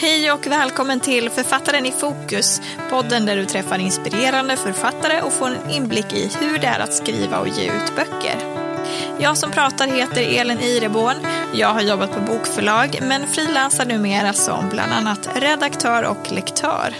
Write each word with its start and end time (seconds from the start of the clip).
Hej 0.00 0.32
och 0.32 0.46
välkommen 0.46 1.00
till 1.00 1.30
Författaren 1.30 1.86
i 1.86 1.92
fokus, 1.92 2.60
podden 2.90 3.26
där 3.26 3.36
du 3.36 3.44
träffar 3.44 3.78
inspirerande 3.78 4.56
författare 4.56 5.20
och 5.20 5.32
får 5.32 5.46
en 5.46 5.70
inblick 5.70 6.12
i 6.12 6.30
hur 6.40 6.58
det 6.58 6.66
är 6.66 6.80
att 6.80 6.94
skriva 6.94 7.38
och 7.38 7.48
ge 7.48 7.64
ut 7.64 7.96
böcker. 7.96 8.36
Jag 9.18 9.38
som 9.38 9.50
pratar 9.50 9.86
heter 9.86 10.40
Elin 10.40 10.60
Ireborn. 10.60 11.16
Jag 11.54 11.68
har 11.68 11.80
jobbat 11.80 12.12
på 12.12 12.20
bokförlag 12.20 12.98
men 13.02 13.26
frilansar 13.26 13.86
numera 13.86 14.32
som 14.32 14.68
bland 14.68 14.92
annat 14.92 15.28
redaktör 15.34 16.02
och 16.02 16.32
lektör. 16.32 16.94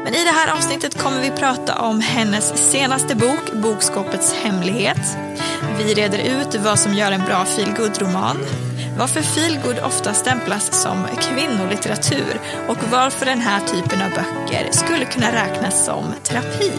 Men 0.04 0.14
i 0.16 0.24
det 0.24 0.32
här 0.32 0.58
avsnittet 0.58 0.98
kommer 0.98 1.22
vi 1.22 1.32
prata 1.32 1.80
om 1.80 2.02
hennes 2.02 2.72
senaste 2.72 3.16
bok, 3.16 3.54
Bokskåpets 3.54 4.34
hemlighet. 4.34 5.18
Vi 5.78 5.94
reder 5.94 6.20
ut 6.20 6.56
vad 6.56 6.80
som 6.80 6.94
gör 6.94 7.12
en 7.12 7.26
bra 7.26 7.46
feelgood-roman, 7.46 8.38
varför 9.02 9.22
feelgood 9.22 9.80
ofta 9.80 10.14
stämplas 10.14 10.82
som 10.82 11.08
kvinnolitteratur 11.22 12.40
och 12.68 12.78
varför 12.92 13.26
den 13.26 13.40
här 13.40 13.60
typen 13.60 14.02
av 14.02 14.10
böcker 14.10 14.72
skulle 14.72 15.06
kunna 15.06 15.32
räknas 15.32 15.86
som 15.86 16.14
terapi. 16.24 16.72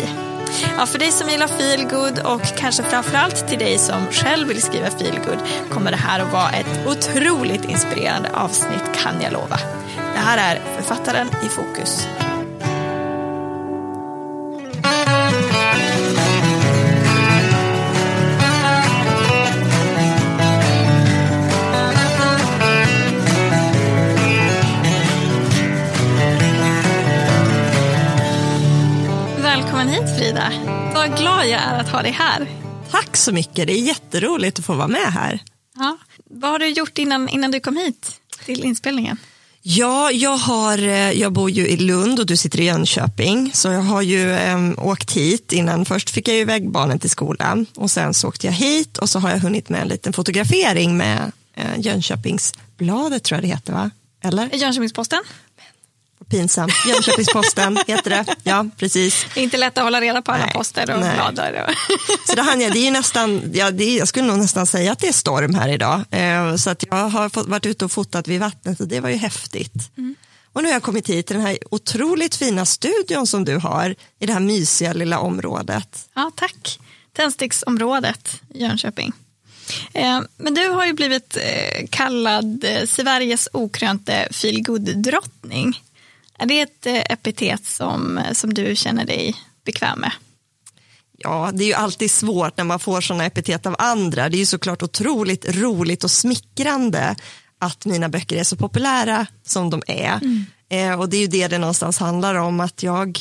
Ja, 0.79 0.87
för 0.87 0.99
dig 0.99 1.11
som 1.11 1.29
gillar 1.29 1.47
feelgood 1.47 2.19
och 2.19 2.43
kanske 2.57 2.83
framförallt 2.83 3.49
till 3.49 3.59
dig 3.59 3.79
som 3.79 4.07
själv 4.11 4.49
vill 4.49 4.63
skriva 4.63 4.91
feelgood 4.91 5.39
kommer 5.71 5.91
det 5.91 5.97
här 5.97 6.21
att 6.21 6.33
vara 6.33 6.51
ett 6.51 6.87
otroligt 6.87 7.65
inspirerande 7.65 8.31
avsnitt 8.35 8.93
kan 8.95 9.23
jag 9.23 9.33
lova. 9.33 9.59
Det 10.15 10.21
här 10.21 10.55
är 10.55 10.61
Författaren 10.77 11.29
i 11.45 11.49
fokus. 11.49 12.09
Hit 30.03 30.17
Frida. 30.19 30.53
Vad 30.95 31.19
glad 31.19 31.47
jag 31.47 31.61
är 31.61 31.81
att 31.81 31.89
ha 31.89 32.03
dig 32.03 32.13
här. 32.13 32.47
Tack 32.91 33.17
så 33.17 33.33
mycket, 33.33 33.67
det 33.67 33.73
är 33.73 33.83
jätteroligt 33.83 34.59
att 34.59 34.65
få 34.65 34.75
vara 34.75 34.89
med 34.89 35.13
här. 35.13 35.39
Ja. 35.75 35.99
Vad 36.25 36.51
har 36.51 36.59
du 36.59 36.69
gjort 36.69 36.99
innan, 36.99 37.29
innan 37.29 37.51
du 37.51 37.61
kom 37.61 37.77
hit 37.77 38.13
till 38.45 38.65
inspelningen? 38.65 39.17
Ja, 39.63 40.11
jag, 40.11 40.37
har, 40.37 40.79
eh, 40.79 41.13
jag 41.13 41.33
bor 41.33 41.51
ju 41.51 41.69
i 41.69 41.77
Lund 41.77 42.21
och 42.21 42.27
du 42.27 42.37
sitter 42.37 42.61
i 42.61 42.65
Jönköping. 42.65 43.51
Så 43.55 43.69
jag 43.69 43.83
har 43.83 44.03
ju 44.03 44.33
äm, 44.33 44.75
åkt 44.79 45.13
hit 45.13 45.53
innan. 45.53 45.85
Först 45.85 46.11
fick 46.11 46.29
jag 46.29 46.37
iväg 46.37 46.71
barnen 46.71 46.99
till 46.99 47.11
skolan 47.11 47.67
och 47.77 47.91
sen 47.91 48.15
så 48.15 48.29
åkte 48.29 48.47
jag 48.47 48.55
hit 48.55 48.99
och 48.99 49.11
så 49.11 49.19
har 49.19 49.31
jag 49.31 49.39
hunnit 49.39 49.69
med 49.69 49.83
en 49.83 49.89
liten 49.89 50.13
fotografering 50.13 50.97
med 50.97 51.33
äh, 51.55 51.65
Jönköpingsbladet 51.79 53.25
tror 53.25 53.37
jag 53.37 53.45
det 53.45 53.55
heter 53.55 53.73
va? 53.73 53.91
Eller? 54.25 54.57
Jönköpingsposten. 54.57 55.21
Pinsamt. 56.33 56.73
Jönköpingsposten 56.89 57.79
heter 57.87 58.11
det. 58.11 58.25
Ja, 58.43 58.67
precis. 58.77 59.27
Det 59.35 59.41
är 59.41 59.45
inte 59.45 59.57
lätt 59.57 59.79
att 59.79 59.85
hålla 59.85 60.01
reda 60.01 60.23
på 60.23 60.33
alla 60.33 60.45
nej, 60.45 60.53
poster 60.55 60.95
och 60.95 61.01
nej. 61.01 61.15
blad. 61.15 61.37
Så 62.27 62.35
det, 62.35 62.43
hann 62.43 62.61
jag, 62.61 62.73
det 62.73 62.87
är 62.87 62.91
nästan, 62.91 63.51
ja, 63.55 63.67
är, 63.67 63.99
jag 63.99 64.09
skulle 64.09 64.27
nog 64.27 64.39
nästan 64.39 64.67
säga 64.67 64.93
att 64.93 64.99
det 64.99 65.09
är 65.09 65.13
storm 65.13 65.55
här 65.55 65.69
idag. 65.69 66.05
Eh, 66.11 66.57
så 66.57 66.71
att 66.71 66.85
jag 66.91 67.09
har 67.09 67.29
fått, 67.29 67.49
varit 67.49 67.67
ute 67.67 67.85
och 67.85 67.93
fotat 67.93 68.29
vid 68.29 68.41
vattnet 68.41 68.81
och 68.81 68.89
det 68.89 69.01
var 69.01 69.09
ju 69.09 69.17
häftigt. 69.17 69.75
Mm. 69.99 70.15
Och 70.53 70.63
nu 70.63 70.69
har 70.69 70.73
jag 70.73 70.83
kommit 70.83 71.11
hit 71.11 71.27
till 71.27 71.37
den 71.37 71.47
här 71.47 71.59
otroligt 71.71 72.35
fina 72.35 72.67
studion 72.67 73.27
som 73.27 73.45
du 73.45 73.57
har 73.57 73.95
i 74.19 74.27
det 74.27 74.33
här 74.33 74.41
mysiga 74.41 74.93
lilla 74.93 75.19
området. 75.19 76.09
Ja, 76.15 76.31
tack. 76.37 76.81
Tändsticksområdet 77.13 78.41
i 78.55 78.63
Jönköping. 78.63 79.13
Eh, 79.93 80.21
men 80.37 80.55
du 80.55 80.69
har 80.69 80.87
ju 80.87 80.93
blivit 80.93 81.37
eh, 81.37 81.87
kallad 81.91 82.65
Sveriges 82.87 83.49
okrönte 83.53 84.29
feelgood-drottning. 84.31 85.75
Är 86.43 86.47
det 86.47 86.61
ett 86.61 86.87
eh, 86.87 86.95
epitet 86.95 87.65
som, 87.65 88.21
som 88.33 88.55
du 88.55 88.77
känner 88.77 89.05
dig 89.05 89.35
bekväm 89.65 90.01
med? 90.01 90.13
Ja, 91.19 91.51
det 91.55 91.65
är 91.65 91.67
ju 91.67 91.75
alltid 91.75 92.11
svårt 92.11 92.57
när 92.57 92.65
man 92.65 92.79
får 92.79 93.01
sådana 93.01 93.25
epitet 93.25 93.67
av 93.67 93.77
andra. 93.79 94.29
Det 94.29 94.37
är 94.37 94.39
ju 94.39 94.47
såklart 94.47 94.83
otroligt 94.83 95.57
roligt 95.57 96.05
och 96.05 96.11
smickrande 96.11 97.17
att 97.59 97.85
mina 97.85 98.09
böcker 98.09 98.37
är 98.37 98.45
så 98.45 98.57
populära 98.57 99.27
som 99.47 99.71
de 99.71 99.83
är. 99.87 100.19
Mm. 100.23 100.45
Eh, 100.69 101.01
och 101.01 101.09
det 101.09 101.17
är 101.17 101.21
ju 101.21 101.27
det 101.27 101.49
det 101.49 101.59
någonstans 101.59 101.99
handlar 101.99 102.35
om, 102.35 102.61
att 102.61 102.83
jag, 102.83 103.21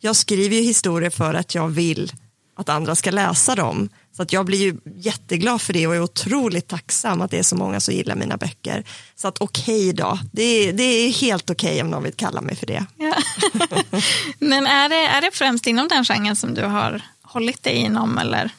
jag 0.00 0.16
skriver 0.16 0.56
ju 0.56 0.62
historier 0.62 1.10
för 1.10 1.34
att 1.34 1.54
jag 1.54 1.68
vill 1.68 2.12
att 2.56 2.68
andra 2.68 2.94
ska 2.94 3.10
läsa 3.10 3.54
dem. 3.54 3.88
Så 4.20 4.22
att 4.22 4.32
jag 4.32 4.46
blir 4.46 4.58
ju 4.58 4.76
jätteglad 4.96 5.60
för 5.60 5.72
det 5.72 5.86
och 5.86 5.94
är 5.94 6.02
otroligt 6.02 6.68
tacksam 6.68 7.20
att 7.20 7.30
det 7.30 7.38
är 7.38 7.42
så 7.42 7.56
många 7.56 7.80
som 7.80 7.94
gillar 7.94 8.14
mina 8.14 8.36
böcker. 8.36 8.84
Så 9.14 9.28
att 9.28 9.38
okej 9.38 9.90
okay 9.90 9.92
då, 9.92 10.18
det 10.32 10.42
är, 10.42 10.72
det 10.72 10.82
är 10.82 11.10
helt 11.12 11.50
okej 11.50 11.70
okay 11.70 11.82
om 11.82 11.90
någon 11.90 12.02
vill 12.02 12.12
kalla 12.12 12.40
mig 12.40 12.56
för 12.56 12.66
det. 12.66 12.86
Ja. 12.96 13.14
Men 14.38 14.66
är 14.66 14.88
det, 14.88 14.96
är 14.96 15.20
det 15.20 15.30
främst 15.32 15.66
inom 15.66 15.88
den 15.88 16.04
genren 16.04 16.36
som 16.36 16.54
du 16.54 16.62
har 16.62 17.02
hållit 17.22 17.62
dig 17.62 17.74
inom 17.74 18.18
eller? 18.18 18.50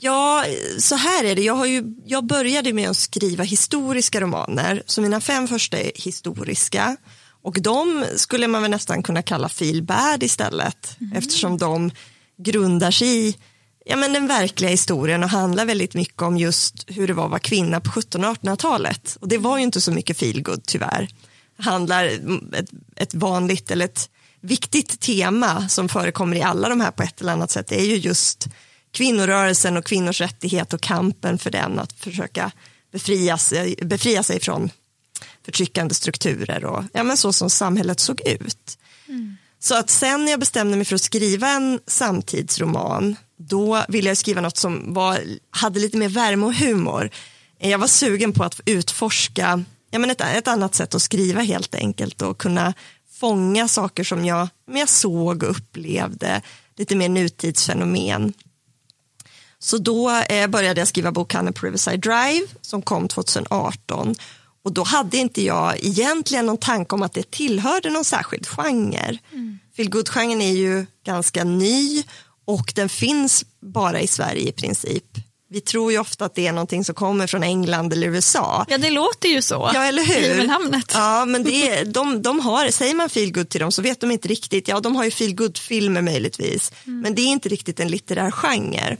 Ja, 0.00 0.44
så 0.78 0.94
här 0.94 1.24
är 1.24 1.34
det. 1.34 1.42
Jag, 1.42 1.54
har 1.54 1.66
ju, 1.66 1.84
jag 2.04 2.26
började 2.26 2.72
med 2.72 2.90
att 2.90 2.96
skriva 2.96 3.44
historiska 3.44 4.20
romaner, 4.20 4.82
så 4.86 5.00
mina 5.00 5.20
fem 5.20 5.48
första 5.48 5.78
är 5.78 5.92
historiska. 5.94 6.96
Och 7.42 7.62
de 7.62 8.04
skulle 8.16 8.48
man 8.48 8.62
väl 8.62 8.70
nästan 8.70 9.02
kunna 9.02 9.22
kalla 9.22 9.48
feel 9.48 9.82
bad 9.82 10.22
istället, 10.22 10.96
mm. 11.00 11.16
eftersom 11.16 11.58
de 11.58 11.90
grundar 12.36 12.90
sig 12.90 13.28
i 13.28 13.36
ja, 13.88 13.96
men 13.96 14.12
den 14.12 14.26
verkliga 14.26 14.70
historien 14.70 15.22
och 15.24 15.30
handlar 15.30 15.64
väldigt 15.64 15.94
mycket 15.94 16.22
om 16.22 16.38
just 16.38 16.84
hur 16.86 17.06
det 17.06 17.12
var 17.12 17.24
att 17.24 17.30
vara 17.30 17.40
kvinna 17.40 17.80
på 17.80 17.98
1700 17.98 18.30
och 18.30 18.36
1800-talet. 18.36 19.16
Och 19.20 19.28
det 19.28 19.38
var 19.38 19.58
ju 19.58 19.64
inte 19.64 19.80
så 19.80 19.92
mycket 19.92 20.18
feelgood 20.18 20.62
tyvärr. 20.66 21.08
Det 21.56 21.62
handlar 21.62 22.04
ett, 22.04 22.70
ett 22.96 23.14
vanligt 23.14 23.70
eller 23.70 23.84
ett 23.84 24.10
viktigt 24.40 25.00
tema 25.00 25.68
som 25.68 25.88
förekommer 25.88 26.36
i 26.36 26.42
alla 26.42 26.68
de 26.68 26.80
här 26.80 26.90
på 26.90 27.02
ett 27.02 27.20
eller 27.20 27.32
annat 27.32 27.50
sätt 27.50 27.66
det 27.66 27.80
är 27.80 27.86
ju 27.86 27.96
just 27.96 28.46
kvinnorörelsen 28.92 29.76
och 29.76 29.84
kvinnors 29.84 30.20
rättighet 30.20 30.72
och 30.72 30.80
kampen 30.80 31.38
för 31.38 31.50
den 31.50 31.78
att 31.78 31.92
försöka 31.92 32.52
befria 32.92 33.38
sig, 33.38 33.74
befria 33.82 34.22
sig 34.22 34.40
från 34.40 34.70
förtryckande 35.44 35.94
strukturer 35.94 36.64
och 36.64 36.84
ja, 36.92 37.02
men 37.02 37.16
så 37.16 37.32
som 37.32 37.50
samhället 37.50 38.00
såg 38.00 38.20
ut. 38.20 38.78
Mm. 39.08 39.36
Så 39.60 39.74
att 39.74 39.90
sen 39.90 40.24
när 40.24 40.30
jag 40.30 40.40
bestämde 40.40 40.76
mig 40.76 40.84
för 40.84 40.94
att 40.94 41.00
skriva 41.00 41.48
en 41.48 41.80
samtidsroman 41.86 43.16
då 43.38 43.84
ville 43.88 44.08
jag 44.08 44.16
skriva 44.16 44.40
något 44.40 44.56
som 44.56 44.94
var, 44.94 45.20
hade 45.50 45.80
lite 45.80 45.96
mer 45.96 46.08
värme 46.08 46.46
och 46.46 46.54
humor. 46.54 47.10
Jag 47.58 47.78
var 47.78 47.86
sugen 47.86 48.32
på 48.32 48.44
att 48.44 48.60
utforska 48.66 49.64
ja, 49.90 49.98
men 49.98 50.10
ett, 50.10 50.20
ett 50.20 50.48
annat 50.48 50.74
sätt 50.74 50.94
att 50.94 51.02
skriva 51.02 51.40
helt 51.40 51.74
enkelt 51.74 52.22
och 52.22 52.38
kunna 52.38 52.74
fånga 53.20 53.68
saker 53.68 54.04
som 54.04 54.24
jag, 54.24 54.48
jag 54.66 54.88
såg 54.88 55.42
och 55.42 55.50
upplevde, 55.50 56.42
lite 56.76 56.96
mer 56.96 57.08
nutidsfenomen. 57.08 58.32
Så 59.58 59.78
då 59.78 60.10
eh, 60.10 60.46
började 60.46 60.80
jag 60.80 60.88
skriva 60.88 61.12
bokhandeln 61.12 61.54
på 61.54 61.66
Riverside 61.66 61.96
Drive 61.96 62.46
som 62.60 62.82
kom 62.82 63.08
2018 63.08 64.14
och 64.68 64.74
då 64.74 64.82
hade 64.82 65.16
inte 65.16 65.42
jag 65.42 65.84
egentligen 65.84 66.46
någon 66.46 66.58
tanke 66.58 66.94
om 66.94 67.02
att 67.02 67.12
det 67.12 67.30
tillhörde 67.30 67.90
någon 67.90 68.04
särskild 68.04 68.46
genre. 68.46 69.18
Mm. 69.32 69.58
Feelgood-genren 69.76 70.40
är 70.40 70.52
ju 70.52 70.86
ganska 71.06 71.44
ny 71.44 72.04
och 72.46 72.72
den 72.74 72.88
finns 72.88 73.44
bara 73.60 74.00
i 74.00 74.06
Sverige 74.06 74.48
i 74.48 74.52
princip. 74.52 75.04
Vi 75.50 75.60
tror 75.60 75.92
ju 75.92 75.98
ofta 75.98 76.24
att 76.24 76.34
det 76.34 76.46
är 76.46 76.52
någonting 76.52 76.84
som 76.84 76.94
kommer 76.94 77.26
från 77.26 77.42
England 77.42 77.92
eller 77.92 78.06
USA. 78.06 78.66
Ja, 78.68 78.78
det 78.78 78.90
låter 78.90 79.28
ju 79.28 79.42
så. 79.42 79.70
Ja, 79.74 79.84
eller 79.84 80.04
hur? 80.04 80.46
Namnet. 80.46 80.92
Ja, 80.94 81.24
men 81.24 81.44
det 81.44 81.68
är, 81.68 81.84
de, 81.98 82.22
de 82.22 82.40
har, 82.40 82.70
säger 82.70 82.94
man 82.94 83.08
feelgood 83.08 83.48
till 83.48 83.60
dem 83.60 83.72
så 83.72 83.82
vet 83.82 84.00
de 84.00 84.10
inte 84.10 84.28
riktigt. 84.28 84.68
Ja, 84.68 84.80
de 84.80 84.96
har 84.96 85.04
ju 85.04 85.10
feelgood-filmer 85.10 86.02
möjligtvis, 86.02 86.72
mm. 86.86 87.00
men 87.00 87.14
det 87.14 87.22
är 87.22 87.26
inte 87.26 87.48
riktigt 87.48 87.80
en 87.80 87.88
litterär 87.88 88.30
genre. 88.30 88.96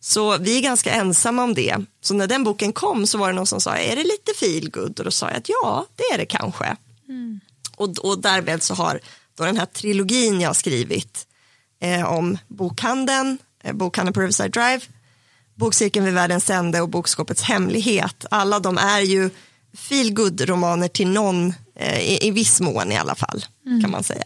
Så 0.00 0.38
vi 0.38 0.58
är 0.58 0.62
ganska 0.62 0.92
ensamma 0.92 1.44
om 1.44 1.54
det. 1.54 1.76
Så 2.00 2.14
när 2.14 2.26
den 2.26 2.44
boken 2.44 2.72
kom 2.72 3.06
så 3.06 3.18
var 3.18 3.28
det 3.28 3.34
någon 3.34 3.46
som 3.46 3.60
sa, 3.60 3.76
är 3.76 3.96
det 3.96 4.04
lite 4.04 4.32
feelgood? 4.40 4.98
Och 4.98 5.04
då 5.04 5.10
sa 5.10 5.28
jag 5.28 5.36
att 5.36 5.48
ja, 5.48 5.86
det 5.96 6.14
är 6.14 6.18
det 6.18 6.26
kanske. 6.26 6.76
Mm. 7.08 7.40
Och, 7.76 7.98
och 7.98 8.18
därmed 8.18 8.62
så 8.62 8.74
har 8.74 9.00
då 9.34 9.44
den 9.44 9.56
här 9.56 9.66
trilogin 9.66 10.40
jag 10.40 10.56
skrivit 10.56 11.26
eh, 11.80 12.12
om 12.12 12.38
bokhandeln, 12.48 13.38
eh, 13.64 13.72
bokhandeln 13.72 14.14
på 14.14 14.20
Riverside 14.20 14.48
Drive, 14.48 14.80
Bokcirkeln 15.54 16.04
vid 16.04 16.14
världens 16.14 16.50
ände 16.50 16.80
och 16.80 16.88
Bokskåpets 16.88 17.42
hemlighet. 17.42 18.26
Alla 18.30 18.58
de 18.58 18.78
är 18.78 19.00
ju 19.00 19.30
feelgood 19.76 20.40
romaner 20.40 20.88
till 20.88 21.08
någon, 21.08 21.54
eh, 21.76 22.00
i, 22.00 22.28
i 22.28 22.30
viss 22.30 22.60
mån 22.60 22.92
i 22.92 22.96
alla 22.96 23.14
fall, 23.14 23.44
mm. 23.66 23.82
kan 23.82 23.90
man 23.90 24.04
säga. 24.04 24.24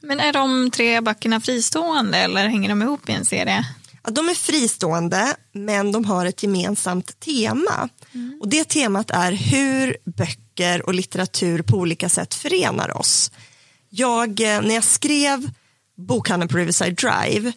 Men 0.00 0.20
är 0.20 0.32
de 0.32 0.70
tre 0.70 1.00
böckerna 1.00 1.40
fristående 1.40 2.18
eller 2.18 2.48
hänger 2.48 2.68
de 2.68 2.82
ihop 2.82 3.08
i 3.08 3.12
en 3.12 3.24
serie? 3.24 3.66
Ja, 4.04 4.10
de 4.10 4.28
är 4.28 4.34
fristående 4.34 5.36
men 5.52 5.92
de 5.92 6.04
har 6.04 6.26
ett 6.26 6.42
gemensamt 6.42 7.20
tema. 7.20 7.88
Mm. 8.14 8.38
Och 8.40 8.48
Det 8.48 8.64
temat 8.64 9.10
är 9.10 9.32
hur 9.32 9.96
böcker 10.04 10.86
och 10.86 10.94
litteratur 10.94 11.62
på 11.62 11.76
olika 11.76 12.08
sätt 12.08 12.34
förenar 12.34 12.96
oss. 12.96 13.32
Jag, 13.90 14.40
eh, 14.40 14.62
när 14.62 14.74
jag 14.74 14.84
skrev 14.84 15.50
bokhandeln 15.96 16.48
på 16.48 16.56
Riverside 16.56 16.94
Drive 16.94 17.52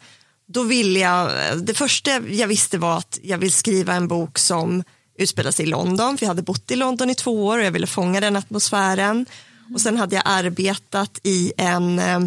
då 0.48 0.64
ville 0.64 1.00
jag, 1.00 1.32
det 1.64 1.74
första 1.74 2.12
jag 2.20 2.48
visste 2.48 2.78
var 2.78 2.98
att 2.98 3.20
jag 3.24 3.38
vill 3.38 3.52
skriva 3.52 3.94
en 3.94 4.08
bok 4.08 4.38
som 4.38 4.84
utspelar 5.18 5.52
sig 5.52 5.66
i 5.66 5.70
London, 5.70 6.18
för 6.18 6.26
jag 6.26 6.30
hade 6.30 6.42
bott 6.42 6.72
i 6.72 6.76
London 6.76 7.10
i 7.10 7.16
två 7.16 7.46
år 7.46 7.58
och 7.58 7.66
jag 7.66 7.72
ville 7.72 7.88
fånga 7.88 8.20
den 8.20 8.36
atmosfären. 8.36 9.26
Och 9.74 9.82
sen 9.82 9.98
hade 9.98 10.16
jag 10.16 10.24
arbetat 10.26 11.20
i 11.24 11.54
en, 11.58 12.00
eh, 12.00 12.20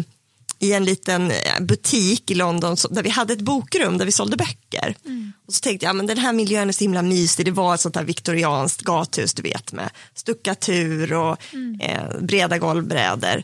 i 0.61 0.73
en 0.73 0.85
liten 0.85 1.31
eh, 1.31 1.59
butik 1.61 2.31
i 2.31 2.35
London 2.35 2.77
där 2.89 3.03
vi 3.03 3.09
hade 3.09 3.33
ett 3.33 3.41
bokrum 3.41 3.97
där 3.97 4.05
vi 4.05 4.11
sålde 4.11 4.37
böcker. 4.37 4.95
Mm. 5.05 5.33
Och 5.47 5.53
så 5.53 5.59
tänkte 5.59 5.85
jag, 5.85 5.95
men 5.95 6.07
den 6.07 6.17
här 6.17 6.33
miljön 6.33 6.69
är 6.69 6.73
så 6.73 6.83
himla 6.83 7.01
mysig, 7.01 7.45
det 7.45 7.51
var 7.51 7.73
ett 7.73 7.81
sånt 7.81 7.95
här 7.95 8.03
viktorianskt 8.03 8.81
gathus 8.81 9.33
du 9.33 9.41
vet 9.41 9.71
med 9.71 9.89
stuckatur 10.15 11.13
och 11.13 11.37
mm. 11.53 11.79
eh, 11.81 12.21
breda 12.21 12.57
golvbrädor. 12.57 13.43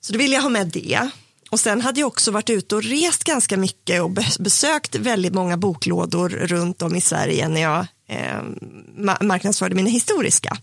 Så 0.00 0.12
då 0.12 0.18
ville 0.18 0.34
jag 0.34 0.42
ha 0.42 0.48
med 0.48 0.66
det. 0.66 1.08
Och 1.50 1.60
sen 1.60 1.80
hade 1.80 2.00
jag 2.00 2.06
också 2.06 2.30
varit 2.30 2.50
ute 2.50 2.76
och 2.76 2.82
rest 2.82 3.24
ganska 3.24 3.56
mycket 3.56 4.02
och 4.02 4.10
besökt 4.38 4.94
väldigt 4.94 5.34
många 5.34 5.56
boklådor 5.56 6.28
runt 6.28 6.82
om 6.82 6.96
i 6.96 7.00
Sverige 7.00 7.48
när 7.48 7.60
jag 7.60 7.86
eh, 8.08 8.42
marknadsförde 9.20 9.74
mina 9.74 9.90
historiska. 9.90 10.56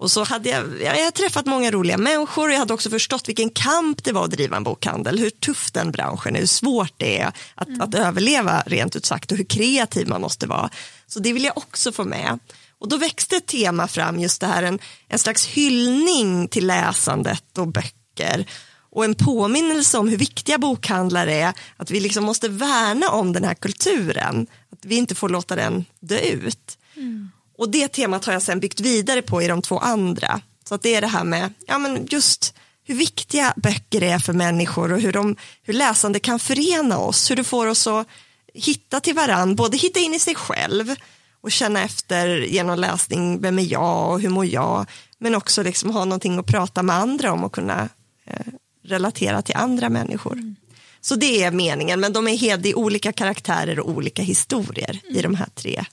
Och 0.00 0.10
så 0.10 0.24
hade 0.24 0.48
jag, 0.48 0.82
jag 0.82 0.88
hade 0.88 1.10
träffat 1.10 1.46
många 1.46 1.70
roliga 1.70 1.98
människor 1.98 2.48
och 2.48 2.54
jag 2.54 2.58
hade 2.58 2.74
också 2.74 2.90
förstått 2.90 3.28
vilken 3.28 3.50
kamp 3.50 4.04
det 4.04 4.12
var 4.12 4.24
att 4.24 4.30
driva 4.30 4.56
en 4.56 4.64
bokhandel, 4.64 5.18
hur 5.18 5.30
tuff 5.30 5.70
den 5.70 5.90
branschen 5.90 6.36
är, 6.36 6.40
hur 6.40 6.46
svårt 6.46 6.92
det 6.96 7.20
är 7.20 7.32
att, 7.54 7.68
mm. 7.68 7.80
att 7.80 7.94
överleva 7.94 8.62
rent 8.66 8.96
ut 8.96 9.06
sagt 9.06 9.32
och 9.32 9.38
hur 9.38 9.44
kreativ 9.44 10.08
man 10.08 10.20
måste 10.20 10.46
vara. 10.46 10.70
Så 11.06 11.20
det 11.20 11.32
vill 11.32 11.44
jag 11.44 11.58
också 11.58 11.92
få 11.92 12.04
med. 12.04 12.38
Och 12.78 12.88
då 12.88 12.96
växte 12.96 13.36
ett 13.36 13.46
tema 13.46 13.88
fram, 13.88 14.20
just 14.20 14.40
det 14.40 14.46
här 14.46 14.62
en, 14.62 14.78
en 15.08 15.18
slags 15.18 15.46
hyllning 15.46 16.48
till 16.48 16.66
läsandet 16.66 17.58
och 17.58 17.68
böcker 17.68 18.46
och 18.90 19.04
en 19.04 19.14
påminnelse 19.14 19.98
om 19.98 20.08
hur 20.08 20.16
viktiga 20.16 20.58
bokhandlare 20.58 21.34
är, 21.34 21.52
att 21.76 21.90
vi 21.90 22.00
liksom 22.00 22.24
måste 22.24 22.48
värna 22.48 23.10
om 23.10 23.32
den 23.32 23.44
här 23.44 23.54
kulturen, 23.54 24.46
att 24.72 24.84
vi 24.84 24.96
inte 24.96 25.14
får 25.14 25.28
låta 25.28 25.56
den 25.56 25.84
dö 26.00 26.18
ut. 26.18 26.78
Mm. 26.96 27.30
Och 27.60 27.70
det 27.70 27.88
temat 27.88 28.24
har 28.24 28.32
jag 28.32 28.42
sen 28.42 28.60
byggt 28.60 28.80
vidare 28.80 29.22
på 29.22 29.42
i 29.42 29.48
de 29.48 29.62
två 29.62 29.78
andra. 29.78 30.40
Så 30.68 30.74
att 30.74 30.82
det 30.82 30.94
är 30.94 31.00
det 31.00 31.06
här 31.06 31.24
med, 31.24 31.52
ja 31.66 31.78
men 31.78 32.06
just 32.10 32.54
hur 32.84 32.94
viktiga 32.94 33.54
böcker 33.56 34.02
är 34.02 34.18
för 34.18 34.32
människor 34.32 34.92
och 34.92 35.00
hur, 35.00 35.12
de, 35.12 35.36
hur 35.62 35.74
läsande 35.74 36.20
kan 36.20 36.38
förena 36.38 36.98
oss, 36.98 37.30
hur 37.30 37.36
det 37.36 37.44
får 37.44 37.66
oss 37.66 37.86
att 37.86 38.06
hitta 38.54 39.00
till 39.00 39.14
varann, 39.14 39.56
både 39.56 39.76
hitta 39.76 40.00
in 40.00 40.14
i 40.14 40.18
sig 40.18 40.34
själv 40.34 40.94
och 41.40 41.52
känna 41.52 41.82
efter 41.82 42.28
genom 42.38 42.78
läsning, 42.78 43.40
vem 43.40 43.58
är 43.58 43.72
jag 43.72 44.12
och 44.12 44.20
hur 44.20 44.28
mår 44.28 44.46
jag, 44.46 44.86
men 45.18 45.34
också 45.34 45.62
liksom 45.62 45.90
ha 45.90 46.04
någonting 46.04 46.38
att 46.38 46.46
prata 46.46 46.82
med 46.82 46.96
andra 46.96 47.32
om 47.32 47.44
och 47.44 47.52
kunna 47.52 47.88
eh, 48.26 48.46
relatera 48.84 49.42
till 49.42 49.56
andra 49.56 49.88
människor. 49.88 50.32
Mm. 50.32 50.56
Så 51.00 51.14
det 51.14 51.42
är 51.42 51.50
meningen, 51.50 52.00
men 52.00 52.12
de 52.12 52.28
är 52.28 52.36
helt 52.36 52.66
i 52.66 52.74
olika 52.74 53.12
karaktärer 53.12 53.80
och 53.80 53.88
olika 53.88 54.22
historier 54.22 55.00
mm. 55.04 55.16
i 55.16 55.22
de 55.22 55.34
här 55.34 55.48
tre 55.54 55.84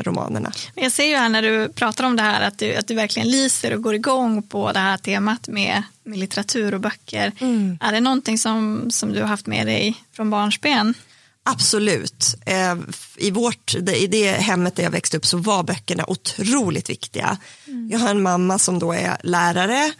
romanerna. 0.00 0.52
Jag 0.74 0.92
ser 0.92 1.04
ju 1.04 1.16
här 1.16 1.28
när 1.28 1.42
du 1.42 1.68
pratar 1.68 2.04
om 2.04 2.16
det 2.16 2.22
här 2.22 2.40
att 2.40 2.58
du, 2.58 2.74
att 2.74 2.88
du 2.88 2.94
verkligen 2.94 3.30
lyser 3.30 3.74
och 3.74 3.82
går 3.82 3.94
igång 3.94 4.42
på 4.42 4.72
det 4.72 4.78
här 4.78 4.96
temat 4.96 5.48
med, 5.48 5.82
med 6.04 6.18
litteratur 6.18 6.74
och 6.74 6.80
böcker. 6.80 7.32
Mm. 7.38 7.78
Är 7.80 7.92
det 7.92 8.00
någonting 8.00 8.38
som, 8.38 8.90
som 8.90 9.12
du 9.12 9.20
har 9.20 9.28
haft 9.28 9.46
med 9.46 9.66
dig 9.66 9.94
från 10.12 10.30
barnsben? 10.30 10.94
Absolut. 11.42 12.34
Eh, 12.46 12.76
I, 13.16 13.30
vårt, 13.30 13.74
I 13.74 14.06
det 14.06 14.32
hemmet 14.32 14.76
där 14.76 14.82
jag 14.82 14.90
växte 14.90 15.16
upp 15.16 15.26
så 15.26 15.36
var 15.36 15.62
böckerna 15.62 16.04
otroligt 16.08 16.90
viktiga. 16.90 17.38
Mm. 17.66 17.90
Jag 17.92 17.98
har 17.98 18.10
en 18.10 18.22
mamma 18.22 18.58
som 18.58 18.78
då 18.78 18.92
är 18.92 19.16
lärare 19.22 19.92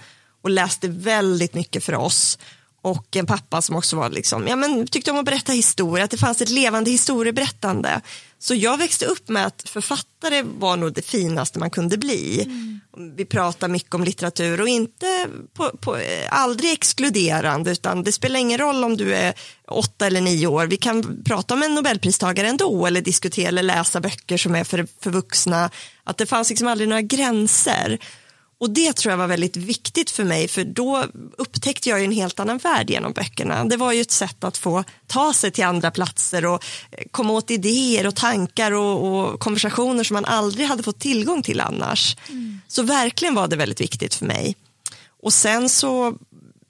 och 0.43 0.51
läste 0.51 0.89
väldigt 0.89 1.55
mycket 1.55 1.85
för 1.85 1.95
oss 1.95 2.39
och 2.83 3.17
en 3.17 3.27
pappa 3.27 3.63
som 3.63 3.77
också 3.77 3.97
var 3.97 4.11
liksom, 4.11 4.47
ja, 4.49 4.57
men, 4.57 4.87
tyckte 4.87 5.11
om 5.11 5.19
att 5.19 5.25
berätta 5.25 5.53
historia, 5.53 6.05
att 6.05 6.11
det 6.11 6.17
fanns 6.19 6.41
ett 6.41 6.51
levande 6.51 6.91
historieberättande. 6.91 8.01
Så 8.43 8.55
jag 8.55 8.79
växte 8.79 9.07
upp 9.07 9.29
med 9.29 9.47
att 9.47 9.69
författare 9.69 10.43
var 10.43 10.77
nog 10.77 10.93
det 10.93 11.03
finaste 11.03 11.59
man 11.59 11.71
kunde 11.71 11.97
bli. 11.97 12.43
Mm. 12.43 12.81
Vi 13.17 13.25
pratar 13.25 13.69
mycket 13.69 13.95
om 13.95 14.05
litteratur 14.05 14.61
och 14.61 14.69
inte 14.69 15.29
på, 15.55 15.71
på, 15.81 15.99
aldrig 16.31 16.73
exkluderande 16.73 17.71
utan 17.71 18.05
det 18.05 18.13
spelar 18.13 18.41
ingen 18.41 18.59
roll 18.59 18.85
om 18.85 18.97
du 18.97 19.15
är 19.15 19.35
åtta 19.69 20.07
eller 20.07 20.21
nio 20.21 20.47
år. 20.47 20.67
Vi 20.67 20.77
kan 20.77 21.23
prata 21.25 21.55
om 21.55 21.63
en 21.63 21.75
nobelpristagare 21.75 22.49
ändå 22.49 22.87
eller 22.87 23.01
diskutera 23.01 23.49
eller 23.49 23.63
läsa 23.63 24.01
böcker 24.01 24.37
som 24.37 24.55
är 24.55 24.65
för, 24.65 24.87
för 25.01 25.11
vuxna. 25.11 25.71
Att 26.05 26.19
det 26.19 26.27
fanns 26.27 26.49
liksom 26.49 26.69
aldrig 26.69 26.89
några 26.89 27.03
gränser. 27.03 27.99
Och 28.61 28.71
det 28.71 28.93
tror 28.93 29.11
jag 29.11 29.19
var 29.19 29.27
väldigt 29.27 29.57
viktigt 29.57 30.11
för 30.11 30.25
mig 30.25 30.49
för 30.49 30.65
då 30.65 31.05
upptäckte 31.39 31.89
jag 31.89 32.05
en 32.05 32.13
helt 32.13 32.41
annan 32.41 32.59
värld 32.59 32.91
genom 32.91 33.13
böckerna. 33.13 33.65
Det 33.65 33.77
var 33.77 33.93
ju 33.93 34.01
ett 34.01 34.11
sätt 34.11 34.45
att 34.45 34.57
få 34.57 34.85
ta 35.07 35.33
sig 35.33 35.51
till 35.51 35.65
andra 35.65 35.91
platser 35.91 36.47
och 36.47 36.65
eh, 36.91 37.05
komma 37.11 37.33
åt 37.33 37.51
idéer 37.51 38.07
och 38.07 38.17
tankar 38.17 38.73
och, 38.73 39.07
och 39.07 39.41
konversationer 39.41 40.05
som 40.05 40.15
man 40.15 40.25
aldrig 40.25 40.67
hade 40.67 40.83
fått 40.83 40.99
tillgång 40.99 41.43
till 41.43 41.61
annars. 41.61 42.17
Mm. 42.29 42.61
Så 42.69 42.83
verkligen 42.83 43.35
var 43.35 43.49
det 43.49 43.57
väldigt 43.57 43.81
viktigt 43.81 44.15
för 44.15 44.27
mig. 44.27 44.57
Och 45.23 45.33
sen 45.33 45.69
så 45.69 46.15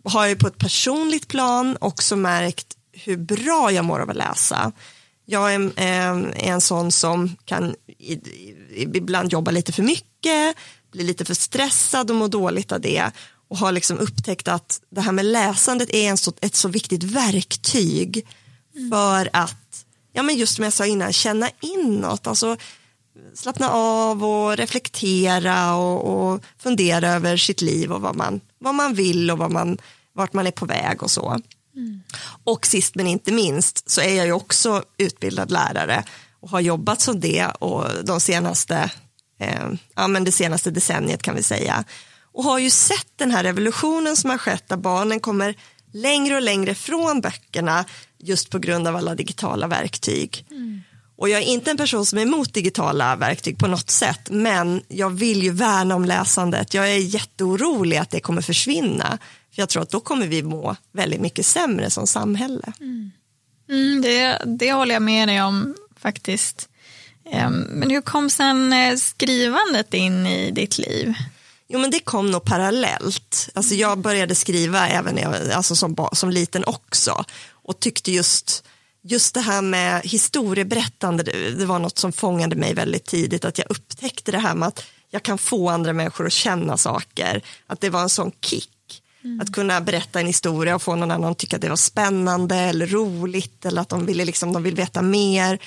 har 0.04 0.26
jag 0.26 0.38
på 0.38 0.46
ett 0.46 0.58
personligt 0.58 1.28
plan 1.28 1.76
också 1.80 2.16
märkt 2.16 2.66
hur 2.92 3.16
bra 3.16 3.72
jag 3.72 3.84
mår 3.84 4.00
av 4.00 4.10
att 4.10 4.16
läsa. 4.16 4.72
Jag 5.26 5.54
är, 5.54 5.72
är 5.76 6.32
en 6.36 6.60
sån 6.60 6.92
som 6.92 7.36
kan 7.44 7.74
ibland 8.74 9.32
jobba 9.32 9.50
lite 9.50 9.72
för 9.72 9.82
mycket 9.82 10.56
blir 10.90 11.04
lite 11.04 11.24
för 11.24 11.34
stressad 11.34 12.10
och 12.10 12.16
mår 12.16 12.28
dåligt 12.28 12.72
av 12.72 12.80
det 12.80 13.10
och 13.48 13.58
har 13.58 13.72
liksom 13.72 13.98
upptäckt 13.98 14.48
att 14.48 14.80
det 14.90 15.00
här 15.00 15.12
med 15.12 15.24
läsandet 15.24 15.90
är 15.90 16.10
en 16.10 16.16
så, 16.16 16.32
ett 16.40 16.54
så 16.54 16.68
viktigt 16.68 17.02
verktyg 17.02 18.26
för 18.90 19.30
att, 19.32 19.84
ja 20.12 20.22
men 20.22 20.36
just 20.36 20.54
som 20.54 20.64
jag 20.64 20.72
sa 20.72 20.86
innan, 20.86 21.12
känna 21.12 21.50
inåt, 21.60 22.26
alltså 22.26 22.56
slappna 23.34 23.70
av 23.70 24.24
och 24.24 24.56
reflektera 24.56 25.74
och, 25.74 26.32
och 26.32 26.42
fundera 26.58 27.08
över 27.08 27.36
sitt 27.36 27.60
liv 27.60 27.92
och 27.92 28.00
vad 28.00 28.16
man, 28.16 28.40
vad 28.58 28.74
man 28.74 28.94
vill 28.94 29.30
och 29.30 29.38
vad 29.38 29.50
man, 29.50 29.78
vart 30.12 30.32
man 30.32 30.46
är 30.46 30.50
på 30.50 30.66
väg 30.66 31.02
och 31.02 31.10
så. 31.10 31.40
Mm. 31.76 32.02
Och 32.44 32.66
sist 32.66 32.94
men 32.94 33.06
inte 33.06 33.32
minst 33.32 33.90
så 33.90 34.00
är 34.00 34.14
jag 34.14 34.26
ju 34.26 34.32
också 34.32 34.82
utbildad 34.98 35.50
lärare 35.50 36.04
och 36.40 36.50
har 36.50 36.60
jobbat 36.60 37.00
som 37.00 37.20
det 37.20 37.46
och 37.46 37.86
de 38.04 38.20
senaste 38.20 38.90
eh, 39.40 39.68
ja, 39.94 40.08
men 40.08 40.24
det 40.24 40.32
senaste 40.32 40.70
decenniet 40.70 41.22
kan 41.22 41.34
vi 41.34 41.42
säga. 41.42 41.84
Och 42.32 42.44
har 42.44 42.58
ju 42.58 42.70
sett 42.70 43.12
den 43.16 43.30
här 43.30 43.42
revolutionen 43.42 44.16
som 44.16 44.30
har 44.30 44.38
skett 44.38 44.68
där 44.68 44.76
barnen 44.76 45.20
kommer 45.20 45.54
längre 45.92 46.36
och 46.36 46.42
längre 46.42 46.74
från 46.74 47.20
böckerna 47.20 47.84
just 48.18 48.50
på 48.50 48.58
grund 48.58 48.88
av 48.88 48.96
alla 48.96 49.14
digitala 49.14 49.66
verktyg. 49.66 50.46
Mm. 50.50 50.82
Och 51.16 51.28
jag 51.28 51.42
är 51.42 51.46
inte 51.46 51.70
en 51.70 51.76
person 51.76 52.06
som 52.06 52.18
är 52.18 52.22
emot 52.22 52.54
digitala 52.54 53.16
verktyg 53.16 53.58
på 53.58 53.66
något 53.66 53.90
sätt, 53.90 54.30
men 54.30 54.82
jag 54.88 55.10
vill 55.10 55.42
ju 55.42 55.50
värna 55.50 55.94
om 55.94 56.04
läsandet. 56.04 56.74
Jag 56.74 56.90
är 56.90 56.98
jätteorolig 56.98 57.96
att 57.96 58.10
det 58.10 58.20
kommer 58.20 58.42
försvinna, 58.42 59.18
för 59.54 59.62
jag 59.62 59.68
tror 59.68 59.82
att 59.82 59.90
då 59.90 60.00
kommer 60.00 60.26
vi 60.26 60.42
må 60.42 60.76
väldigt 60.92 61.20
mycket 61.20 61.46
sämre 61.46 61.90
som 61.90 62.06
samhälle. 62.06 62.72
Mm. 62.80 63.10
Mm, 63.70 64.02
det, 64.02 64.42
det 64.58 64.72
håller 64.72 64.94
jag 64.94 65.02
med 65.02 65.28
dig 65.28 65.42
om 65.42 65.74
faktiskt. 65.96 66.69
Men 67.68 67.90
hur 67.90 68.00
kom 68.00 68.30
sen 68.30 68.72
eh, 68.72 68.96
skrivandet 68.96 69.94
in 69.94 70.26
i 70.26 70.50
ditt 70.50 70.78
liv? 70.78 71.14
Jo 71.68 71.78
men 71.78 71.90
det 71.90 72.00
kom 72.00 72.30
nog 72.30 72.44
parallellt. 72.44 73.48
Alltså 73.54 73.74
jag 73.74 73.98
började 73.98 74.34
skriva 74.34 74.88
även 74.88 75.16
jag, 75.16 75.50
alltså 75.50 75.76
som, 75.76 76.08
som 76.12 76.30
liten 76.30 76.64
också 76.64 77.24
och 77.52 77.80
tyckte 77.80 78.12
just 78.12 78.64
just 79.02 79.34
det 79.34 79.40
här 79.40 79.62
med 79.62 80.02
historieberättande, 80.02 81.22
det, 81.22 81.50
det 81.50 81.66
var 81.66 81.78
något 81.78 81.98
som 81.98 82.12
fångade 82.12 82.56
mig 82.56 82.74
väldigt 82.74 83.04
tidigt, 83.04 83.44
att 83.44 83.58
jag 83.58 83.66
upptäckte 83.70 84.32
det 84.32 84.38
här 84.38 84.54
med 84.54 84.68
att 84.68 84.84
jag 85.10 85.22
kan 85.22 85.38
få 85.38 85.68
andra 85.68 85.92
människor 85.92 86.26
att 86.26 86.32
känna 86.32 86.76
saker, 86.76 87.42
att 87.66 87.80
det 87.80 87.90
var 87.90 88.02
en 88.02 88.08
sån 88.08 88.32
kick. 88.40 88.70
Mm. 89.24 89.40
Att 89.40 89.52
kunna 89.52 89.80
berätta 89.80 90.20
en 90.20 90.26
historia 90.26 90.74
och 90.74 90.82
få 90.82 90.96
någon 90.96 91.10
annan 91.10 91.30
att 91.30 91.38
tycka 91.38 91.56
att 91.56 91.62
det 91.62 91.68
var 91.68 91.76
spännande 91.76 92.56
eller 92.56 92.86
roligt 92.86 93.64
eller 93.64 93.82
att 93.82 93.88
de 93.88 94.06
ville 94.06 94.24
liksom, 94.24 94.52
de 94.52 94.62
vill 94.62 94.74
veta 94.74 95.02
mer. 95.02 95.58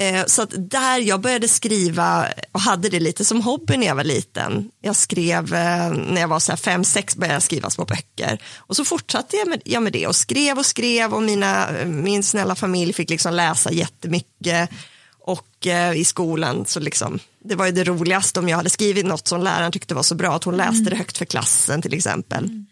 Eh, 0.00 0.24
så 0.26 0.42
att 0.42 0.70
där 0.70 0.98
jag 0.98 1.20
började 1.20 1.48
skriva 1.48 2.26
och 2.52 2.60
hade 2.60 2.88
det 2.88 3.00
lite 3.00 3.24
som 3.24 3.42
hobby 3.42 3.76
när 3.76 3.86
jag 3.86 3.94
var 3.94 4.04
liten. 4.04 4.70
Jag 4.80 4.96
skrev, 4.96 5.54
eh, 5.54 5.90
när 5.90 6.20
jag 6.20 6.28
var 6.28 6.40
så 6.40 6.52
här 6.52 6.56
fem, 6.56 6.84
sex 6.84 7.16
började 7.16 7.34
jag 7.34 7.42
skriva 7.42 7.70
små 7.70 7.84
böcker. 7.84 8.42
Och 8.56 8.76
så 8.76 8.84
fortsatte 8.84 9.36
jag 9.36 9.48
med, 9.48 9.62
jag 9.64 9.82
med 9.82 9.92
det 9.92 10.06
och 10.06 10.16
skrev 10.16 10.58
och 10.58 10.66
skrev 10.66 11.14
och 11.14 11.22
mina, 11.22 11.68
min 11.84 12.22
snälla 12.22 12.54
familj 12.54 12.92
fick 12.92 13.10
liksom 13.10 13.34
läsa 13.34 13.72
jättemycket. 13.72 14.70
Och 15.18 15.66
eh, 15.66 15.92
i 15.92 16.04
skolan 16.04 16.64
så 16.66 16.80
liksom, 16.80 17.18
det 17.44 17.54
var 17.54 17.66
ju 17.66 17.72
det 17.72 17.84
roligaste 17.84 18.40
om 18.40 18.48
jag 18.48 18.56
hade 18.56 18.70
skrivit 18.70 19.06
något 19.06 19.28
som 19.28 19.42
läraren 19.42 19.72
tyckte 19.72 19.94
var 19.94 20.02
så 20.02 20.14
bra 20.14 20.36
att 20.36 20.44
hon 20.44 20.56
läste 20.56 20.90
det 20.90 20.96
högt 20.96 21.18
för 21.18 21.24
klassen 21.24 21.82
till 21.82 21.94
exempel. 21.94 22.44
Mm. 22.44 22.66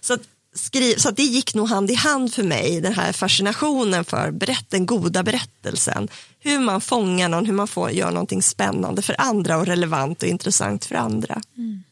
Så 0.00 0.18
skriva, 0.54 0.98
så 1.00 1.10
det 1.10 1.22
gick 1.22 1.54
nog 1.54 1.68
hand 1.68 1.90
i 1.90 1.94
hand 1.94 2.34
för 2.34 2.42
mig, 2.42 2.80
den 2.80 2.92
här 2.92 3.12
fascinationen 3.12 4.04
för 4.04 4.30
berätt, 4.30 4.66
den 4.68 4.86
goda 4.86 5.22
berättelsen. 5.22 6.08
Hur 6.40 6.58
man 6.58 6.80
fångar 6.80 7.28
någon, 7.28 7.46
hur 7.46 7.54
man 7.54 7.68
får, 7.68 7.90
gör 7.90 8.10
någonting 8.10 8.42
spännande 8.42 9.02
för 9.02 9.16
andra 9.18 9.56
och 9.56 9.66
relevant 9.66 10.22
och 10.22 10.28
intressant 10.28 10.84
för 10.84 10.94
andra. 10.94 11.40
Mm. 11.56 11.82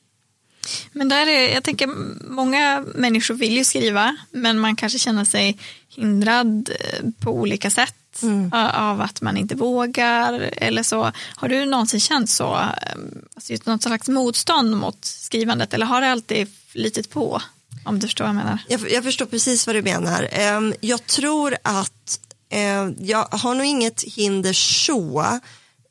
Men 0.92 1.09
där 1.09 1.26
är, 1.26 1.54
jag 1.54 1.64
tänker, 1.64 1.87
många 2.31 2.85
människor 2.95 3.35
vill 3.35 3.57
ju 3.57 3.64
skriva, 3.64 4.16
men 4.31 4.59
man 4.59 4.76
kanske 4.76 4.99
känner 4.99 5.25
sig 5.25 5.59
hindrad 5.88 6.71
eh, 6.81 7.11
på 7.21 7.31
olika 7.31 7.71
sätt 7.71 8.23
mm. 8.23 8.52
av 8.75 9.00
att 9.00 9.21
man 9.21 9.37
inte 9.37 9.54
vågar 9.54 10.33
eller 10.57 10.83
så. 10.83 11.12
Har 11.35 11.49
du 11.49 11.66
någonsin 11.66 12.00
känt 12.00 12.31
så, 12.31 12.54
eh, 12.54 12.97
alltså 13.35 13.54
något 13.64 13.83
slags 13.83 14.09
motstånd 14.09 14.76
mot 14.76 15.04
skrivandet 15.04 15.75
eller 15.75 15.87
har 15.87 16.00
det 16.00 16.11
alltid 16.11 16.49
flitit 16.69 17.11
på? 17.11 17.42
Om 17.85 17.99
du 17.99 18.07
förstår 18.07 18.25
vad 18.25 18.29
jag 18.29 18.37
menar. 18.37 18.59
Jag, 18.69 18.91
jag 18.91 19.05
förstår 19.05 19.26
precis 19.26 19.67
vad 19.67 19.76
du 19.76 19.83
menar. 19.83 20.29
Ehm, 20.33 20.75
jag 20.81 21.07
tror 21.07 21.57
att 21.62 22.21
eh, 22.50 22.88
jag 22.99 23.29
har 23.31 23.55
nog 23.55 23.67
inget 23.67 24.02
hinder 24.02 24.52
så. 24.52 25.41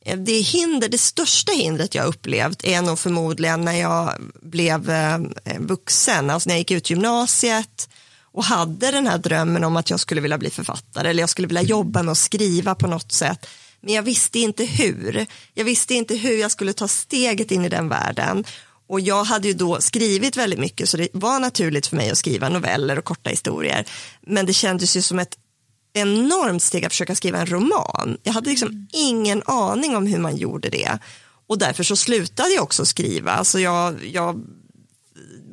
Ehm, 0.05 0.25
det, 0.25 0.39
hinder, 0.41 0.89
det 0.89 0.97
största 0.97 1.51
hindret 1.51 1.95
jag 1.95 2.05
upplevt 2.05 2.63
är 2.63 2.81
nog 2.81 2.99
förmodligen 2.99 3.61
när 3.61 3.73
jag 3.73 4.13
blev 4.41 4.89
eh, 4.89 5.19
vuxen, 5.59 6.29
alltså 6.29 6.47
när 6.47 6.55
jag 6.55 6.59
gick 6.59 6.71
ut 6.71 6.89
gymnasiet 6.89 7.89
och 8.33 8.43
hade 8.43 8.91
den 8.91 9.07
här 9.07 9.17
drömmen 9.17 9.63
om 9.63 9.77
att 9.77 9.89
jag 9.89 9.99
skulle 9.99 10.21
vilja 10.21 10.37
bli 10.37 10.49
författare 10.49 11.09
eller 11.09 11.23
jag 11.23 11.29
skulle 11.29 11.47
vilja 11.47 11.61
jobba 11.61 12.03
med 12.03 12.11
att 12.11 12.17
skriva 12.17 12.75
på 12.75 12.87
något 12.87 13.11
sätt. 13.11 13.47
Men 13.81 13.93
jag 13.93 14.03
visste 14.03 14.39
inte 14.39 14.63
hur. 14.63 15.25
Jag 15.53 15.65
visste 15.65 15.93
inte 15.93 16.15
hur 16.15 16.37
jag 16.37 16.51
skulle 16.51 16.73
ta 16.73 16.87
steget 16.87 17.51
in 17.51 17.65
i 17.65 17.69
den 17.69 17.89
världen. 17.89 18.43
Och 18.91 18.99
jag 18.99 19.23
hade 19.23 19.47
ju 19.47 19.53
då 19.53 19.81
skrivit 19.81 20.37
väldigt 20.37 20.59
mycket 20.59 20.89
så 20.89 20.97
det 20.97 21.07
var 21.13 21.39
naturligt 21.39 21.87
för 21.87 21.95
mig 21.95 22.11
att 22.11 22.17
skriva 22.17 22.49
noveller 22.49 22.99
och 22.99 23.05
korta 23.05 23.29
historier. 23.29 23.85
Men 24.21 24.45
det 24.45 24.53
kändes 24.53 24.97
ju 24.97 25.01
som 25.01 25.19
ett 25.19 25.37
enormt 25.93 26.63
steg 26.63 26.85
att 26.85 26.91
försöka 26.91 27.15
skriva 27.15 27.39
en 27.39 27.45
roman. 27.45 28.17
Jag 28.23 28.33
hade 28.33 28.49
liksom 28.49 28.67
mm. 28.67 28.87
ingen 28.93 29.43
aning 29.45 29.95
om 29.95 30.07
hur 30.07 30.19
man 30.19 30.37
gjorde 30.37 30.69
det. 30.69 30.97
Och 31.47 31.57
därför 31.57 31.83
så 31.83 31.95
slutade 31.95 32.49
jag 32.49 32.63
också 32.63 32.85
skriva. 32.85 33.31
Alltså 33.31 33.59
jag, 33.59 34.05
jag 34.05 34.41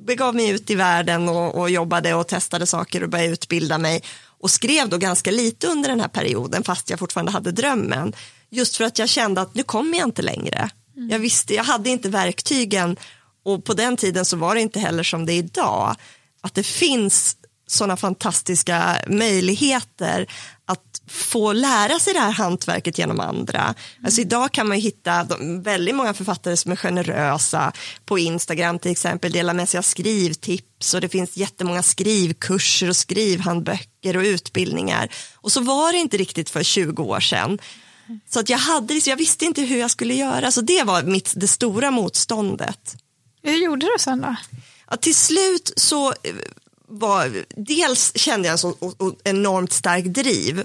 begav 0.07 0.35
mig 0.35 0.51
ut 0.51 0.71
i 0.71 0.75
världen 0.75 1.29
och, 1.29 1.55
och 1.61 1.71
jobbade 1.71 2.15
och 2.15 2.29
testade 2.29 2.67
saker 2.67 3.03
och 3.03 3.09
började 3.09 3.33
utbilda 3.33 3.79
mig 3.79 4.03
och 4.39 4.51
skrev 4.51 4.89
då 4.89 4.99
ganska 4.99 5.31
lite 5.31 5.67
under 5.67 5.89
den 5.89 6.01
här 6.01 6.09
perioden 6.09 6.65
fast 6.65 6.91
jag 6.91 6.99
fortfarande 6.99 7.33
hade 7.33 7.53
drömmen. 7.53 8.13
Just 8.51 8.77
för 8.77 8.85
att 8.85 8.99
jag 8.99 9.09
kände 9.09 9.41
att 9.41 9.55
nu 9.55 9.63
kommer 9.63 9.99
jag 9.99 10.09
inte 10.09 10.23
längre. 10.23 10.71
Mm. 10.97 11.11
Jag 11.11 11.19
visste, 11.19 11.55
jag 11.55 11.65
hade 11.65 11.91
inte 11.91 12.09
verktygen 12.09 12.97
och 13.45 13.65
på 13.65 13.75
den 13.75 13.97
tiden 13.97 14.25
så 14.25 14.37
var 14.37 14.55
det 14.55 14.61
inte 14.61 14.81
heller 14.81 15.03
som 15.03 15.27
det 15.27 15.33
är 15.33 15.39
idag. 15.39 15.97
Att 16.41 16.55
det 16.55 16.63
finns 16.63 17.37
sådana 17.67 17.97
fantastiska 17.97 18.97
möjligheter 19.07 20.27
att 20.67 21.03
få 21.09 21.53
lära 21.53 21.99
sig 21.99 22.13
det 22.13 22.21
här 22.21 22.31
hantverket 22.31 22.99
genom 22.99 23.21
andra. 23.21 23.63
Mm. 23.63 23.75
Alltså 24.05 24.21
idag 24.21 24.53
kan 24.53 24.69
man 24.69 24.77
hitta 24.77 25.27
väldigt 25.63 25.95
många 25.95 26.15
författare 26.15 26.57
som 26.57 26.73
är 26.73 26.77
generösa 26.77 27.73
på 28.05 28.19
Instagram 28.19 28.79
till 28.79 28.91
exempel, 28.91 29.33
delar 29.33 29.55
med 29.55 29.69
sig 29.69 29.79
av 29.79 29.83
skrivtips 29.83 30.95
och 30.95 31.01
det 31.01 31.09
finns 31.09 31.37
jättemånga 31.37 31.83
skrivkurser 31.83 32.89
och 32.89 32.97
skrivhandböcker 32.97 34.17
och 34.17 34.23
utbildningar. 34.23 35.09
Och 35.35 35.53
så 35.53 35.61
var 35.61 35.93
det 35.93 35.99
inte 35.99 36.17
riktigt 36.17 36.51
för 36.51 36.63
20 36.63 37.03
år 37.03 37.21
sedan. 37.21 37.59
Så 38.29 38.41
att 38.41 38.49
jag, 38.49 38.59
hade, 38.59 38.95
liksom, 38.95 39.11
jag 39.11 39.17
visste 39.17 39.45
inte 39.45 39.63
hur 39.63 39.79
jag 39.79 39.91
skulle 39.91 40.15
göra, 40.15 40.51
så 40.51 40.61
det 40.61 40.83
var 40.83 41.03
mitt, 41.03 41.33
det 41.37 41.49
stora 41.49 41.91
motståndet. 41.91 42.97
Hur 43.43 43.57
gjorde 43.57 43.87
du 43.87 43.93
sen 43.99 44.21
då? 44.21 44.37
Ja, 44.91 44.97
till 44.97 45.15
slut 45.15 45.73
så 45.77 46.09
eh, 46.09 46.35
var, 46.89 47.45
dels 47.57 48.13
kände 48.15 48.49
jag 48.49 48.53
en 48.53 48.59
så 48.59 48.77
enormt 49.25 49.73
stark 49.73 50.05
driv. 50.05 50.65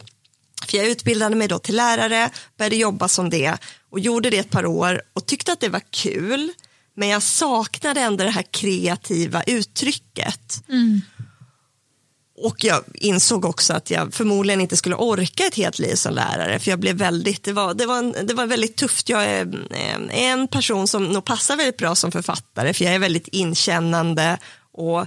För 0.68 0.78
jag 0.78 0.88
utbildade 0.88 1.36
mig 1.36 1.48
då 1.48 1.60
till 1.60 1.76
lärare, 1.76 2.30
började 2.58 2.76
jobba 2.76 3.08
som 3.08 3.30
det 3.30 3.58
och 3.90 4.00
gjorde 4.00 4.30
det 4.30 4.38
ett 4.38 4.50
par 4.50 4.66
år 4.66 5.02
och 5.14 5.26
tyckte 5.26 5.54
att 5.54 5.60
det 5.60 5.70
var 5.70 5.82
kul. 5.92 6.52
Men 6.96 7.08
jag 7.10 7.24
saknade 7.24 8.02
ändå 8.02 8.24
det 8.24 8.30
här 8.30 8.46
kreativa 8.52 9.44
uttrycket. 9.44 10.64
Mm. 10.70 11.02
Och 12.44 12.64
jag 12.64 12.84
insåg 12.94 13.46
också 13.46 13.74
att 13.74 13.90
jag 13.90 14.14
förmodligen 14.14 14.62
inte 14.62 14.78
skulle 14.78 14.96
orka 14.96 15.46
ett 15.46 15.56
helt 15.56 15.80
liv 15.80 15.96
som 15.96 16.14
lärare 16.14 16.60
för 16.60 16.70
jag 16.70 16.80
blev 16.80 16.96
väldigt, 16.96 17.44
det 17.44 17.54
var, 17.54 17.74
det 17.74 17.86
var, 17.86 17.98
en, 17.98 18.16
det 18.24 18.34
var 18.34 18.46
väldigt 18.46 18.76
tufft. 18.76 19.10
Jag 19.10 19.24
är 19.24 19.48
en 20.12 20.48
person 20.48 20.88
som 20.88 21.06
nog 21.06 21.26
passar 21.26 21.58
väldigt 21.58 21.78
bra 21.78 21.96
som 21.96 22.12
författare 22.12 22.74
för 22.74 22.86
jag 22.86 22.94
är 22.94 23.00
väldigt 23.00 23.28
inkännande 23.28 24.38
och 24.74 25.06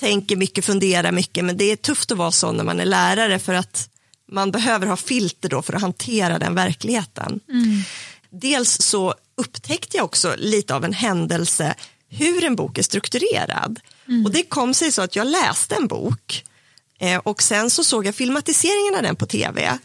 tänker 0.00 0.36
mycket, 0.36 0.64
funderar 0.64 1.12
mycket 1.12 1.44
men 1.44 1.56
det 1.56 1.64
är 1.64 1.76
tufft 1.76 2.12
att 2.12 2.18
vara 2.18 2.32
så 2.32 2.52
när 2.52 2.64
man 2.64 2.80
är 2.80 2.84
lärare 2.84 3.38
för 3.38 3.54
att 3.54 3.88
man 4.30 4.50
behöver 4.50 4.86
ha 4.86 4.96
filter 4.96 5.48
då 5.48 5.62
för 5.62 5.72
att 5.72 5.82
hantera 5.82 6.38
den 6.38 6.54
verkligheten. 6.54 7.40
Mm. 7.48 7.82
Dels 8.30 8.82
så 8.82 9.14
upptäckte 9.36 9.96
jag 9.96 10.04
också 10.04 10.34
lite 10.38 10.74
av 10.74 10.84
en 10.84 10.92
händelse 10.92 11.74
hur 12.08 12.44
en 12.44 12.56
bok 12.56 12.78
är 12.78 12.82
strukturerad. 12.82 13.80
Mm. 14.08 14.26
Och 14.26 14.32
det 14.32 14.42
kom 14.42 14.74
sig 14.74 14.92
så 14.92 15.02
att 15.02 15.16
jag 15.16 15.26
läste 15.26 15.74
en 15.74 15.86
bok 15.86 16.44
Eh, 17.02 17.18
och 17.18 17.42
sen 17.42 17.70
så 17.70 17.84
såg 17.84 18.06
jag 18.06 18.14
filmatiseringen 18.14 18.94
av 18.94 19.02
den 19.02 19.16
på 19.16 19.26
tv 19.26 19.78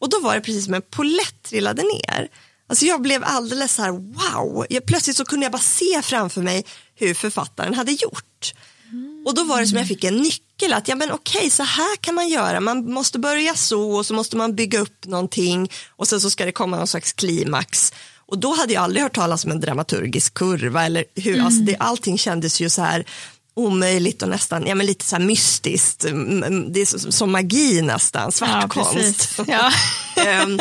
och 0.00 0.08
då 0.08 0.20
var 0.20 0.34
det 0.34 0.40
precis 0.40 0.64
som 0.64 0.74
en 0.74 0.82
polett 0.82 1.42
trillade 1.42 1.82
ner. 1.82 2.28
Alltså 2.68 2.86
jag 2.86 3.02
blev 3.02 3.24
alldeles 3.24 3.74
så 3.74 3.82
här 3.82 3.90
wow, 3.90 4.66
jag, 4.70 4.86
plötsligt 4.86 5.16
så 5.16 5.24
kunde 5.24 5.44
jag 5.44 5.52
bara 5.52 5.62
se 5.62 6.02
framför 6.02 6.42
mig 6.42 6.64
hur 6.94 7.14
författaren 7.14 7.74
hade 7.74 7.92
gjort. 7.92 8.54
Mm. 8.92 9.22
Och 9.26 9.34
då 9.34 9.44
var 9.44 9.60
det 9.60 9.66
som 9.66 9.78
jag 9.78 9.88
fick 9.88 10.04
en 10.04 10.16
nyckel 10.16 10.72
att 10.72 10.88
ja 10.88 10.94
men 10.94 11.10
okej 11.10 11.50
så 11.50 11.62
här 11.62 11.96
kan 11.96 12.14
man 12.14 12.28
göra, 12.28 12.60
man 12.60 12.92
måste 12.92 13.18
börja 13.18 13.54
så 13.54 13.92
och 13.92 14.06
så 14.06 14.14
måste 14.14 14.36
man 14.36 14.54
bygga 14.54 14.78
upp 14.78 15.06
någonting 15.06 15.70
och 15.96 16.08
sen 16.08 16.20
så 16.20 16.30
ska 16.30 16.44
det 16.44 16.52
komma 16.52 16.76
någon 16.76 16.86
slags 16.86 17.12
klimax. 17.12 17.92
Och 18.26 18.38
då 18.38 18.54
hade 18.54 18.72
jag 18.72 18.82
aldrig 18.82 19.02
hört 19.02 19.14
talas 19.14 19.44
om 19.44 19.50
en 19.50 19.60
dramaturgisk 19.60 20.34
kurva 20.34 20.86
eller 20.86 21.04
hur, 21.14 21.34
mm. 21.34 21.46
alltså 21.46 21.60
det, 21.60 21.76
allting 21.76 22.18
kändes 22.18 22.60
ju 22.60 22.70
så 22.70 22.82
här 22.82 23.04
omöjligt 23.54 24.22
och 24.22 24.28
nästan 24.28 24.66
ja, 24.66 24.74
men 24.74 24.86
lite 24.86 25.04
så 25.04 25.18
mystiskt. 25.18 26.04
Mm, 26.04 26.42
mm, 26.42 26.72
det 26.72 26.80
är 26.80 27.10
som 27.10 27.32
magi 27.32 27.82
nästan, 27.82 28.32
svartkonst. 28.32 29.34
Ja, 29.38 29.44
ja. 29.46 29.72
Ehm, 30.26 30.60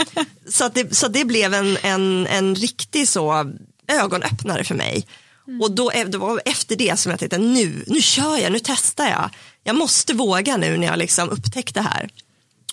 så, 0.50 0.66
att 0.66 0.76
det, 0.76 0.96
så 0.96 1.08
det 1.08 1.26
blev 1.26 1.54
en, 1.54 1.78
en, 1.84 2.28
en 2.28 2.56
riktig 2.56 3.08
så 3.08 3.54
ögonöppnare 3.88 4.64
för 4.64 4.76
mig. 4.76 5.08
Mm. 5.48 5.62
Och 5.62 5.72
då, 5.72 5.90
det 5.90 6.18
var 6.18 6.42
efter 6.46 6.76
det 6.76 7.00
som 7.00 7.10
jag 7.10 7.20
tänkte 7.20 7.38
nu, 7.38 7.84
nu 7.88 8.02
kör 8.02 8.38
jag, 8.38 8.52
nu 8.52 8.60
testar 8.64 9.10
jag. 9.10 9.30
Jag 9.64 9.76
måste 9.76 10.14
våga 10.14 10.58
nu 10.58 10.78
när 10.78 10.88
jag 10.88 10.98
liksom 10.98 11.30
upptäckte 11.30 11.80
det 11.80 11.84
här. 11.84 12.10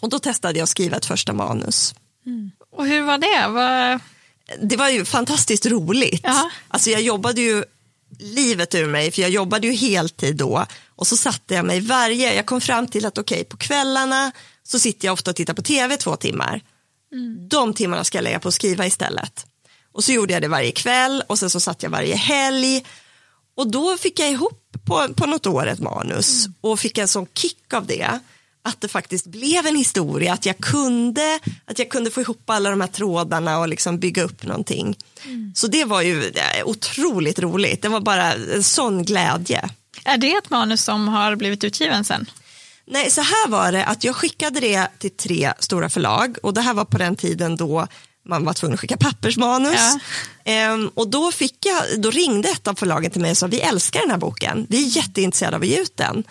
Och 0.00 0.08
då 0.08 0.18
testade 0.18 0.58
jag 0.58 0.62
att 0.62 0.68
skriva 0.70 0.96
ett 0.96 1.06
första 1.06 1.32
manus. 1.32 1.94
Mm. 2.26 2.50
Och 2.73 2.87
hur 2.87 3.02
var 3.02 3.18
det? 3.18 3.49
Var... 3.49 4.00
Det 4.62 4.76
var 4.76 4.88
ju 4.88 5.04
fantastiskt 5.04 5.66
roligt. 5.66 6.20
Ja. 6.23 6.50
Alltså 6.68 6.90
jag 6.90 7.02
jobbade 7.02 7.40
ju 7.40 7.64
livet 8.18 8.75
ur 8.75 8.86
mig, 8.86 9.10
för 9.10 9.22
jag 9.22 9.30
jobbade 9.30 9.66
ju 9.66 9.72
heltid 9.72 10.36
då. 10.36 10.66
Och 10.86 11.06
så 11.06 11.16
satte 11.16 11.54
jag 11.54 11.64
mig 11.64 11.80
varje, 11.80 12.34
jag 12.34 12.46
kom 12.46 12.60
fram 12.60 12.86
till 12.88 13.06
att 13.06 13.18
okej, 13.18 13.36
okay, 13.36 13.44
på 13.44 13.56
kvällarna 13.56 14.32
så 14.62 14.78
sitter 14.78 15.08
jag 15.08 15.12
ofta 15.12 15.30
och 15.30 15.36
tittar 15.36 15.54
på 15.54 15.62
tv 15.62 15.96
två 15.96 16.16
timmar. 16.16 16.60
Mm. 17.12 17.48
De 17.48 17.75
timmarna 17.75 18.04
ska 18.04 18.18
jag 18.18 18.22
lägga 18.22 18.40
på 18.40 18.48
att 18.48 18.54
skriva 18.54 18.86
istället. 18.86 19.46
Och 19.92 20.04
så 20.04 20.12
gjorde 20.12 20.32
jag 20.32 20.42
det 20.42 20.48
varje 20.48 20.72
kväll 20.72 21.22
och 21.26 21.38
sen 21.38 21.50
så 21.50 21.60
satt 21.60 21.82
jag 21.82 21.90
varje 21.90 22.16
helg. 22.16 22.86
Och 23.56 23.70
då 23.70 23.96
fick 23.96 24.18
jag 24.18 24.30
ihop 24.30 24.76
på, 24.84 25.08
på 25.14 25.26
något 25.26 25.46
år 25.46 25.66
ett 25.66 25.80
manus 25.80 26.46
mm. 26.46 26.54
och 26.60 26.80
fick 26.80 26.98
en 26.98 27.08
sån 27.08 27.26
kick 27.34 27.75
av 27.75 27.86
det 27.86 28.20
att 28.66 28.80
det 28.80 28.88
faktiskt 28.88 29.26
blev 29.26 29.66
en 29.66 29.76
historia, 29.76 30.32
att 30.32 30.46
jag 30.46 30.58
kunde, 30.58 31.38
att 31.64 31.78
jag 31.78 31.88
kunde 31.88 32.11
få 32.11 32.20
ihop 32.20 32.50
alla 32.50 32.70
de 32.70 32.80
här 32.80 32.88
trådarna 32.88 33.58
och 33.58 33.68
liksom 33.68 33.99
bygga 33.99 34.23
upp 34.23 34.42
någonting. 34.42 34.96
Mm. 35.25 35.52
Så 35.54 35.66
det 35.66 35.85
var 35.85 36.02
ju 36.02 36.32
otroligt 36.64 37.38
roligt, 37.38 37.82
det 37.82 37.88
var 37.88 38.00
bara 38.00 38.32
en 38.32 38.62
sån 38.62 39.04
glädje. 39.04 39.68
Är 40.04 40.18
det 40.18 40.32
ett 40.32 40.50
manus 40.50 40.85
som 40.85 41.08
har 41.08 41.37
blivit 41.37 41.64
utgiven 41.64 42.04
sen? 42.04 42.26
Nej, 42.87 43.11
så 43.11 43.20
här 43.20 43.49
var 43.49 43.73
det 43.73 43.85
att 43.85 44.04
jag 44.04 44.16
skickade 44.16 44.61
det 44.61 44.88
till 44.99 45.11
tre 45.11 45.52
stora 45.58 45.88
förlag 45.88 46.37
och 46.42 46.54
det 46.54 46.61
här 46.61 46.75
var 46.75 46.85
på 46.85 46.99
den 46.99 47.16
tiden 47.16 47.56
då 47.56 47.87
man 48.28 48.44
var 48.44 48.52
tvungen 48.52 48.75
att 48.75 48.80
skicka 48.80 48.96
pappersmanus. 48.96 49.80
Ja. 49.80 49.99
Ehm, 50.44 50.90
och 50.94 51.08
då, 51.08 51.32
fick 51.32 51.66
jag, 51.66 52.00
då 52.00 52.11
ringde 52.11 52.49
ett 52.49 52.68
av 52.68 52.75
förlagen 52.75 53.11
till 53.11 53.20
mig 53.20 53.30
och 53.30 53.37
sa 53.37 53.46
vi 53.46 53.61
älskar 53.61 54.00
den 54.00 54.11
här 54.11 54.18
boken, 54.18 54.66
vi 54.68 54.85
är 54.85 54.96
jätteintresserade 54.96 55.56
av 55.56 55.62
att 55.62 55.68
ge 55.68 55.80
ut 55.80 55.96
den. 55.96 56.25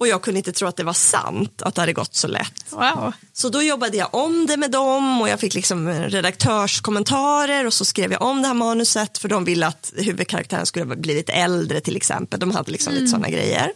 Och 0.00 0.08
jag 0.08 0.22
kunde 0.22 0.38
inte 0.38 0.52
tro 0.52 0.68
att 0.68 0.76
det 0.76 0.84
var 0.84 0.92
sant 0.92 1.62
att 1.62 1.74
det 1.74 1.82
hade 1.82 1.92
gått 1.92 2.14
så 2.14 2.28
lätt. 2.28 2.64
Wow. 2.70 3.12
Så 3.32 3.48
då 3.48 3.62
jobbade 3.62 3.96
jag 3.96 4.14
om 4.14 4.46
det 4.46 4.56
med 4.56 4.70
dem 4.70 5.20
och 5.20 5.28
jag 5.28 5.40
fick 5.40 5.54
liksom 5.54 5.88
redaktörskommentarer 5.88 7.66
och 7.66 7.74
så 7.74 7.84
skrev 7.84 8.12
jag 8.12 8.22
om 8.22 8.42
det 8.42 8.48
här 8.48 8.54
manuset 8.54 9.18
för 9.18 9.28
de 9.28 9.44
ville 9.44 9.66
att 9.66 9.92
huvudkaraktären 9.96 10.66
skulle 10.66 10.96
bli 10.96 11.14
lite 11.14 11.32
äldre 11.32 11.80
till 11.80 11.96
exempel. 11.96 12.40
De 12.40 12.50
hade 12.50 12.72
liksom 12.72 12.90
mm. 12.90 13.02
lite 13.02 13.10
sådana 13.10 13.28
grejer. 13.28 13.72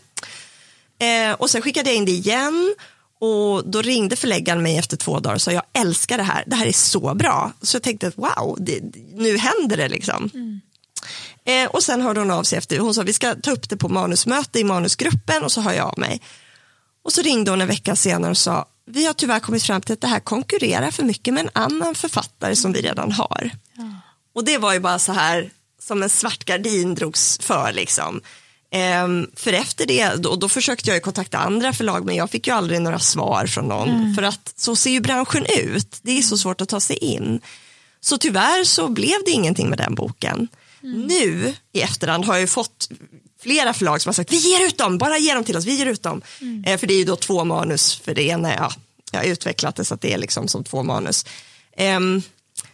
Eh, 0.98 1.32
och 1.32 1.50
sen 1.50 1.62
skickade 1.62 1.90
jag 1.90 1.96
in 1.96 2.04
det 2.04 2.12
igen 2.12 2.74
och 3.20 3.70
då 3.70 3.82
ringde 3.82 4.16
förläggaren 4.16 4.62
mig 4.62 4.78
efter 4.78 4.96
två 4.96 5.20
dagar 5.20 5.34
och 5.34 5.42
sa 5.42 5.52
jag 5.52 5.64
älskar 5.72 6.16
det 6.16 6.22
här, 6.22 6.44
det 6.46 6.56
här 6.56 6.66
är 6.66 6.72
så 6.72 7.14
bra. 7.14 7.52
Så 7.62 7.76
jag 7.76 7.82
tänkte 7.82 8.06
att 8.06 8.18
wow, 8.18 8.56
det, 8.60 8.80
nu 9.14 9.36
händer 9.36 9.76
det 9.76 9.88
liksom. 9.88 10.30
Mm. 10.34 10.60
Eh, 11.46 11.70
och 11.70 11.82
sen 11.82 12.00
hörde 12.00 12.20
hon 12.20 12.30
av 12.30 12.42
sig 12.42 12.58
efter, 12.58 12.78
hon 12.78 12.94
sa 12.94 13.02
vi 13.02 13.12
ska 13.12 13.34
ta 13.34 13.50
upp 13.50 13.68
det 13.68 13.76
på 13.76 13.88
manusmöte 13.88 14.60
i 14.60 14.64
manusgruppen 14.64 15.42
och 15.42 15.52
så 15.52 15.60
hör 15.60 15.72
jag 15.72 15.86
av 15.86 15.98
mig. 15.98 16.20
Och 17.04 17.12
så 17.12 17.22
ringde 17.22 17.50
hon 17.50 17.60
en 17.60 17.68
vecka 17.68 17.96
senare 17.96 18.30
och 18.30 18.38
sa, 18.38 18.68
vi 18.86 19.06
har 19.06 19.14
tyvärr 19.14 19.40
kommit 19.40 19.62
fram 19.62 19.80
till 19.80 19.92
att 19.92 20.00
det 20.00 20.06
här 20.06 20.20
konkurrerar 20.20 20.90
för 20.90 21.02
mycket 21.02 21.34
med 21.34 21.40
en 21.40 21.50
annan 21.52 21.94
författare 21.94 22.56
som 22.56 22.72
vi 22.72 22.82
redan 22.82 23.12
har. 23.12 23.50
Ja. 23.76 23.84
Och 24.34 24.44
det 24.44 24.58
var 24.58 24.72
ju 24.72 24.80
bara 24.80 24.98
så 24.98 25.12
här, 25.12 25.50
som 25.80 26.02
en 26.02 26.10
svart 26.10 26.44
gardin 26.44 26.94
drogs 26.94 27.38
för 27.38 27.72
liksom. 27.72 28.20
Ehm, 28.70 29.30
för 29.36 29.52
efter 29.52 29.86
det, 29.86 30.14
då, 30.14 30.36
då 30.36 30.48
försökte 30.48 30.90
jag 30.90 31.02
kontakta 31.02 31.38
andra 31.38 31.72
förlag 31.72 32.04
men 32.04 32.16
jag 32.16 32.30
fick 32.30 32.46
ju 32.46 32.52
aldrig 32.52 32.80
några 32.80 32.98
svar 32.98 33.46
från 33.46 33.68
någon. 33.68 33.88
Mm. 33.88 34.14
För 34.14 34.22
att 34.22 34.52
så 34.56 34.76
ser 34.76 34.90
ju 34.90 35.00
branschen 35.00 35.46
ut, 35.58 35.98
det 36.02 36.18
är 36.18 36.22
så 36.22 36.38
svårt 36.38 36.60
att 36.60 36.68
ta 36.68 36.80
sig 36.80 36.96
in. 36.96 37.40
Så 38.00 38.18
tyvärr 38.18 38.64
så 38.64 38.88
blev 38.88 39.16
det 39.24 39.30
ingenting 39.30 39.68
med 39.68 39.78
den 39.78 39.94
boken. 39.94 40.48
Mm. 40.84 41.06
Nu 41.06 41.54
i 41.72 41.80
efterhand 41.80 42.24
har 42.24 42.34
jag 42.34 42.40
ju 42.40 42.46
fått 42.46 42.88
flera 43.42 43.74
förlag 43.74 44.02
som 44.02 44.08
har 44.08 44.14
sagt 44.14 44.32
vi 44.32 44.36
ger 44.36 44.66
ut 44.66 44.78
dem, 44.78 44.98
bara 44.98 45.18
ge 45.18 45.34
dem 45.34 45.44
till 45.44 45.56
oss, 45.56 45.64
vi 45.64 45.78
ger 45.78 45.86
ut 45.86 46.02
dem. 46.02 46.22
Mm. 46.40 46.64
Eh, 46.64 46.78
för 46.78 46.86
det 46.86 46.94
är 46.94 46.98
ju 46.98 47.04
då 47.04 47.16
två 47.16 47.44
manus 47.44 47.96
för 47.96 48.14
det 48.14 48.22
ena, 48.22 48.54
ja, 48.54 48.72
jag 49.12 49.18
har 49.20 49.26
utvecklat 49.26 49.76
det 49.76 49.84
så 49.84 49.94
att 49.94 50.00
det 50.00 50.12
är 50.12 50.18
liksom 50.18 50.48
som 50.48 50.64
två 50.64 50.82
manus. 50.82 51.26
Eh, 51.76 52.00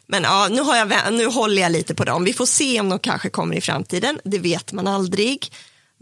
men 0.07 0.23
ja, 0.23 0.49
nu, 0.51 0.61
har 0.61 0.77
jag, 0.77 1.13
nu 1.13 1.27
håller 1.27 1.63
jag 1.63 1.73
lite 1.73 1.95
på 1.95 2.05
dem, 2.05 2.25
vi 2.25 2.33
får 2.33 2.47
se 2.47 2.81
om 2.81 2.89
de 2.89 2.99
kanske 2.99 3.31
kommer 3.31 3.57
i 3.57 3.61
framtiden, 3.61 4.21
det 4.25 4.39
vet 4.39 4.73
man 4.73 4.87
aldrig. 4.87 5.51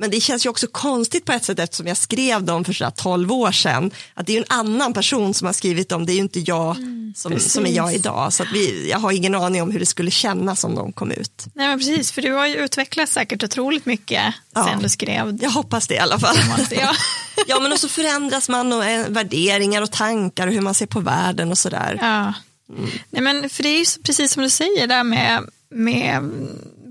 Men 0.00 0.10
det 0.10 0.20
känns 0.20 0.46
ju 0.46 0.50
också 0.50 0.66
konstigt 0.66 1.24
på 1.24 1.32
ett 1.32 1.44
sätt 1.44 1.58
eftersom 1.58 1.86
jag 1.86 1.96
skrev 1.96 2.42
dem 2.42 2.64
för 2.64 2.72
sådär 2.72 2.90
12 2.90 3.32
år 3.32 3.52
sedan. 3.52 3.90
Att 4.14 4.26
det 4.26 4.32
är 4.32 4.34
ju 4.34 4.44
en 4.48 4.58
annan 4.58 4.92
person 4.92 5.34
som 5.34 5.46
har 5.46 5.52
skrivit 5.52 5.88
dem, 5.88 6.06
det 6.06 6.12
är 6.12 6.14
ju 6.14 6.20
inte 6.20 6.40
jag 6.40 6.76
mm, 6.76 7.12
som, 7.16 7.40
som 7.40 7.66
är 7.66 7.70
jag 7.70 7.94
idag. 7.94 8.32
Så 8.32 8.44
vi, 8.52 8.90
jag 8.90 8.98
har 8.98 9.12
ingen 9.12 9.34
aning 9.34 9.62
om 9.62 9.70
hur 9.70 9.80
det 9.80 9.86
skulle 9.86 10.10
kännas 10.10 10.64
om 10.64 10.74
de 10.74 10.92
kom 10.92 11.10
ut. 11.10 11.46
Nej 11.54 11.68
men 11.68 11.78
precis, 11.78 12.12
för 12.12 12.22
du 12.22 12.32
har 12.32 12.46
ju 12.46 12.54
utvecklats 12.54 13.12
säkert 13.12 13.44
otroligt 13.44 13.86
mycket 13.86 14.34
ja, 14.54 14.64
sen 14.64 14.82
du 14.82 14.88
skrev. 14.88 15.38
Jag 15.42 15.50
hoppas 15.50 15.88
det 15.88 15.94
i 15.94 15.98
alla 15.98 16.18
fall. 16.18 16.36
ja. 16.70 16.92
ja 17.46 17.60
men 17.60 17.72
också 17.72 17.88
förändras 17.88 18.48
man 18.48 18.72
och 18.72 18.84
eh, 18.84 19.08
värderingar 19.08 19.82
och 19.82 19.92
tankar 19.92 20.46
och 20.46 20.52
hur 20.52 20.60
man 20.60 20.74
ser 20.74 20.86
på 20.86 21.00
världen 21.00 21.50
och 21.50 21.58
sådär. 21.58 21.98
Ja. 22.00 22.34
Mm. 22.76 22.90
Nej 23.10 23.22
men 23.22 23.50
för 23.50 23.62
det 23.62 23.68
är 23.68 23.78
ju 23.78 24.02
precis 24.02 24.32
som 24.32 24.42
du 24.42 24.50
säger 24.50 24.86
där 24.86 25.04
med, 25.04 25.44
med 25.70 26.30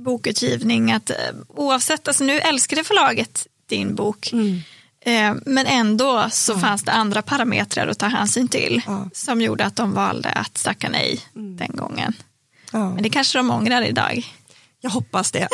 bokutgivning 0.07 0.91
att 0.91 1.09
eh, 1.09 1.15
oavsett, 1.47 2.07
alltså 2.07 2.23
nu 2.23 2.39
älskade 2.39 2.83
förlaget 2.83 3.47
din 3.69 3.95
bok 3.95 4.29
mm. 4.33 4.61
eh, 5.05 5.41
men 5.45 5.65
ändå 5.65 6.27
så 6.31 6.51
ja. 6.51 6.59
fanns 6.59 6.83
det 6.83 6.91
andra 6.91 7.21
parametrar 7.21 7.87
att 7.87 7.99
ta 7.99 8.05
hänsyn 8.05 8.47
till 8.47 8.81
ja. 8.85 9.09
som 9.13 9.41
gjorde 9.41 9.65
att 9.65 9.75
de 9.75 9.93
valde 9.93 10.29
att 10.29 10.63
tacka 10.63 10.89
nej 10.89 11.19
mm. 11.35 11.57
den 11.57 11.71
gången. 11.75 12.13
Ja. 12.71 12.89
Men 12.89 13.03
det 13.03 13.09
kanske 13.09 13.39
de 13.39 13.51
ångrar 13.51 13.81
idag. 13.81 14.23
Jag 14.81 14.89
hoppas 14.89 15.31
det. 15.31 15.47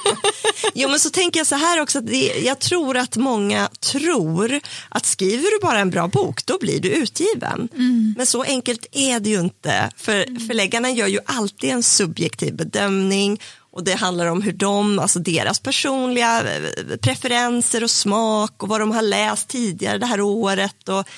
jo 0.74 0.88
men 0.88 1.00
så 1.00 1.10
tänker 1.10 1.40
jag 1.40 1.46
så 1.46 1.54
här 1.54 1.80
också, 1.80 1.98
att 1.98 2.06
det, 2.06 2.42
jag 2.44 2.58
tror 2.58 2.96
att 2.96 3.16
många 3.16 3.68
tror 3.92 4.60
att 4.88 5.06
skriver 5.06 5.42
du 5.42 5.66
bara 5.66 5.78
en 5.78 5.90
bra 5.90 6.08
bok 6.08 6.46
då 6.46 6.58
blir 6.60 6.80
du 6.80 6.88
utgiven. 6.88 7.68
Mm. 7.74 8.14
Men 8.16 8.26
så 8.26 8.42
enkelt 8.42 8.86
är 8.92 9.20
det 9.20 9.30
ju 9.30 9.40
inte. 9.40 9.90
För 9.96 10.28
mm. 10.28 10.48
förläggarna 10.48 10.90
gör 10.90 11.06
ju 11.06 11.18
alltid 11.26 11.70
en 11.70 11.82
subjektiv 11.82 12.56
bedömning 12.56 13.40
och 13.76 13.84
det 13.84 13.94
handlar 13.94 14.26
om 14.26 14.42
hur 14.42 14.52
de, 14.52 14.98
alltså 14.98 15.18
deras 15.18 15.60
personliga 15.60 16.56
eh, 16.56 16.96
preferenser 16.96 17.84
och 17.84 17.90
smak 17.90 18.62
och 18.62 18.68
vad 18.68 18.80
de 18.80 18.90
har 18.90 19.02
läst 19.02 19.48
tidigare 19.48 19.98
det 19.98 20.06
här 20.06 20.20
året 20.20 20.88
och 20.88 21.08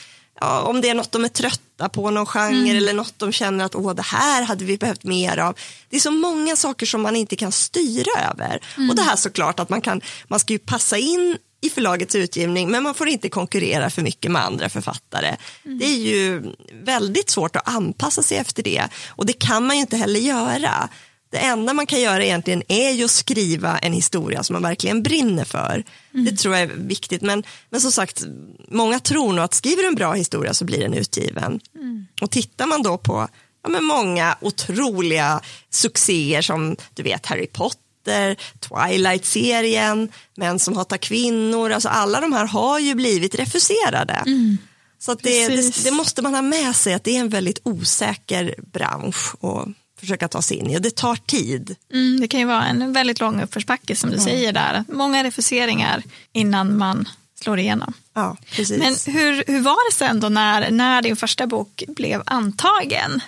ja, 0.41 0.61
om 0.63 0.81
det 0.81 0.89
är 0.89 0.95
något 0.95 1.13
de 1.13 1.25
är 1.25 1.29
trötta 1.29 1.89
på, 1.89 2.11
någon 2.11 2.27
genre 2.27 2.49
mm. 2.49 2.77
eller 2.77 2.93
något 2.95 3.15
de 3.17 3.33
känner 3.33 3.65
att 3.65 3.75
åh, 3.75 3.95
det 3.95 4.03
här 4.03 4.43
hade 4.43 4.65
vi 4.65 4.79
behövt 4.79 5.05
mer 5.05 5.39
av. 5.39 5.59
Det 5.89 5.97
är 5.97 6.01
så 6.01 6.11
många 6.11 6.57
saker 6.57 6.87
som 6.87 7.03
man 7.03 7.17
inte 7.17 7.37
kan 7.37 7.53
styra 7.53 8.31
över. 8.31 8.61
Mm. 8.77 8.91
Och 8.91 8.97
det 8.97 9.03
här 9.03 9.17
såklart 9.17 9.61
att 9.61 9.69
man 9.69 9.81
kan, 9.81 10.01
man 10.29 10.41
ska 10.41 10.53
ju 10.53 10.59
passa 10.59 10.99
in 10.99 11.39
i 11.61 11.71
förlagets 11.71 12.15
utgivning 12.15 12.71
men 12.71 12.83
man 12.83 12.95
får 12.95 13.09
inte 13.09 13.29
konkurrera 13.29 13.91
för 13.91 14.03
mycket 14.03 14.31
med 14.31 14.45
andra 14.45 14.69
författare. 14.69 15.37
Mm. 15.65 15.79
Det 15.79 15.85
är 15.85 15.99
ju 15.99 16.43
väldigt 16.85 17.31
svårt 17.31 17.57
att 17.57 17.69
anpassa 17.69 18.23
sig 18.23 18.39
efter 18.39 18.63
det 18.63 18.89
och 19.09 19.27
det 19.27 19.33
kan 19.33 19.67
man 19.67 19.77
ju 19.77 19.81
inte 19.81 19.97
heller 19.97 20.21
göra. 20.21 20.89
Det 21.31 21.39
enda 21.39 21.75
man 21.75 21.87
kan 21.87 22.01
göra 22.01 22.25
egentligen 22.25 22.63
är 22.69 22.91
ju 22.91 23.05
att 23.05 23.11
skriva 23.11 23.79
en 23.79 23.93
historia 23.93 24.43
som 24.43 24.55
man 24.55 24.63
verkligen 24.63 25.03
brinner 25.03 25.45
för. 25.45 25.85
Mm. 26.15 26.25
Det 26.25 26.37
tror 26.37 26.55
jag 26.55 26.63
är 26.63 26.75
viktigt. 26.77 27.23
Men, 27.23 27.43
men 27.71 27.81
som 27.81 27.93
sagt, 27.93 28.25
många 28.69 29.01
tror 29.01 29.33
nog 29.33 29.45
att 29.45 29.55
skriver 29.55 29.83
du 29.83 29.89
en 29.89 29.95
bra 29.95 30.13
historia 30.13 30.55
så 30.55 30.65
blir 30.65 30.81
den 30.81 30.95
utgiven. 30.95 31.61
Mm. 31.75 32.07
Och 32.21 32.31
tittar 32.31 32.67
man 32.67 32.83
då 32.83 32.99
på 32.99 33.29
ja, 33.63 33.69
men 33.69 33.85
många 33.85 34.37
otroliga 34.41 35.41
succéer 35.71 36.43
som 36.43 36.77
du 36.95 37.03
vet 37.03 37.27
Harry 37.27 37.47
Potter, 37.47 38.37
Twilight-serien, 38.61 40.13
Män 40.37 40.59
som 40.59 40.77
hatar 40.77 40.97
kvinnor, 40.97 41.71
alltså 41.71 41.89
alla 41.89 42.21
de 42.21 42.33
här 42.33 42.47
har 42.47 42.79
ju 42.79 42.95
blivit 42.95 43.35
refuserade. 43.35 44.23
Mm. 44.27 44.59
Så 44.99 45.15
det, 45.15 45.49
det, 45.49 45.85
det, 45.85 45.91
måste 45.91 46.23
man 46.23 46.35
ha 46.35 46.43
med 46.43 46.77
sig 46.77 46.95
att 46.95 47.05
det 47.05 47.17
är 47.17 47.21
en 47.21 47.29
väldigt 47.29 47.61
osäker 47.63 48.55
bransch. 48.73 49.35
Och 49.41 49.69
försöka 50.01 50.29
ta 50.29 50.43
sig 50.43 50.57
in 50.57 50.71
i 50.71 50.77
och 50.77 50.83
det 50.83 50.97
tar 50.97 51.17
tid. 51.17 51.77
Mm, 51.93 52.21
det 52.21 52.29
kan 52.29 52.41
ju 52.41 52.47
vara 52.47 52.67
en 52.67 52.93
väldigt 52.93 53.21
lång 53.21 53.43
uppförsbacke 53.43 53.97
som 53.97 54.11
du 54.11 54.17
ja. 54.17 54.23
säger 54.23 54.53
där. 54.53 54.85
Många 54.89 55.25
refuseringar 55.25 56.03
innan 56.33 56.79
man 56.79 57.09
slår 57.41 57.59
igenom. 57.59 57.93
Ja, 58.15 58.37
precis. 58.51 58.79
Men 58.79 59.15
hur, 59.15 59.45
hur 59.47 59.61
var 59.61 59.91
det 59.91 59.97
sen 59.97 60.21
då 60.21 60.29
när, 60.29 60.71
när 60.71 61.03
din 61.03 61.17
första 61.17 61.47
bok 61.47 61.85
blev 61.89 62.23
antagen? 62.27 63.21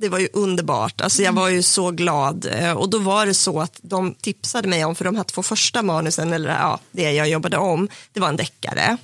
Det 0.00 0.08
var 0.08 0.18
ju 0.18 0.28
underbart, 0.32 1.00
alltså 1.00 1.22
jag 1.22 1.32
var 1.32 1.48
ju 1.48 1.62
så 1.62 1.90
glad 1.90 2.46
eh, 2.52 2.72
och 2.72 2.90
då 2.90 2.98
var 2.98 3.26
det 3.26 3.34
så 3.34 3.60
att 3.60 3.78
de 3.82 4.14
tipsade 4.14 4.68
mig 4.68 4.84
om, 4.84 4.94
för 4.94 5.04
de 5.04 5.16
här 5.16 5.24
två 5.24 5.42
första 5.42 5.82
manusen, 5.82 6.32
eller 6.32 6.48
ja, 6.50 6.80
det 6.90 7.12
jag 7.12 7.28
jobbade 7.28 7.56
om, 7.56 7.88
det 8.12 8.20
var 8.20 8.28
en 8.28 8.36
deckare. 8.36 8.96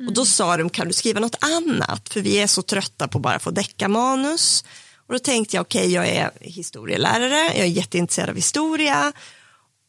Mm. 0.00 0.08
Och 0.08 0.14
då 0.14 0.24
sa 0.24 0.56
de, 0.56 0.70
kan 0.70 0.88
du 0.88 0.92
skriva 0.92 1.20
något 1.20 1.36
annat? 1.40 2.08
För 2.08 2.20
vi 2.20 2.38
är 2.38 2.46
så 2.46 2.62
trötta 2.62 3.08
på 3.08 3.18
bara 3.18 3.34
att 3.34 3.42
få 3.42 3.50
deckarmanus. 3.50 4.64
Och 5.10 5.14
då 5.14 5.18
tänkte 5.18 5.56
jag, 5.56 5.62
okej, 5.62 5.80
okay, 5.80 5.92
jag 5.92 6.08
är 6.08 6.30
historielärare, 6.40 7.44
jag 7.44 7.66
är 7.66 7.70
jätteintresserad 7.70 8.28
av 8.28 8.36
historia 8.36 9.12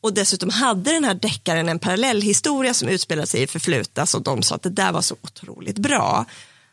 och 0.02 0.14
dessutom 0.14 0.50
hade 0.50 0.94
den 0.94 1.04
här 1.04 1.14
deckaren 1.14 1.70
en 1.70 1.80
parallellhistoria 1.80 2.74
som 2.74 2.88
utspelade 2.88 3.28
sig 3.28 3.42
i 3.42 3.48
förflutas 3.48 4.16
och 4.16 4.22
de 4.22 4.44
sa 4.44 4.56
att 4.56 4.62
det 4.62 4.70
där 4.70 4.92
var 4.92 5.02
så 5.02 5.16
otroligt 5.22 5.78
bra. 5.78 6.26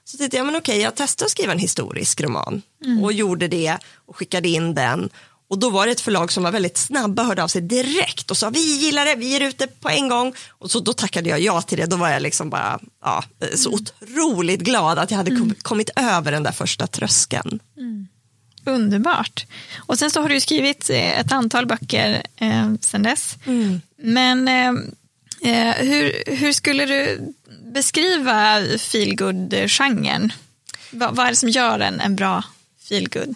Så 0.05 0.17
tänkte 0.17 0.37
jag, 0.37 0.47
men 0.47 0.57
okej, 0.57 0.81
jag 0.81 0.93
testar 0.97 1.27
att 1.27 1.31
skriva 1.31 1.53
en 1.53 1.59
historisk 1.59 2.21
roman 2.21 2.63
mm. 2.85 3.05
och 3.05 3.13
gjorde 3.13 3.49
det 3.49 3.79
och 4.07 4.17
skickade 4.17 4.49
in 4.49 4.75
den. 4.75 5.11
Och 5.51 5.59
då 5.59 5.71
var 5.71 5.87
det 5.87 5.93
ett 5.93 6.01
förlag 6.01 6.33
som 6.33 6.43
var 6.43 6.53
väldigt 6.53 6.77
snabba, 6.77 7.23
hörde 7.23 7.43
av 7.43 7.49
sig 7.49 7.63
direkt 7.63 8.31
och 8.31 8.37
sa 8.37 8.51
vi 8.51 8.77
gillar 8.79 9.05
det, 9.05 9.15
vi 9.15 9.37
är 9.37 9.41
ute 9.41 9.67
på 9.67 9.89
en 9.89 10.09
gång. 10.09 10.35
Och 10.49 10.71
så 10.71 10.81
då 10.81 10.93
tackade 10.93 11.29
jag 11.29 11.41
ja 11.41 11.63
till 11.63 11.79
det, 11.79 11.87
då 11.87 11.97
var 11.97 12.09
jag 12.09 12.23
liksom 12.23 12.51
bara 12.51 12.79
ja, 13.05 13.25
så 13.55 13.69
mm. 13.69 13.81
otroligt 13.81 14.61
glad 14.61 14.99
att 14.99 15.11
jag 15.11 15.19
hade 15.19 15.31
mm. 15.31 15.55
kommit 15.63 15.91
över 15.97 16.33
den 16.33 16.43
där 16.43 16.53
första 16.53 16.87
tröskeln. 16.87 17.61
Mm. 17.77 18.09
Underbart. 18.65 19.47
Och 19.77 19.99
sen 19.99 20.11
så 20.11 20.23
har 20.23 20.29
du 20.29 20.41
skrivit 20.41 20.91
eh, 20.91 21.21
ett 21.21 21.33
antal 21.33 21.67
böcker 21.67 22.23
eh, 22.37 22.73
sen 22.81 23.03
dess. 23.03 23.37
Mm. 23.47 23.81
Men 23.97 24.49
eh, 24.49 24.69
eh, 25.53 25.75
hur, 25.75 26.23
hur 26.27 26.53
skulle 26.53 26.87
du 26.87 27.21
beskriva 27.73 28.61
feelgood-genren? 28.79 30.33
Vad, 30.91 31.17
vad 31.17 31.27
är 31.27 31.31
det 31.31 31.37
som 31.37 31.49
gör 31.49 31.81
en, 31.81 32.01
en 32.01 32.17
bra 32.17 32.45
feelgood? 32.89 33.35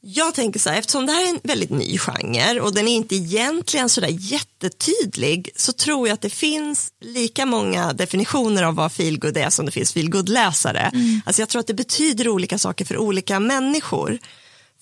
Jag 0.00 0.34
tänker 0.34 0.60
så 0.60 0.70
här, 0.70 0.78
eftersom 0.78 1.06
det 1.06 1.12
här 1.12 1.24
är 1.24 1.28
en 1.28 1.40
väldigt 1.42 1.70
ny 1.70 1.98
genre 1.98 2.60
och 2.60 2.74
den 2.74 2.88
är 2.88 2.92
inte 2.92 3.16
egentligen 3.16 3.88
så 3.88 4.00
där 4.00 4.08
jättetydlig 4.10 5.50
så 5.56 5.72
tror 5.72 6.08
jag 6.08 6.14
att 6.14 6.20
det 6.20 6.30
finns 6.30 6.92
lika 7.00 7.46
många 7.46 7.92
definitioner 7.92 8.62
av 8.62 8.74
vad 8.74 8.92
feelgood 8.92 9.36
är 9.36 9.50
som 9.50 9.66
det 9.66 9.72
finns 9.72 9.92
feelgood-läsare. 9.92 10.90
Mm. 10.94 11.20
Alltså 11.26 11.42
jag 11.42 11.48
tror 11.48 11.60
att 11.60 11.66
det 11.66 11.74
betyder 11.74 12.28
olika 12.28 12.58
saker 12.58 12.84
för 12.84 12.96
olika 12.96 13.40
människor. 13.40 14.18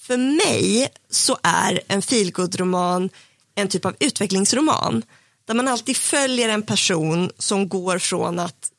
För 0.06 0.16
mig 0.16 0.88
så 1.10 1.38
är 1.42 1.80
en 1.88 2.02
feelgood-roman 2.02 3.10
en 3.54 3.68
typ 3.68 3.84
av 3.84 3.96
utvecklingsroman 4.00 5.02
där 5.46 5.54
man 5.54 5.68
alltid 5.68 5.96
följer 5.96 6.48
en 6.48 6.62
person 6.62 7.30
som 7.38 7.68
går 7.68 7.98
från 7.98 8.38
att 8.38 8.70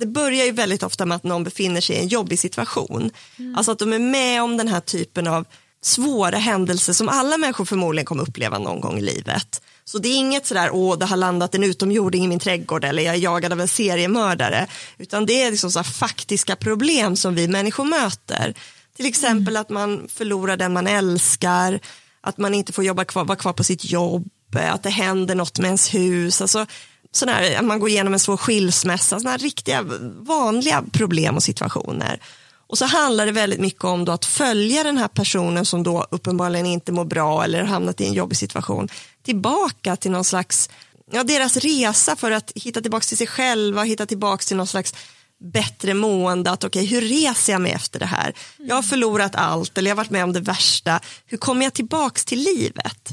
det 0.00 0.06
börjar 0.06 0.44
ju 0.44 0.52
väldigt 0.52 0.82
ofta 0.82 1.06
med 1.06 1.16
att 1.16 1.24
någon 1.24 1.44
befinner 1.44 1.80
sig 1.80 1.96
i 1.96 1.98
en 1.98 2.08
jobbig 2.08 2.38
situation. 2.38 3.10
Mm. 3.38 3.56
Alltså 3.56 3.72
att 3.72 3.78
de 3.78 3.92
är 3.92 3.98
med 3.98 4.42
om 4.42 4.56
den 4.56 4.68
här 4.68 4.80
typen 4.80 5.26
av 5.26 5.44
svåra 5.82 6.36
händelser 6.36 6.92
som 6.92 7.08
alla 7.08 7.36
människor 7.36 7.64
förmodligen 7.64 8.06
kommer 8.06 8.22
uppleva 8.22 8.58
någon 8.58 8.80
gång 8.80 8.98
i 8.98 9.02
livet. 9.02 9.62
Så 9.84 9.98
det 9.98 10.08
är 10.08 10.16
inget 10.16 10.46
sådär, 10.46 10.70
åh 10.72 10.98
det 10.98 11.04
har 11.04 11.16
landat 11.16 11.54
en 11.54 11.64
utomjording 11.64 12.24
i 12.24 12.28
min 12.28 12.38
trädgård 12.38 12.84
eller 12.84 13.02
jag 13.02 13.14
är 13.14 13.18
jagad 13.18 13.52
av 13.52 13.60
en 13.60 13.68
seriemördare. 13.68 14.66
Utan 14.98 15.26
det 15.26 15.42
är 15.42 15.50
liksom 15.50 15.72
så 15.72 15.84
faktiska 15.84 16.56
problem 16.56 17.16
som 17.16 17.34
vi 17.34 17.48
människor 17.48 17.84
möter. 17.84 18.54
Till 19.02 19.08
exempel 19.08 19.56
mm. 19.56 19.60
att 19.60 19.70
man 19.70 20.08
förlorar 20.08 20.56
den 20.56 20.72
man 20.72 20.86
älskar, 20.86 21.80
att 22.20 22.38
man 22.38 22.54
inte 22.54 22.72
får 22.72 22.84
jobba 22.84 23.04
kvar, 23.04 23.24
vara 23.24 23.38
kvar 23.38 23.52
på 23.52 23.64
sitt 23.64 23.84
jobb, 23.84 24.28
eh, 24.56 24.74
att 24.74 24.82
det 24.82 24.90
händer 24.90 25.34
något 25.34 25.58
med 25.58 25.66
ens 25.66 25.94
hus. 25.94 26.40
Alltså, 26.40 26.66
sådär, 27.12 27.56
att 27.58 27.64
man 27.64 27.78
går 27.78 27.88
igenom 27.88 28.12
en 28.12 28.18
svår 28.18 28.36
skilsmässa, 28.36 29.18
sådana 29.18 29.30
här 29.30 29.38
riktiga 29.38 29.82
vanliga 30.18 30.84
problem 30.92 31.36
och 31.36 31.42
situationer. 31.42 32.20
Och 32.66 32.78
så 32.78 32.84
handlar 32.84 33.26
det 33.26 33.32
väldigt 33.32 33.60
mycket 33.60 33.84
om 33.84 34.04
då 34.04 34.12
att 34.12 34.24
följa 34.24 34.82
den 34.82 34.98
här 34.98 35.08
personen 35.08 35.64
som 35.64 35.82
då 35.82 36.06
uppenbarligen 36.10 36.66
inte 36.66 36.92
mår 36.92 37.04
bra 37.04 37.44
eller 37.44 37.60
har 37.60 37.66
hamnat 37.66 38.00
i 38.00 38.06
en 38.06 38.12
jobbig 38.12 38.36
situation 38.36 38.88
tillbaka 39.22 39.96
till 39.96 40.10
någon 40.10 40.24
slags, 40.24 40.70
ja 41.12 41.24
deras 41.24 41.56
resa 41.56 42.16
för 42.16 42.30
att 42.30 42.52
hitta 42.54 42.80
tillbaka 42.80 43.04
till 43.04 43.18
sig 43.18 43.26
själva, 43.26 43.82
hitta 43.82 44.06
tillbaka 44.06 44.42
till 44.42 44.56
någon 44.56 44.66
slags 44.66 44.94
bättre 45.42 45.94
mående, 45.94 46.50
att 46.50 46.64
okej, 46.64 46.84
okay, 46.84 47.00
hur 47.00 47.08
reser 47.08 47.52
jag 47.52 47.62
mig 47.62 47.72
efter 47.72 47.98
det 47.98 48.06
här? 48.06 48.34
Jag 48.56 48.74
har 48.74 48.82
förlorat 48.82 49.34
allt 49.34 49.78
eller 49.78 49.90
jag 49.90 49.96
har 49.96 50.04
varit 50.04 50.10
med 50.10 50.24
om 50.24 50.32
det 50.32 50.40
värsta, 50.40 51.00
hur 51.26 51.38
kommer 51.38 51.66
jag 51.66 51.74
tillbaks 51.74 52.24
till 52.24 52.38
livet? 52.38 53.08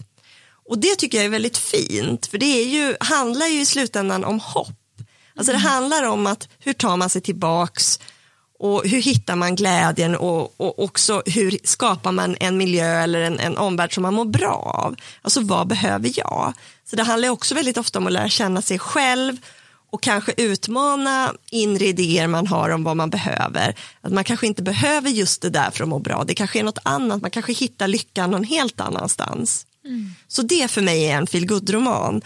Och 0.70 0.78
det 0.78 0.96
tycker 0.96 1.18
jag 1.18 1.26
är 1.26 1.30
väldigt 1.30 1.58
fint, 1.58 2.26
för 2.26 2.38
det 2.38 2.46
är 2.46 2.66
ju, 2.66 2.96
handlar 3.00 3.48
ju 3.48 3.62
i 3.62 3.66
slutändan 3.66 4.26
om 4.26 4.40
hopp. 4.40 4.76
Alltså 5.36 5.52
det 5.52 5.58
handlar 5.58 6.04
om 6.04 6.28
att 6.28 6.48
hur 6.60 6.74
tar 6.74 6.98
man 6.98 7.10
sig 7.10 7.22
tillbaks 7.22 8.00
och 8.60 8.88
hur 8.88 9.02
hittar 9.02 9.36
man 9.36 9.56
glädjen 9.56 10.16
och, 10.16 10.62
och 10.62 10.84
också 10.84 11.24
hur 11.26 11.58
skapar 11.64 12.12
man 12.12 12.38
en 12.40 12.58
miljö 12.58 13.04
eller 13.04 13.22
en, 13.22 13.40
en 13.40 13.58
omvärld 13.58 13.94
som 13.94 14.02
man 14.02 14.14
mår 14.14 14.26
bra 14.26 14.54
av. 14.54 14.96
Alltså 15.22 15.42
vad 15.42 15.68
behöver 15.68 16.12
jag? 16.16 16.54
Så 16.90 16.96
det 16.96 17.04
handlar 17.04 17.30
också 17.30 17.56
väldigt 17.56 17.78
ofta 17.78 18.00
om 18.00 18.08
att 18.08 18.14
lära 18.14 18.30
känna 18.30 18.62
sig 18.62 18.80
själv 18.80 19.38
och 19.92 20.04
kanske 20.04 20.34
utmana 20.38 21.34
inre 21.52 21.86
idéer 21.86 22.28
man 22.28 22.48
har 22.48 22.70
om 22.70 22.84
vad 22.84 22.98
man 22.98 23.10
behöver. 23.10 23.76
Att 24.02 24.12
man 24.12 24.24
kanske 24.24 24.48
inte 24.48 24.64
behöver 24.64 25.10
just 25.10 25.42
det 25.42 25.50
där 25.50 25.72
för 25.72 25.84
att 25.84 25.90
må 25.90 26.00
bra, 26.00 26.24
det 26.24 26.36
kanske 26.36 26.60
är 26.60 26.64
något 26.64 26.80
annat, 26.84 27.22
man 27.22 27.32
kanske 27.32 27.54
hittar 27.54 27.88
lyckan 27.88 28.32
någon 28.32 28.44
helt 28.44 28.80
annanstans. 28.80 29.66
Mm. 29.86 30.12
Så 30.28 30.42
det 30.42 30.72
för 30.72 30.82
mig 30.82 31.06
är 31.06 31.18
en 31.18 31.28
feelgood-roman. 31.28 32.22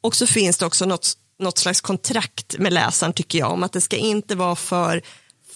Och 0.00 0.16
så 0.16 0.26
finns 0.26 0.58
det 0.58 0.66
också 0.66 0.86
något, 0.86 1.12
något 1.38 1.58
slags 1.58 1.80
kontrakt 1.80 2.58
med 2.58 2.72
läsaren 2.72 3.12
tycker 3.12 3.38
jag 3.38 3.52
om 3.52 3.62
att 3.62 3.72
det 3.72 3.80
ska 3.80 3.96
inte 3.96 4.34
vara 4.34 4.56
för, 4.56 5.02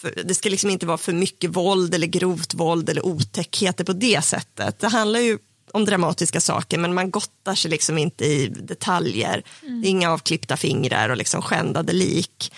för 0.01 0.23
det 0.25 0.35
ska 0.35 0.49
liksom 0.49 0.71
inte 0.71 0.87
vara 0.87 0.99
för 0.99 1.13
mycket 1.13 1.51
våld 1.51 1.95
eller 1.95 2.07
grovt 2.07 2.55
våld 2.55 2.89
eller 2.89 3.07
otäckheter 3.07 3.85
på 3.85 3.93
det 3.93 4.25
sättet. 4.25 4.79
Det 4.79 4.89
handlar 4.89 5.21
ju 5.21 5.39
om 5.73 5.85
dramatiska 5.85 6.41
saker 6.41 6.79
men 6.79 6.95
man 6.95 7.11
gottar 7.11 7.55
sig 7.55 7.71
liksom 7.71 7.99
inte 7.99 8.25
i 8.25 8.49
detaljer. 8.49 9.43
Mm. 9.63 9.85
Inga 9.85 10.11
avklippta 10.11 10.57
fingrar 10.57 11.09
och 11.09 11.17
liksom 11.17 11.43
skändade 11.43 11.93
lik. 11.93 12.53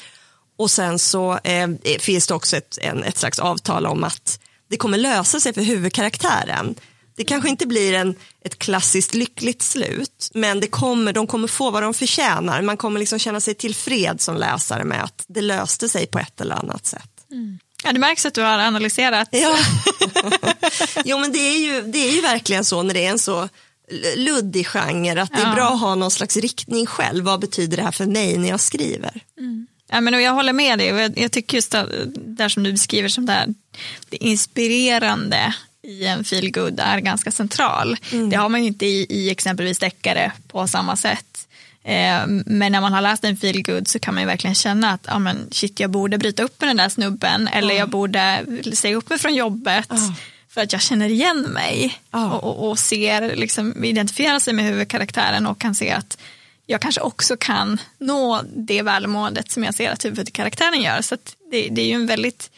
Och 0.59 0.70
sen 0.70 0.99
så 0.99 1.38
eh, 1.44 1.68
finns 1.99 2.27
det 2.27 2.35
också 2.35 2.57
ett, 2.57 2.79
en, 2.83 3.05
ett 3.05 3.18
slags 3.18 3.38
avtal 3.38 3.87
om 3.87 4.05
att 4.05 4.40
det 4.68 4.77
kommer 4.77 4.99
lösa 4.99 5.40
sig 5.40 5.53
för 5.53 5.62
huvudkaraktären. 5.62 6.75
Det 7.16 7.25
kanske 7.25 7.49
inte 7.49 7.66
blir 7.66 7.92
en, 7.92 8.14
ett 8.44 8.59
klassiskt 8.59 9.14
lyckligt 9.14 9.62
slut 9.62 10.31
men 10.35 10.61
det 10.61 10.66
kommer, 10.66 11.12
de 11.12 11.27
kommer 11.27 11.49
få 11.49 11.70
vad 11.70 11.83
de 11.83 11.94
förtjänar. 11.94 12.62
Man 12.62 12.77
kommer 12.77 13.01
liksom 13.01 13.18
känna 13.18 13.40
sig 13.40 13.55
tillfreds 13.55 14.25
som 14.25 14.37
läsare 14.37 14.85
med 14.85 15.05
att 15.05 15.25
det 15.29 15.40
löste 15.42 15.88
sig 15.88 16.07
på 16.07 16.18
ett 16.18 16.40
eller 16.40 16.55
annat 16.55 16.87
sätt. 16.87 17.11
Mm. 17.31 17.59
Ja, 17.85 17.93
det 17.93 17.99
märks 17.99 18.27
att 18.27 18.35
du 18.35 18.43
har 18.43 18.59
analyserat. 18.59 19.29
Ja. 19.33 19.57
jo, 21.05 21.19
men 21.19 21.33
det 21.33 21.38
är, 21.38 21.59
ju, 21.59 21.83
det 21.83 21.99
är 21.99 22.14
ju 22.14 22.21
verkligen 22.21 22.64
så 22.64 22.83
när 22.83 22.95
det 22.95 23.07
är 23.07 23.11
en 23.11 23.19
så 23.19 23.49
luddig 24.16 24.66
genre 24.66 25.23
att 25.23 25.33
det 25.33 25.43
är 25.43 25.49
ja. 25.49 25.55
bra 25.55 25.69
att 25.69 25.81
ha 25.81 25.95
någon 25.95 26.11
slags 26.11 26.37
riktning 26.37 26.87
själv. 26.87 27.25
Vad 27.25 27.40
betyder 27.40 27.77
det 27.77 27.83
här 27.83 27.93
för 27.93 28.07
mig 28.07 28.38
när 28.38 28.49
jag 28.49 28.61
skriver? 28.61 29.21
Mm. 29.38 29.66
Ja, 29.90 30.01
men 30.01 30.23
jag 30.23 30.33
håller 30.33 30.53
med 30.53 30.79
dig 30.79 30.87
jag, 30.87 31.19
jag 31.19 31.33
tycker 31.33 31.57
just 31.57 31.71
det 31.71 31.87
där 32.14 32.49
som 32.49 32.62
du 32.62 32.73
beskriver 32.73 33.09
som 33.09 33.27
det, 33.27 33.33
här, 33.33 33.55
det 34.09 34.16
inspirerande 34.16 35.55
i 35.83 36.05
en 36.05 36.25
feelgood 36.25 36.81
är 36.81 37.01
ganska 37.01 37.31
central. 37.31 37.97
Mm. 38.12 38.31
Det 38.31 38.37
har 38.37 38.49
man 38.49 38.61
ju 38.61 38.66
inte 38.66 38.87
i, 38.87 39.07
i 39.11 39.31
exempelvis 39.31 39.79
deckare 39.79 40.33
på 40.49 40.66
samma 40.66 40.97
sätt. 40.97 41.49
Eh, 41.85 42.27
men 42.47 42.73
när 42.73 42.81
man 42.81 42.93
har 42.93 43.01
läst 43.01 43.25
en 43.25 43.37
feelgood 43.37 43.88
så 43.88 43.99
kan 43.99 44.14
man 44.14 44.23
ju 44.23 44.27
verkligen 44.27 44.55
känna 44.55 44.93
att 44.93 45.07
ah, 45.09 45.19
men 45.19 45.49
shit, 45.51 45.81
jag 45.81 45.90
borde 45.90 46.19
bryta 46.19 46.43
upp 46.43 46.61
med 46.61 46.69
den 46.69 46.77
där 46.77 46.88
snubben 46.88 47.49
eller 47.49 47.75
jag 47.75 47.90
borde 47.90 48.47
säga 48.73 48.97
upp 48.97 49.11
mig 49.11 49.19
från 49.19 49.35
jobbet 49.35 49.88
för 50.49 50.61
att 50.61 50.73
jag 50.73 50.83
känner 50.83 51.09
igen 51.09 51.40
mig 51.40 51.99
och, 52.11 52.45
och, 52.45 52.69
och, 52.71 52.79
ser, 52.79 53.37
liksom, 53.37 53.85
identifierar 53.85 54.38
sig 54.38 54.55
med 54.55 54.64
huvudkaraktären 54.64 55.47
och 55.47 55.61
kan 55.61 55.75
se 55.75 55.90
att 55.90 56.19
jag 56.66 56.81
kanske 56.81 57.01
också 57.01 57.37
kan 57.37 57.81
nå 57.99 58.43
det 58.57 58.83
välmåendet 58.83 59.51
som 59.51 59.64
jag 59.64 59.75
ser 59.75 59.90
att 59.90 60.05
huvudkaraktären 60.05 60.83
gör. 60.83 61.03
Så 61.03 61.16
det, 61.51 61.69
det, 61.69 61.83
är 61.83 61.87
ju 61.87 61.95
en 61.95 62.07
väldigt, 62.07 62.51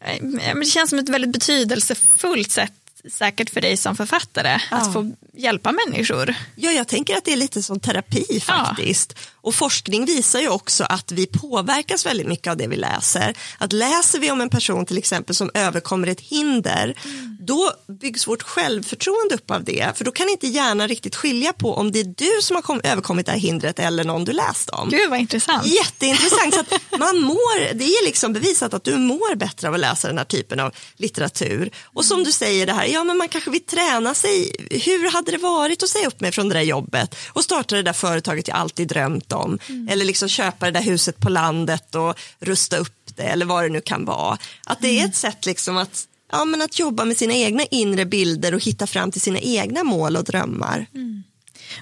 eh, 0.00 0.54
det 0.54 0.64
känns 0.64 0.90
som 0.90 0.98
ett 0.98 1.08
väldigt 1.08 1.32
betydelsefullt 1.32 2.50
sätt 2.50 2.79
säkert 3.08 3.50
för 3.50 3.60
dig 3.60 3.76
som 3.76 3.96
författare 3.96 4.60
ja. 4.70 4.76
att 4.76 4.92
få 4.92 5.12
hjälpa 5.32 5.72
människor. 5.72 6.34
Ja, 6.56 6.70
jag 6.70 6.88
tänker 6.88 7.16
att 7.16 7.24
det 7.24 7.32
är 7.32 7.36
lite 7.36 7.62
som 7.62 7.80
terapi 7.80 8.40
faktiskt. 8.40 9.14
Ja. 9.16 9.39
Och 9.42 9.54
forskning 9.54 10.04
visar 10.04 10.40
ju 10.40 10.48
också 10.48 10.84
att 10.84 11.12
vi 11.12 11.26
påverkas 11.26 12.06
väldigt 12.06 12.26
mycket 12.26 12.50
av 12.50 12.56
det 12.56 12.66
vi 12.66 12.76
läser. 12.76 13.36
Att 13.58 13.72
läser 13.72 14.18
vi 14.18 14.30
om 14.30 14.40
en 14.40 14.50
person 14.50 14.86
till 14.86 14.98
exempel 14.98 15.34
som 15.34 15.50
överkommer 15.54 16.06
ett 16.06 16.20
hinder, 16.20 16.94
mm. 17.04 17.36
då 17.40 17.72
byggs 18.00 18.28
vårt 18.28 18.42
självförtroende 18.42 19.34
upp 19.34 19.50
av 19.50 19.64
det. 19.64 19.92
För 19.94 20.04
då 20.04 20.12
kan 20.12 20.28
inte 20.28 20.46
hjärnan 20.46 20.88
riktigt 20.88 21.16
skilja 21.16 21.52
på 21.52 21.74
om 21.74 21.92
det 21.92 22.00
är 22.00 22.14
du 22.16 22.42
som 22.42 22.56
har 22.56 22.62
kom, 22.62 22.80
överkommit 22.84 23.26
det 23.26 23.32
här 23.32 23.38
hindret 23.38 23.78
eller 23.78 24.04
någon 24.04 24.24
du 24.24 24.32
läst 24.32 24.70
om. 24.70 24.88
Gud 24.88 25.10
vad 25.10 25.18
intressant. 25.18 25.66
Jätteintressant. 25.66 26.54
så 26.54 26.60
att 26.60 26.72
man 26.98 27.20
mår, 27.20 27.74
det 27.74 27.84
är 27.84 28.04
liksom 28.04 28.32
bevisat 28.32 28.74
att 28.74 28.84
du 28.84 28.96
mår 28.96 29.34
bättre 29.34 29.68
av 29.68 29.74
att 29.74 29.80
läsa 29.80 30.08
den 30.08 30.18
här 30.18 30.24
typen 30.24 30.60
av 30.60 30.74
litteratur. 30.96 31.70
Och 31.84 32.04
som 32.04 32.24
du 32.24 32.32
säger 32.32 32.66
det 32.66 32.72
här, 32.72 32.86
ja 32.86 33.04
men 33.04 33.16
man 33.16 33.28
kanske 33.28 33.50
vill 33.50 33.64
träna 33.64 34.14
sig. 34.14 34.52
Hur 34.70 35.10
hade 35.10 35.30
det 35.30 35.38
varit 35.38 35.82
att 35.82 35.88
säga 35.88 36.06
upp 36.06 36.20
mig 36.20 36.32
från 36.32 36.48
det 36.48 36.54
där 36.54 36.62
jobbet 36.62 37.16
och 37.28 37.44
starta 37.44 37.76
det 37.76 37.82
där 37.82 37.92
företaget 37.92 38.48
jag 38.48 38.56
alltid 38.56 38.88
drömt 38.88 39.29
om. 39.32 39.58
Mm. 39.68 39.88
Eller 39.88 40.04
liksom 40.04 40.28
köpa 40.28 40.66
det 40.66 40.72
där 40.72 40.82
huset 40.82 41.20
på 41.20 41.28
landet 41.28 41.94
och 41.94 42.18
rusta 42.40 42.76
upp 42.76 43.10
det 43.16 43.22
eller 43.22 43.46
vad 43.46 43.64
det 43.64 43.68
nu 43.68 43.80
kan 43.80 44.04
vara. 44.04 44.38
Att 44.66 44.80
det 44.80 45.00
är 45.00 45.04
ett 45.04 45.16
sätt 45.16 45.46
liksom 45.46 45.76
att, 45.76 46.06
ja, 46.32 46.44
men 46.44 46.62
att 46.62 46.78
jobba 46.78 47.04
med 47.04 47.16
sina 47.16 47.34
egna 47.34 47.64
inre 47.64 48.04
bilder 48.04 48.54
och 48.54 48.64
hitta 48.64 48.86
fram 48.86 49.10
till 49.10 49.20
sina 49.20 49.38
egna 49.38 49.84
mål 49.84 50.16
och 50.16 50.24
drömmar. 50.24 50.86
Mm. 50.94 51.22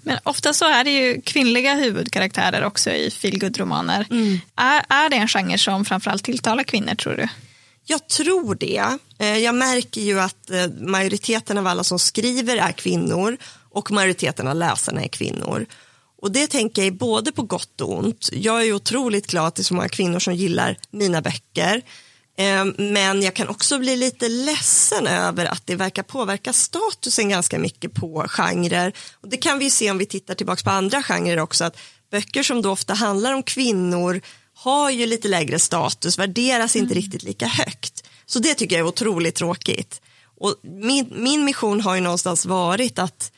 Men 0.03 0.19
ofta 0.23 0.53
så 0.53 0.65
är 0.65 0.85
det 0.85 0.91
ju 0.91 1.21
kvinnliga 1.21 1.75
huvudkaraktärer 1.75 2.65
också 2.65 2.91
i 2.91 3.11
feelgood-romaner. 3.11 4.07
Mm. 4.11 4.41
Är, 4.57 4.85
är 4.89 5.09
det 5.09 5.17
en 5.17 5.29
genre 5.29 5.59
som 5.59 5.85
framförallt 5.85 6.25
tilltalar 6.25 6.63
kvinnor 6.63 6.95
tror 6.95 7.17
du? 7.17 7.29
Jag 7.91 8.09
tror 8.09 8.55
det. 8.55 8.99
Eh, 9.19 9.39
jag 9.39 9.55
märker 9.55 10.01
ju 10.01 10.21
att 10.21 10.51
eh, 10.51 10.67
majoriteten 10.81 11.59
av 11.59 11.67
alla 11.67 11.85
som 11.85 11.99
skriver 11.99 12.57
är 12.57 12.73
kvinnor 12.73 13.37
och 13.71 13.91
majoriteten 13.91 14.49
av 14.49 14.57
läsarna 14.57 15.03
är 15.03 15.09
kvinnor. 15.09 15.67
Och 16.23 16.33
det 16.33 16.47
tänker 16.47 16.85
jag 16.85 16.97
både 16.97 17.33
på 17.33 17.43
gott 17.43 17.81
och 17.81 17.99
ont. 17.99 18.29
Jag 18.33 18.67
är 18.67 18.73
otroligt 18.73 19.27
glad 19.27 19.47
att 19.47 19.55
det 19.55 19.63
är 19.63 19.65
så 19.65 19.75
många 19.75 19.89
kvinnor 19.89 20.19
som 20.19 20.35
gillar 20.35 20.77
mina 20.91 21.23
böcker. 21.23 21.83
Eh, 22.39 22.65
men 22.79 23.23
jag 23.23 23.35
kan 23.35 23.49
också 23.49 23.79
bli 23.79 23.97
lite 23.97 24.29
ledsen 24.29 25.07
över 25.07 25.47
att 25.47 25.67
det 25.67 25.75
verkar 25.75 26.03
påverka 26.03 26.53
statusen 26.53 27.29
ganska 27.29 27.59
mycket 27.59 27.95
på 27.95 28.25
genrer. 28.29 28.93
Och 29.21 29.29
det 29.29 29.37
kan 29.37 29.59
vi 29.59 29.71
se 29.71 29.91
om 29.91 29.99
vi 29.99 30.07
tittar 30.07 30.35
tillbaka 30.35 30.63
på 30.65 30.71
andra 30.71 31.03
genrer 31.03 31.39
också, 31.39 31.65
att 31.65 31.79
böcker 32.11 32.43
som 32.43 32.63
då 32.63 32.71
ofta 32.71 32.95
handlar 32.95 33.33
om 33.33 33.43
kvinnor 33.43 34.21
har 34.55 34.91
ju 34.91 35.07
lite 35.07 35.29
lägre 35.29 35.59
status, 35.59 36.19
värderas 36.19 36.77
inte 36.77 36.95
mm. 36.95 37.03
riktigt 37.03 37.23
lika 37.23 37.47
högt. 37.47 38.05
Så 38.27 38.39
det 38.39 38.55
tycker 38.55 38.77
jag 38.77 38.85
är 38.85 38.89
otroligt 38.89 39.35
tråkigt. 39.35 40.01
Och 40.41 40.55
min, 40.63 41.13
min 41.17 41.45
mission 41.45 41.81
har 41.81 41.95
ju 41.95 42.01
någonstans 42.01 42.47
varit 42.47 42.99
att 42.99 43.33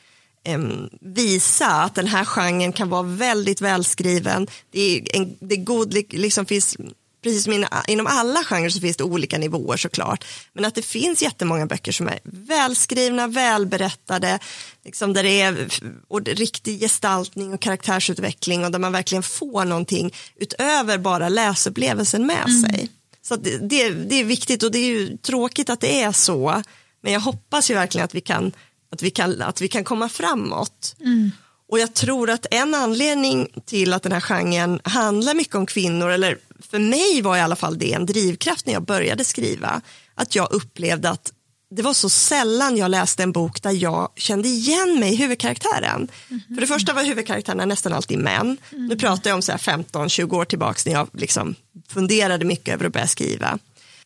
visa 1.01 1.67
att 1.67 1.95
den 1.95 2.07
här 2.07 2.25
genren 2.25 2.73
kan 2.73 2.89
vara 2.89 3.03
väldigt 3.03 3.61
välskriven. 3.61 4.47
Det 4.71 4.79
är, 4.81 5.15
en, 5.15 5.37
det 5.39 5.55
är 5.55 5.63
god, 5.63 5.93
liksom 6.13 6.45
finns 6.45 6.77
precis 7.23 7.43
som 7.43 7.65
inom 7.87 8.07
alla 8.07 8.43
genrer 8.43 8.69
så 8.69 8.79
finns 8.79 8.97
det 8.97 9.03
olika 9.03 9.37
nivåer 9.37 9.77
såklart. 9.77 10.25
Men 10.53 10.65
att 10.65 10.75
det 10.75 10.81
finns 10.81 11.21
jättemånga 11.21 11.65
böcker 11.65 11.91
som 11.91 12.07
är 12.07 12.19
välskrivna, 12.23 13.27
välberättade, 13.27 14.39
liksom 14.85 15.13
där 15.13 15.23
det 15.23 15.41
är 15.41 15.67
och 16.07 16.21
riktig 16.21 16.79
gestaltning 16.79 17.53
och 17.53 17.61
karaktärsutveckling 17.61 18.65
och 18.65 18.71
där 18.71 18.79
man 18.79 18.91
verkligen 18.91 19.23
får 19.23 19.65
någonting 19.65 20.13
utöver 20.35 20.97
bara 20.97 21.29
läsupplevelsen 21.29 22.25
med 22.25 22.45
mm. 22.47 22.61
sig. 22.61 22.89
Så 23.21 23.35
det, 23.35 23.57
det, 23.57 23.89
det, 23.89 24.15
är 24.15 24.23
viktigt 24.23 24.63
och 24.63 24.71
det 24.71 24.79
är 24.79 24.85
ju 24.85 25.17
tråkigt 25.17 25.69
att 25.69 25.81
det 25.81 26.01
är 26.01 26.11
så. 26.11 26.63
Men 27.01 27.13
jag 27.13 27.19
hoppas 27.19 27.71
ju 27.71 27.75
verkligen 27.75 28.05
att 28.05 28.15
vi 28.15 28.21
kan, 28.21 28.51
att 28.91 29.01
vi 29.01 29.09
kan, 29.09 29.41
att 29.41 29.61
vi 29.61 29.67
kan 29.67 29.83
komma 29.83 30.09
framåt. 30.09 30.95
Mm. 30.99 31.31
Och 31.71 31.79
jag 31.79 31.93
tror 31.93 32.29
att 32.29 32.45
en 32.51 32.75
anledning 32.75 33.47
till 33.65 33.93
att 33.93 34.03
den 34.03 34.11
här 34.11 34.21
genren 34.21 34.79
handlar 34.83 35.33
mycket 35.33 35.55
om 35.55 35.65
kvinnor, 35.65 36.09
eller 36.09 36.37
för 36.71 36.79
mig 36.79 37.21
var 37.21 37.37
i 37.37 37.41
alla 37.41 37.55
fall 37.55 37.77
det 37.77 37.93
en 37.93 38.05
drivkraft 38.05 38.65
när 38.65 38.73
jag 38.73 38.83
började 38.83 39.23
skriva, 39.23 39.81
att 40.15 40.35
jag 40.35 40.51
upplevde 40.51 41.09
att 41.09 41.33
det 41.75 41.81
var 41.81 41.93
så 41.93 42.09
sällan 42.09 42.77
jag 42.77 42.91
läste 42.91 43.23
en 43.23 43.31
bok 43.31 43.61
där 43.61 43.71
jag 43.71 44.09
kände 44.15 44.47
igen 44.47 44.99
mig 44.99 45.13
i 45.13 45.15
huvudkaraktären. 45.15 46.07
Mm. 46.29 46.41
För 46.47 46.61
det 46.61 46.67
första 46.67 46.93
var 46.93 47.03
huvudkaraktärerna 47.03 47.65
nästan 47.65 47.93
alltid 47.93 48.19
män. 48.19 48.57
Mm. 48.71 48.87
Nu 48.87 48.95
pratar 48.95 49.29
jag 49.29 49.35
om 49.35 49.41
15-20 49.41 50.35
år 50.35 50.45
tillbaka 50.45 50.79
när 50.85 50.93
jag 50.93 51.07
liksom 51.13 51.55
funderade 51.89 52.45
mycket 52.45 52.73
över 52.73 52.85
att 52.85 52.93
börja 52.93 53.07
skriva. 53.07 53.59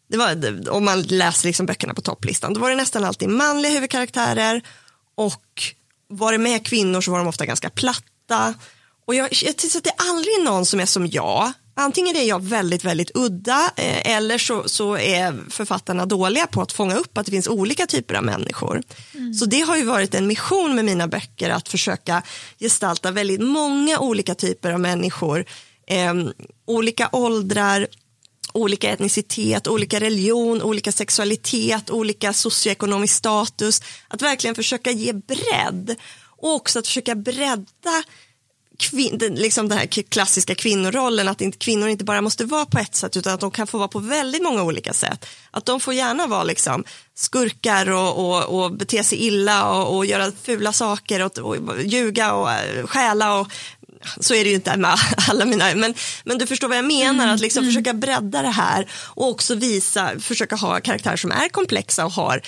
Det 0.08 0.18
var, 0.18 0.70
om 0.70 0.86
man 0.86 1.02
läser 1.02 1.48
liksom 1.48 1.66
böckerna 1.66 1.94
på 1.94 2.02
topplistan, 2.02 2.54
då 2.54 2.60
var 2.60 2.70
det 2.70 2.76
nästan 2.76 3.04
alltid 3.04 3.30
manliga 3.30 3.72
huvudkaraktärer 3.72 4.62
och 5.16 5.64
var 6.08 6.32
det 6.32 6.38
med 6.38 6.66
kvinnor 6.66 7.02
så 7.02 7.12
var 7.12 7.18
de 7.18 7.28
ofta 7.28 7.46
ganska 7.46 7.70
platta. 7.70 8.54
Och 9.08 9.16
jag, 9.16 9.30
jag 9.32 9.58
tycker 9.58 9.78
att 9.78 9.84
det 9.84 9.90
är 9.90 10.10
aldrig 10.10 10.44
någon 10.44 10.66
som 10.66 10.80
är 10.80 10.86
som 10.86 11.08
jag. 11.08 11.54
Antingen 11.78 12.16
är 12.16 12.24
jag 12.24 12.44
väldigt, 12.44 12.86
väldigt 12.86 13.12
udda 13.14 13.72
eh, 13.76 14.16
eller 14.16 14.38
så, 14.38 14.64
så 14.70 14.98
är 14.98 15.50
författarna 15.50 16.06
dåliga 16.06 16.48
på 16.48 16.62
att 16.62 16.72
fånga 16.72 16.96
upp 16.96 17.18
att 17.18 17.26
det 17.26 17.32
finns 17.32 17.48
olika 17.48 17.88
typer 17.88 18.16
av 18.16 18.24
människor. 18.24 18.84
Mm. 19.14 19.34
Så 19.34 19.46
det 19.46 19.62
har 19.62 19.78
ju 19.78 19.84
varit 19.84 20.16
en 20.16 20.28
mission 20.28 20.76
med 20.76 20.86
mina 20.86 21.08
böcker 21.08 21.50
att 21.50 21.70
försöka 21.70 22.22
gestalta 22.60 23.12
väldigt 23.12 23.42
många 23.42 24.00
olika 24.00 24.36
typer 24.36 24.72
av 24.72 24.80
människor. 24.80 25.46
Eh, 25.88 26.14
olika 26.66 27.10
åldrar, 27.12 27.88
olika 28.56 28.90
etnicitet, 28.90 29.68
olika 29.68 30.00
religion, 30.00 30.62
olika 30.62 30.92
sexualitet, 30.92 31.90
olika 31.90 32.34
socioekonomisk 32.34 33.16
status. 33.16 33.82
Att 34.08 34.22
verkligen 34.22 34.56
försöka 34.56 34.92
ge 34.92 35.14
bredd 35.14 35.96
och 36.38 36.54
också 36.54 36.80
att 36.80 36.88
försöka 36.88 37.16
bredda 37.16 38.04
kvin, 38.80 39.18
den, 39.18 39.36
liksom 39.36 39.70
den 39.70 39.78
här 39.78 39.86
klassiska 39.86 40.56
kvinnorollen, 40.56 41.28
att 41.28 41.42
inte, 41.42 41.58
kvinnor 41.58 41.88
inte 41.88 42.04
bara 42.04 42.22
måste 42.22 42.46
vara 42.46 42.66
på 42.66 42.80
ett 42.80 42.96
sätt 42.96 43.18
utan 43.18 43.34
att 43.34 43.40
de 43.40 43.52
kan 43.52 43.68
få 43.68 43.78
vara 43.78 43.88
på 43.88 44.00
väldigt 44.00 44.44
många 44.44 44.64
olika 44.64 44.94
sätt. 44.94 45.26
Att 45.52 45.66
de 45.66 45.80
får 45.80 45.94
gärna 45.94 46.28
vara 46.28 46.44
liksom 46.44 46.84
skurkar 47.16 47.92
och, 47.92 48.18
och, 48.18 48.64
och 48.64 48.72
bete 48.72 49.04
sig 49.04 49.18
illa 49.18 49.70
och, 49.70 49.96
och 49.96 50.06
göra 50.06 50.32
fula 50.44 50.74
saker 50.74 51.22
och, 51.22 51.38
och 51.38 51.84
ljuga 51.84 52.34
och 52.34 52.52
eh, 52.52 52.86
stjäla 52.88 53.40
och 53.40 53.48
så 54.20 54.34
är 54.34 54.44
det 54.44 54.50
ju 54.50 54.56
inte 54.56 54.78
med 54.78 54.98
alla 55.30 55.46
mina, 55.46 55.76
men, 55.76 55.94
men 56.24 56.38
du 56.38 56.48
förstår 56.48 56.68
vad 56.68 56.78
jag 56.78 56.86
menar, 56.86 57.24
mm, 57.24 57.36
att 57.36 57.40
liksom 57.40 57.64
mm. 57.64 57.74
försöka 57.74 57.94
bredda 57.94 58.42
det 58.42 58.50
här 58.50 58.88
och 58.94 59.30
också 59.30 59.56
visa, 59.56 60.20
försöka 60.20 60.56
ha 60.56 60.80
karaktärer 60.80 61.18
som 61.18 61.32
är 61.32 61.50
komplexa 61.50 62.06
och 62.06 62.12
har 62.12 62.42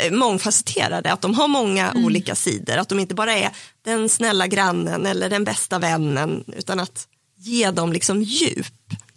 eh, 0.00 0.12
mångfacetterade, 0.12 1.12
att 1.12 1.20
de 1.20 1.34
har 1.34 1.48
många 1.48 1.90
mm. 1.90 2.04
olika 2.04 2.34
sidor, 2.34 2.76
att 2.76 2.88
de 2.88 2.98
inte 2.98 3.14
bara 3.14 3.34
är 3.34 3.50
den 3.84 4.08
snälla 4.08 4.46
grannen 4.46 5.06
eller 5.06 5.30
den 5.30 5.44
bästa 5.44 5.78
vännen, 5.78 6.44
utan 6.56 6.80
att 6.80 7.08
ge 7.36 7.70
dem 7.70 7.92
liksom 7.92 8.22
djup. 8.22 8.66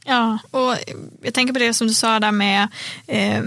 Ja, 0.07 0.39
och 0.51 0.75
jag 1.21 1.33
tänker 1.33 1.53
på 1.53 1.59
det 1.59 1.73
som 1.73 1.87
du 1.87 1.93
sa 1.93 2.19
där 2.19 2.31
med, 2.31 2.67
eh, 3.07 3.41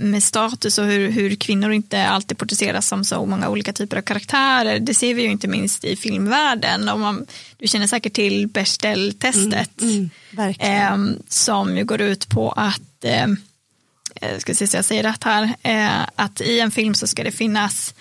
med 0.00 0.22
status 0.22 0.78
och 0.78 0.84
hur, 0.84 1.10
hur 1.10 1.34
kvinnor 1.34 1.72
inte 1.72 2.06
alltid 2.06 2.38
porträtteras 2.38 2.88
som 2.88 3.04
så 3.04 3.26
många 3.26 3.48
olika 3.48 3.72
typer 3.72 3.96
av 3.96 4.02
karaktärer. 4.02 4.78
Det 4.78 4.94
ser 4.94 5.14
vi 5.14 5.22
ju 5.22 5.30
inte 5.30 5.48
minst 5.48 5.84
i 5.84 5.96
filmvärlden. 5.96 6.88
Om 6.88 7.00
man, 7.00 7.26
du 7.56 7.68
känner 7.68 7.86
säkert 7.86 8.12
till 8.12 8.48
Bechdel-testet 8.48 9.82
mm, 9.82 10.10
mm, 10.32 10.54
eh, 10.58 11.20
som 11.28 11.76
ju 11.76 11.84
går 11.84 12.00
ut 12.00 12.28
på 12.28 12.52
att, 12.52 13.04
eh, 13.04 14.38
ska 14.38 14.54
se 14.54 14.66
så 14.66 14.76
jag 14.76 14.84
säger 14.84 15.02
rätt 15.02 15.24
här, 15.24 15.54
eh, 15.62 16.08
att 16.16 16.40
i 16.40 16.60
en 16.60 16.70
film 16.70 16.94
så 16.94 17.06
ska 17.06 17.24
det 17.24 17.32
finnas 17.32 17.94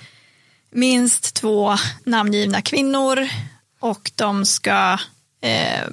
minst 0.72 1.34
två 1.34 1.78
namngivna 2.04 2.62
kvinnor 2.62 3.28
och 3.80 4.12
de 4.15 4.45
ska 4.45 4.98
eh, 5.41 5.88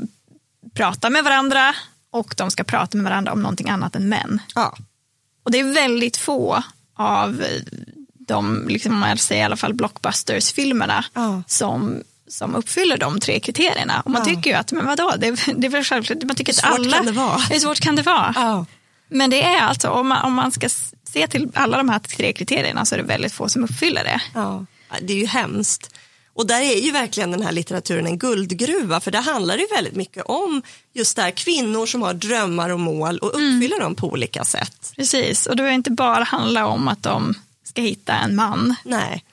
prata 0.74 1.10
med 1.10 1.24
varandra 1.24 1.74
och 2.18 2.34
de 2.36 2.50
ska 2.50 2.64
prata 2.64 2.96
med 2.96 3.04
varandra 3.04 3.32
om 3.32 3.42
någonting 3.42 3.68
annat 3.68 3.96
än 3.96 4.08
män. 4.08 4.40
Ja. 4.54 4.76
Och 5.42 5.50
det 5.50 5.60
är 5.60 5.72
väldigt 5.72 6.16
få 6.16 6.62
av 6.96 7.44
de, 8.18 8.68
liksom, 8.68 8.98
man 8.98 9.18
säger 9.18 9.42
i 9.42 9.44
alla 9.44 9.56
fall 9.56 9.74
blockbusters-filmerna 9.74 11.04
ja. 11.14 11.42
som 11.46 12.02
som 12.28 12.54
uppfyller 12.54 12.96
de 12.96 13.20
tre 13.20 13.40
kriterierna. 13.40 14.00
Och 14.00 14.10
man 14.10 14.22
ja. 14.26 14.34
tycker 14.34 14.50
ju 14.50 14.56
att, 14.56 14.72
men 14.72 14.86
vadå, 14.86 15.14
det, 15.18 15.30
det 15.56 15.66
är 15.66 15.70
väl 15.70 15.84
självklart, 15.84 16.22
man 16.22 16.36
tycker 16.36 16.52
att 16.52 16.64
alla... 16.64 16.96
Kan 16.96 17.06
det 17.06 17.12
vara? 17.12 17.36
Hur 17.36 17.58
svårt 17.58 17.80
kan 17.80 17.96
det 17.96 18.02
vara? 18.02 18.32
Ja. 18.36 18.66
Men 19.08 19.30
det 19.30 19.42
är 19.42 19.60
alltså, 19.60 19.88
om 19.88 20.08
man, 20.08 20.24
om 20.24 20.32
man 20.32 20.52
ska 20.52 20.68
se 21.04 21.26
till 21.26 21.50
alla 21.54 21.76
de 21.76 21.88
här 21.88 21.98
tre 21.98 22.32
kriterierna 22.32 22.84
så 22.84 22.94
är 22.94 22.98
det 22.98 23.04
väldigt 23.04 23.32
få 23.32 23.48
som 23.48 23.64
uppfyller 23.64 24.04
det. 24.04 24.20
Ja. 24.34 24.66
Det 25.00 25.12
är 25.12 25.16
ju 25.16 25.26
hemskt. 25.26 25.90
Och 26.36 26.46
där 26.46 26.60
är 26.60 26.80
ju 26.80 26.90
verkligen 26.90 27.30
den 27.30 27.42
här 27.42 27.52
litteraturen 27.52 28.06
en 28.06 28.18
guldgruva 28.18 29.00
för 29.00 29.10
det 29.10 29.18
handlar 29.18 29.56
ju 29.56 29.66
väldigt 29.74 29.96
mycket 29.96 30.24
om 30.26 30.62
just 30.94 31.16
där 31.16 31.30
kvinnor 31.30 31.86
som 31.86 32.02
har 32.02 32.14
drömmar 32.14 32.70
och 32.70 32.80
mål 32.80 33.18
och 33.18 33.34
mm. 33.34 33.56
uppfyller 33.56 33.76
mm. 33.76 33.84
dem 33.84 33.94
på 33.94 34.08
olika 34.08 34.44
sätt. 34.44 34.92
Precis, 34.96 35.46
och 35.46 35.56
det 35.56 35.72
inte 35.72 35.90
bara 35.90 36.24
handla 36.24 36.66
om 36.66 36.88
att 36.88 37.02
de 37.02 37.34
ska 37.64 37.82
hitta 37.82 38.12
en 38.12 38.36
man. 38.36 38.74
Nej. 38.84 39.24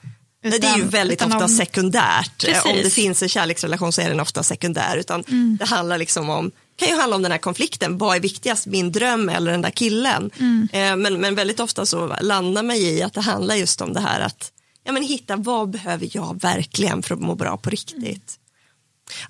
Utan, 0.44 0.60
det 0.60 0.66
är 0.66 0.76
ju 0.76 0.84
väldigt 0.84 1.22
ofta 1.22 1.44
om... 1.44 1.48
sekundärt. 1.48 2.44
Precis. 2.46 2.64
Om 2.64 2.76
det 2.82 2.90
finns 2.90 3.22
en 3.22 3.28
kärleksrelation 3.28 3.92
så 3.92 4.00
är 4.00 4.08
den 4.08 4.20
ofta 4.20 4.42
sekundär. 4.42 4.96
Utan 4.96 5.24
mm. 5.28 5.56
Det 5.60 5.64
handlar 5.64 5.98
liksom 5.98 6.30
om 6.30 6.50
kan 6.76 6.88
ju 6.88 6.96
handla 6.96 7.16
om 7.16 7.22
den 7.22 7.32
här 7.32 7.38
konflikten, 7.38 7.98
vad 7.98 8.16
är 8.16 8.20
viktigast, 8.20 8.66
min 8.66 8.92
dröm 8.92 9.28
eller 9.28 9.50
den 9.50 9.62
där 9.62 9.70
killen? 9.70 10.30
Mm. 10.38 10.68
Eh, 10.72 10.96
men, 10.96 11.20
men 11.20 11.34
väldigt 11.34 11.60
ofta 11.60 11.86
så 11.86 12.16
landar 12.20 12.62
man 12.62 12.76
i 12.76 13.02
att 13.02 13.14
det 13.14 13.20
handlar 13.20 13.54
just 13.54 13.80
om 13.80 13.92
det 13.92 14.00
här 14.00 14.20
att 14.20 14.50
ja, 14.84 14.92
men 14.92 15.02
hitta 15.02 15.36
vad 15.36 15.70
behöver 15.70 16.08
jag 16.12 16.40
verkligen 16.40 17.02
för 17.02 17.14
att 17.14 17.20
må 17.20 17.34
bra 17.34 17.56
på 17.56 17.70
riktigt. 17.70 18.38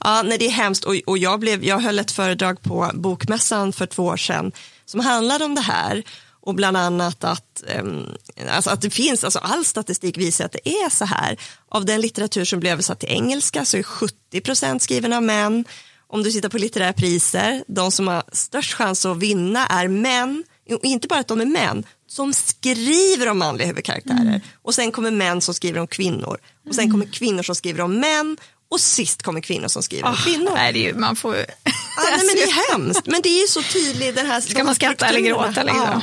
Ja, 0.00 0.22
nej, 0.22 0.38
det 0.38 0.46
är 0.46 0.50
hemskt 0.50 0.84
och, 0.84 0.94
och 1.06 1.18
jag, 1.18 1.40
blev, 1.40 1.64
jag 1.64 1.78
höll 1.78 1.98
ett 1.98 2.10
föredrag 2.10 2.62
på 2.62 2.90
Bokmässan 2.94 3.72
för 3.72 3.86
två 3.86 4.04
år 4.04 4.16
sedan 4.16 4.52
som 4.84 5.00
handlade 5.00 5.44
om 5.44 5.54
det 5.54 5.60
här 5.60 6.04
och 6.40 6.54
bland 6.54 6.76
annat 6.76 7.24
att, 7.24 7.64
um, 7.80 8.06
alltså 8.48 8.70
att 8.70 8.80
det 8.80 8.90
finns, 8.90 9.24
alltså 9.24 9.38
all 9.38 9.64
statistik 9.64 10.18
visar 10.18 10.44
att 10.44 10.52
det 10.52 10.68
är 10.68 10.90
så 10.90 11.04
här. 11.04 11.36
Av 11.68 11.84
den 11.84 12.00
litteratur 12.00 12.44
som 12.44 12.60
blir 12.60 12.70
översatt 12.70 13.00
till 13.00 13.08
engelska 13.08 13.64
så 13.64 13.76
är 13.76 13.82
70 13.82 14.40
procent 14.40 14.82
skriven 14.82 15.12
av 15.12 15.22
män. 15.22 15.64
Om 16.06 16.22
du 16.22 16.30
tittar 16.30 16.48
på 16.48 16.58
litterära 16.58 16.92
priser, 16.92 17.64
de 17.68 17.92
som 17.92 18.08
har 18.08 18.22
störst 18.32 18.74
chans 18.74 19.06
att 19.06 19.16
vinna 19.16 19.66
är 19.66 19.88
män, 19.88 20.44
och 20.70 20.84
inte 20.84 21.08
bara 21.08 21.20
att 21.20 21.28
de 21.28 21.40
är 21.40 21.46
män, 21.46 21.84
som 22.14 22.32
skriver 22.32 23.28
om 23.28 23.38
manliga 23.38 23.66
huvudkaraktärer 23.66 24.20
mm. 24.20 24.40
och 24.62 24.74
sen 24.74 24.92
kommer 24.92 25.10
män 25.10 25.40
som 25.40 25.54
skriver 25.54 25.80
om 25.80 25.86
kvinnor 25.86 26.38
och 26.68 26.74
sen 26.74 26.90
kommer 26.90 27.06
kvinnor 27.06 27.42
som 27.42 27.54
skriver 27.54 27.80
om 27.80 28.00
män 28.00 28.36
och 28.70 28.80
sist 28.80 29.22
kommer 29.22 29.40
kvinnor 29.40 29.68
som 29.68 29.82
skriver 29.82 30.04
oh, 30.04 30.10
om 30.10 30.16
kvinnor. 30.16 30.50
Nej, 30.54 30.72
det 30.72 30.78
är 30.78 30.92
ju, 30.92 30.98
man 30.98 31.16
får... 31.16 31.36
ja, 31.36 31.44
nej, 32.16 32.26
men 32.26 32.36
det 32.36 32.42
är 32.42 32.72
hemskt, 32.72 33.06
men 33.06 33.22
det 33.22 33.28
är 33.28 33.40
ju 33.40 33.46
så 33.46 33.62
tydligt 33.62 34.16
den 34.16 34.26
här 34.26 34.40
Ska 34.40 34.64
man 34.64 34.74
skratta 34.74 35.06
eller 35.06 35.20
gråta? 35.20 35.62
Liksom? 35.62 35.82
Ja. 35.82 36.02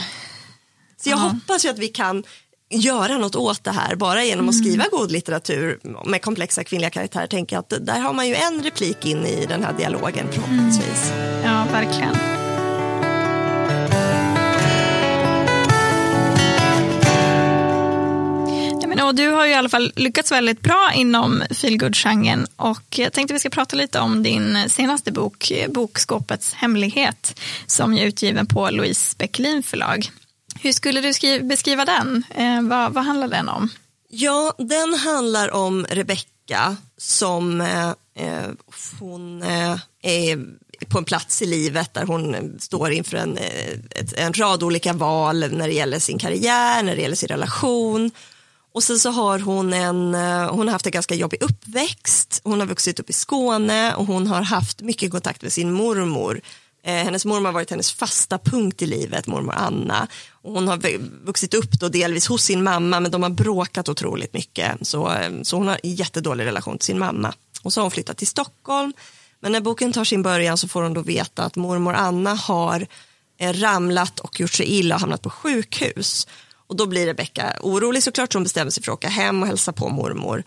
Så 1.04 1.10
jag 1.10 1.18
uh 1.18 1.24
hoppas 1.24 1.66
ju 1.66 1.70
att 1.70 1.80
vi 1.80 1.88
kan 1.88 2.24
göra 2.70 3.18
något 3.18 3.36
åt 3.36 3.64
det 3.64 3.72
här 3.72 3.96
bara 3.96 4.24
genom 4.24 4.50
att 4.50 4.56
mm. 4.56 4.66
skriva 4.66 4.86
god 4.92 5.12
litteratur 5.12 5.80
med 6.06 6.22
komplexa 6.22 6.64
kvinnliga 6.64 6.90
karaktärer. 6.90 7.28
Tänker 7.28 7.58
att 7.58 7.74
där 7.82 8.00
har 8.00 8.14
man 8.14 8.28
ju 8.28 8.36
en 8.36 8.64
replik 8.64 9.06
in 9.06 9.26
i 9.26 9.46
den 9.46 9.64
här 9.64 9.74
dialogen 9.74 10.28
förhoppningsvis. 10.32 11.12
Mm. 11.12 11.44
Ja, 11.44 11.68
verkligen. 11.72 12.31
Och 19.02 19.16
du 19.16 19.28
har 19.28 19.46
ju 19.46 19.52
i 19.52 19.56
alla 19.56 19.70
fall 19.70 19.94
lyckats 19.96 20.32
väldigt 20.32 20.62
bra 20.62 20.92
inom 20.96 21.44
feelgood-genren 21.50 22.48
och 22.56 23.00
jag 23.00 23.14
tänkte 23.14 23.34
vi 23.34 23.40
ska 23.40 23.50
prata 23.50 23.76
lite 23.76 24.00
om 24.00 24.24
din 24.24 24.70
senaste 24.70 25.12
bok, 25.12 25.52
Bokskåpets 25.70 26.54
hemlighet, 26.54 27.40
som 27.66 27.94
är 27.94 28.06
utgiven 28.06 28.48
på 28.48 28.70
Louise 28.70 29.16
Bäckelin 29.18 29.64
förlag. 29.64 30.12
Hur 30.60 30.72
skulle 30.72 31.02
du 31.02 31.40
beskriva 31.40 31.86
den? 31.86 32.24
Eh, 32.36 32.62
vad, 32.62 32.94
vad 32.94 33.04
handlar 33.04 33.28
den 33.28 33.50
om? 33.50 33.70
Ja, 34.10 34.54
den 34.58 34.94
handlar 34.94 35.54
om 35.54 35.86
Rebecka 35.90 36.76
som 36.98 37.62
eh, 37.62 37.90
eh, 38.16 38.50
hon 39.00 39.44
eh, 39.44 39.78
är 40.02 40.46
på 40.88 40.98
en 40.98 41.06
plats 41.06 41.42
i 41.42 41.46
livet 41.46 41.94
där 41.94 42.06
hon 42.06 42.56
står 42.60 42.92
inför 42.92 43.18
en, 43.18 43.38
eh, 43.38 43.78
en 44.16 44.34
rad 44.34 44.64
olika 44.64 44.94
val 44.94 45.46
när 45.52 45.68
det 45.68 45.74
gäller 45.74 46.00
sin 46.00 46.20
karriär, 46.20 46.84
när 46.84 46.96
det 46.96 47.02
gäller 47.02 47.16
sin 47.16 47.30
relation 47.30 48.12
och 48.74 48.84
sen 48.84 49.00
så 49.00 49.10
har 49.10 49.40
hon 49.40 49.74
en, 49.74 50.16
eh, 50.16 50.54
hon 50.54 50.68
har 50.68 50.72
haft 50.72 50.86
en 50.86 50.92
ganska 50.92 51.16
jobbig 51.16 51.44
uppväxt. 51.44 52.42
Hon 52.44 52.60
har 52.60 52.68
vuxit 52.68 53.00
upp 53.00 53.10
i 53.10 53.14
Skåne 53.14 53.96
och 53.96 54.06
hon 54.06 54.28
har 54.28 54.42
haft 54.42 54.82
mycket 54.82 55.12
kontakt 55.12 55.42
med 55.42 55.54
sin 55.54 55.72
mormor. 55.72 56.42
Eh, 56.84 56.94
hennes 56.94 57.26
mormor 57.26 57.46
har 57.46 57.54
varit 57.54 57.70
hennes 57.70 57.92
fasta 57.92 58.38
punkt 58.38 58.82
i 58.82 58.86
livet, 58.86 59.28
mormor 59.28 59.54
Anna. 59.58 60.08
Och 60.32 60.54
hon 60.54 60.68
har 60.68 60.98
vuxit 61.26 61.54
upp 61.54 61.72
då 61.72 61.90
delvis 61.90 62.28
hos 62.28 62.44
sin 62.44 62.64
mamma 62.64 63.00
men 63.00 63.12
de 63.12 63.24
har 63.24 63.30
bråkat 63.30 63.90
otroligt 63.90 64.34
mycket. 64.34 64.88
Så, 64.88 65.12
eh, 65.12 65.32
så 65.44 65.58
hon 65.58 65.68
har 65.68 65.80
en 65.84 65.96
jättedålig 65.96 66.46
relation 66.46 66.78
till 66.78 66.86
sin 66.86 67.00
mamma. 67.00 67.34
Och 67.64 67.74
så 67.74 67.80
har 67.80 67.84
hon 67.84 67.92
flyttat 67.92 68.18
till 68.18 68.28
Stockholm. 68.28 68.94
Men 69.40 69.52
när 69.52 69.62
boken 69.62 69.94
tar 69.94 70.04
sin 70.04 70.22
början 70.24 70.58
så 70.58 70.68
får 70.68 70.84
hon 70.84 70.94
då 70.94 71.02
veta 71.02 71.44
att 71.44 71.56
mormor 71.56 71.94
Anna 71.94 72.34
har 72.34 72.88
eh, 73.40 73.54
ramlat 73.54 74.20
och 74.20 74.40
gjort 74.40 74.54
sig 74.54 74.66
illa 74.66 74.96
och 74.96 75.02
hamnat 75.02 75.22
på 75.22 75.30
sjukhus. 75.30 76.28
Och 76.72 76.78
då 76.78 76.86
blir 76.86 77.06
Rebecka 77.06 77.56
orolig 77.62 78.04
såklart 78.04 78.32
så 78.32 78.38
hon 78.38 78.44
bestämmer 78.44 78.72
sig 78.72 78.84
för 78.84 78.92
att 78.92 78.98
åka 78.98 79.10
hem 79.10 79.42
och 79.42 79.48
hälsa 79.48 79.74
på 79.74 79.90
mormor. 79.90 80.44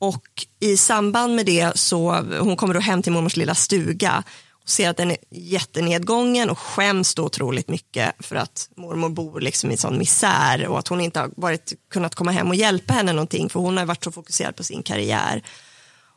Och 0.00 0.46
i 0.60 0.76
samband 0.76 1.34
med 1.34 1.46
det 1.46 1.78
så 1.78 2.12
hon 2.40 2.56
kommer 2.56 2.74
då 2.74 2.80
hem 2.80 3.02
till 3.02 3.12
mormors 3.12 3.36
lilla 3.36 3.54
stuga 3.54 4.22
och 4.62 4.68
ser 4.68 4.90
att 4.90 4.96
den 4.96 5.10
är 5.10 5.16
jättenedgången 5.30 6.50
och 6.50 6.58
skäms 6.58 7.14
då 7.14 7.24
otroligt 7.24 7.68
mycket 7.68 8.14
för 8.20 8.36
att 8.36 8.68
mormor 8.76 9.08
bor 9.08 9.40
liksom 9.40 9.70
i 9.70 9.76
sån 9.76 9.98
misär 9.98 10.66
och 10.66 10.78
att 10.78 10.88
hon 10.88 11.00
inte 11.00 11.20
har 11.20 11.30
varit, 11.36 11.72
kunnat 11.90 12.14
komma 12.14 12.30
hem 12.30 12.48
och 12.48 12.54
hjälpa 12.54 12.94
henne 12.94 13.12
någonting 13.12 13.48
för 13.48 13.60
hon 13.60 13.76
har 13.76 13.84
varit 13.84 14.04
så 14.04 14.12
fokuserad 14.12 14.56
på 14.56 14.64
sin 14.64 14.82
karriär. 14.82 15.42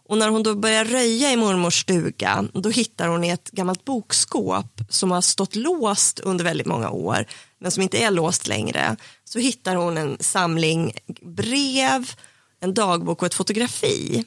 Och 0.10 0.18
när 0.18 0.30
hon 0.30 0.44
då 0.44 0.56
börjar 0.56 0.86
röja 0.86 1.32
i 1.32 1.38
mormors 1.38 1.82
stuga 1.82 2.46
då 2.54 2.70
hittar 2.70 3.08
hon 3.08 3.24
i 3.24 3.30
ett 3.30 3.52
gammalt 3.52 3.86
bokskåp 3.86 4.82
som 4.90 5.12
har 5.12 5.22
stått 5.22 5.56
låst 5.56 6.20
under 6.20 6.46
väldigt 6.46 6.68
många 6.68 6.90
år 6.90 7.26
men 7.60 7.72
som 7.72 7.84
inte 7.84 7.98
är 7.98 8.12
låst 8.12 8.48
längre 8.48 8.96
så 9.24 9.40
hittar 9.40 9.76
hon 9.76 9.98
en 9.98 10.18
samling 10.20 10.94
brev, 11.22 12.12
en 12.62 12.74
dagbok 12.74 13.22
och 13.22 13.26
ett 13.26 13.34
fotografi. 13.34 14.26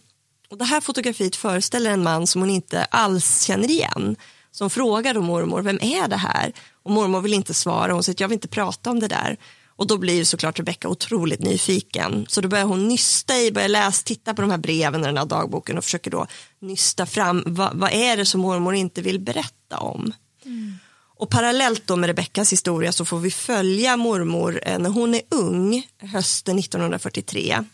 Och 0.50 0.58
det 0.58 0.64
här 0.64 0.80
fotografiet 0.80 1.36
föreställer 1.36 1.90
en 1.90 2.02
man 2.02 2.26
som 2.26 2.40
hon 2.40 2.50
inte 2.50 2.84
alls 2.84 3.42
känner 3.42 3.70
igen. 3.70 4.16
Som 4.50 4.70
frågar 4.70 5.14
då 5.14 5.20
mormor, 5.20 5.62
vem 5.62 5.78
är 5.82 6.08
det 6.08 6.16
här? 6.16 6.52
Och 6.82 6.90
mormor 6.90 7.20
vill 7.20 7.34
inte 7.34 7.54
svara, 7.54 7.92
hon 7.92 8.02
säger 8.02 8.22
jag 8.22 8.28
vill 8.28 8.36
inte 8.36 8.48
prata 8.48 8.90
om 8.90 9.00
det 9.00 9.08
där. 9.08 9.36
Och 9.82 9.88
då 9.88 9.98
blir 9.98 10.14
ju 10.14 10.24
såklart 10.24 10.58
Rebecka 10.58 10.88
otroligt 10.88 11.40
nyfiken. 11.40 12.26
Så 12.28 12.40
då 12.40 12.48
börjar 12.48 12.64
hon 12.64 12.88
nysta 12.88 13.38
i, 13.38 13.52
börjar 13.52 13.68
läsa, 13.68 14.02
titta 14.04 14.34
på 14.34 14.42
de 14.42 14.50
här 14.50 14.58
breven 14.58 15.00
och 15.00 15.06
den 15.06 15.16
här 15.16 15.24
dagboken 15.24 15.78
och 15.78 15.84
försöker 15.84 16.10
då 16.10 16.26
nysta 16.60 17.06
fram, 17.06 17.42
vad, 17.46 17.76
vad 17.76 17.92
är 17.92 18.16
det 18.16 18.24
som 18.24 18.40
mormor 18.40 18.74
inte 18.74 19.02
vill 19.02 19.20
berätta 19.20 19.78
om? 19.78 20.12
Mm. 20.44 20.74
Och 21.16 21.30
parallellt 21.30 21.86
då 21.86 21.96
med 21.96 22.06
Rebeckas 22.06 22.52
historia 22.52 22.92
så 22.92 23.04
får 23.04 23.18
vi 23.18 23.30
följa 23.30 23.96
mormor 23.96 24.60
eh, 24.62 24.78
när 24.78 24.90
hon 24.90 25.14
är 25.14 25.22
ung, 25.28 25.86
hösten 25.98 26.58
1943. 26.58 27.64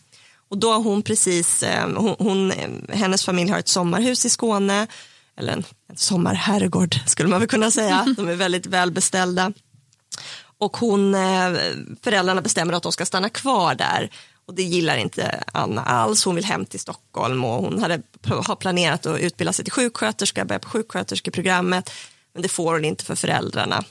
Och 0.49 0.57
då 0.57 0.71
har 0.71 0.79
hon 0.79 1.01
precis, 1.01 1.63
eh, 1.63 1.89
hon, 1.95 2.15
hon, 2.19 2.53
hennes 2.89 3.25
familj 3.25 3.51
har 3.51 3.59
ett 3.59 3.67
sommarhus 3.67 4.25
i 4.25 4.29
Skåne, 4.29 4.87
eller 5.37 5.53
en, 5.53 5.63
en 5.89 5.97
sommarherrgård 5.97 6.95
skulle 7.05 7.29
man 7.29 7.39
väl 7.39 7.49
kunna 7.49 7.71
säga, 7.71 8.05
de 8.17 8.29
är 8.29 8.35
väldigt 8.35 8.65
välbeställda. 8.65 9.53
Och 10.59 10.77
hon, 10.77 11.15
eh, 11.15 11.51
föräldrarna 12.03 12.41
bestämmer 12.41 12.73
att 12.73 12.83
de 12.83 12.91
ska 12.91 13.05
stanna 13.05 13.29
kvar 13.29 13.75
där 13.75 14.11
och 14.49 14.55
det 14.55 14.63
gillar 14.63 14.97
inte 14.97 15.43
Anna 15.53 15.83
alls, 15.83 16.25
hon 16.25 16.35
vill 16.35 16.45
hem 16.45 16.65
till 16.65 16.79
Stockholm 16.79 17.45
och 17.45 17.63
hon 17.63 17.81
hade, 17.81 18.01
har 18.23 18.55
planerat 18.55 19.05
att 19.05 19.19
utbilda 19.19 19.53
sig 19.53 19.65
till 19.65 19.71
sjuksköterska, 19.71 20.45
börja 20.45 20.59
på 20.59 20.69
sjuksköterskeprogrammet, 20.69 21.91
men 22.33 22.41
det 22.41 22.49
får 22.49 22.73
hon 22.73 22.85
inte 22.85 23.05
för 23.05 23.15
föräldrarna. 23.15 23.83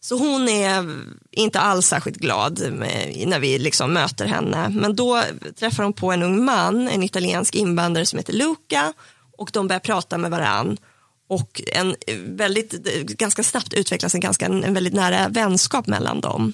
Så 0.00 0.18
hon 0.18 0.48
är 0.48 0.96
inte 1.30 1.60
alls 1.60 1.86
särskilt 1.86 2.16
glad 2.16 2.72
med, 2.72 3.24
när 3.26 3.38
vi 3.38 3.58
liksom 3.58 3.92
möter 3.92 4.26
henne. 4.26 4.68
Men 4.68 4.96
då 4.96 5.22
träffar 5.58 5.82
hon 5.82 5.92
på 5.92 6.12
en 6.12 6.22
ung 6.22 6.44
man, 6.44 6.88
en 6.88 7.02
italiensk 7.02 7.54
invandrare 7.54 8.06
som 8.06 8.18
heter 8.18 8.32
Luca 8.32 8.92
och 9.38 9.50
de 9.52 9.68
börjar 9.68 9.80
prata 9.80 10.18
med 10.18 10.30
varann. 10.30 10.78
Och 11.28 11.62
en 11.72 11.96
väldigt, 12.26 12.72
ganska 13.18 13.42
snabbt 13.42 13.74
utvecklas 13.74 14.14
en, 14.14 14.20
ganska, 14.20 14.46
en 14.46 14.74
väldigt 14.74 14.94
nära 14.94 15.28
vänskap 15.28 15.86
mellan 15.86 16.20
dem. 16.20 16.52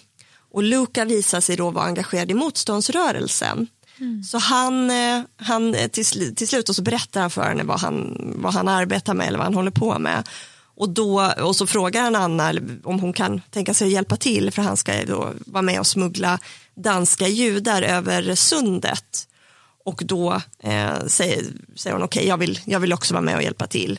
Och 0.53 0.63
Luca 0.63 1.05
visar 1.05 1.41
sig 1.41 1.57
då 1.57 1.71
vara 1.71 1.85
engagerad 1.85 2.31
i 2.31 2.35
motståndsrörelsen. 2.35 3.67
Mm. 4.01 4.23
Så 4.23 4.39
han, 4.39 4.91
eh, 4.91 5.21
han 5.37 5.75
eh, 5.75 5.89
till, 5.89 6.35
till 6.35 6.49
slut 6.49 6.69
och 6.69 6.77
så 6.77 6.83
berättar 6.83 7.21
han 7.21 7.31
för 7.31 7.43
henne 7.43 7.65
vad 7.65 7.81
han, 7.81 8.17
vad 8.37 8.55
han 8.55 8.69
arbetar 8.69 9.15
med 9.15 9.27
eller 9.27 9.39
vad 9.39 9.47
han 9.47 9.55
håller 9.55 9.71
på 9.71 9.99
med. 9.99 10.29
Och, 10.77 10.89
då, 10.89 11.33
och 11.41 11.57
så 11.57 11.67
frågar 11.67 12.03
han 12.03 12.17
Anna 12.17 12.55
om 12.85 13.01
hon 13.01 13.13
kan 13.13 13.41
tänka 13.51 13.75
sig 13.75 13.87
att 13.87 13.93
hjälpa 13.93 14.17
till 14.17 14.51
för 14.51 14.63
han 14.63 14.77
ska 14.77 15.05
då 15.05 15.33
vara 15.47 15.63
med 15.63 15.81
och 15.81 15.87
smuggla 15.87 16.39
danska 16.75 17.29
judar 17.29 17.83
över 17.83 18.35
sundet. 18.35 19.27
Och 19.85 20.03
då 20.05 20.41
eh, 20.63 21.07
säger, 21.07 21.45
säger 21.77 21.95
hon 21.97 22.03
okej, 22.03 22.21
okay, 22.21 22.29
jag, 22.29 22.37
vill, 22.37 22.61
jag 22.65 22.81
vill 22.81 22.93
också 22.93 23.15
vara 23.15 23.23
med 23.23 23.37
och 23.37 23.43
hjälpa 23.43 23.67
till. 23.67 23.99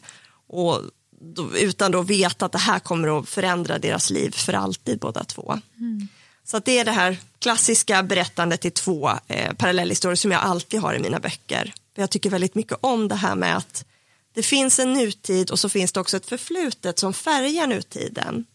Och 0.51 0.81
då, 1.21 1.57
utan 1.57 1.95
att 1.95 2.07
veta 2.07 2.45
att 2.45 2.51
det 2.51 2.57
här 2.57 2.79
kommer 2.79 3.19
att 3.19 3.29
förändra 3.29 3.79
deras 3.79 4.09
liv 4.09 4.31
för 4.31 4.53
alltid 4.53 4.99
båda 4.99 5.23
två. 5.23 5.59
Mm. 5.77 6.07
Så 6.43 6.59
det 6.59 6.79
är 6.79 6.85
det 6.85 6.91
här 6.91 7.17
klassiska 7.39 8.03
berättandet 8.03 8.65
i 8.65 8.71
två 8.71 9.11
eh, 9.27 9.53
parallellhistorier 9.53 10.15
som 10.15 10.31
jag 10.31 10.41
alltid 10.41 10.79
har 10.79 10.93
i 10.93 10.99
mina 10.99 11.19
böcker. 11.19 11.73
För 11.95 12.01
jag 12.01 12.09
tycker 12.09 12.29
väldigt 12.29 12.55
mycket 12.55 12.77
om 12.81 13.07
det 13.07 13.15
här 13.15 13.35
med 13.35 13.57
att 13.57 13.85
det 14.33 14.43
finns 14.43 14.79
en 14.79 14.93
nutid 14.93 15.51
och 15.51 15.59
så 15.59 15.69
finns 15.69 15.91
det 15.91 15.99
också 15.99 16.17
ett 16.17 16.29
förflutet 16.29 16.99
som 16.99 17.13
färgar 17.13 17.67
nutiden. 17.67 18.45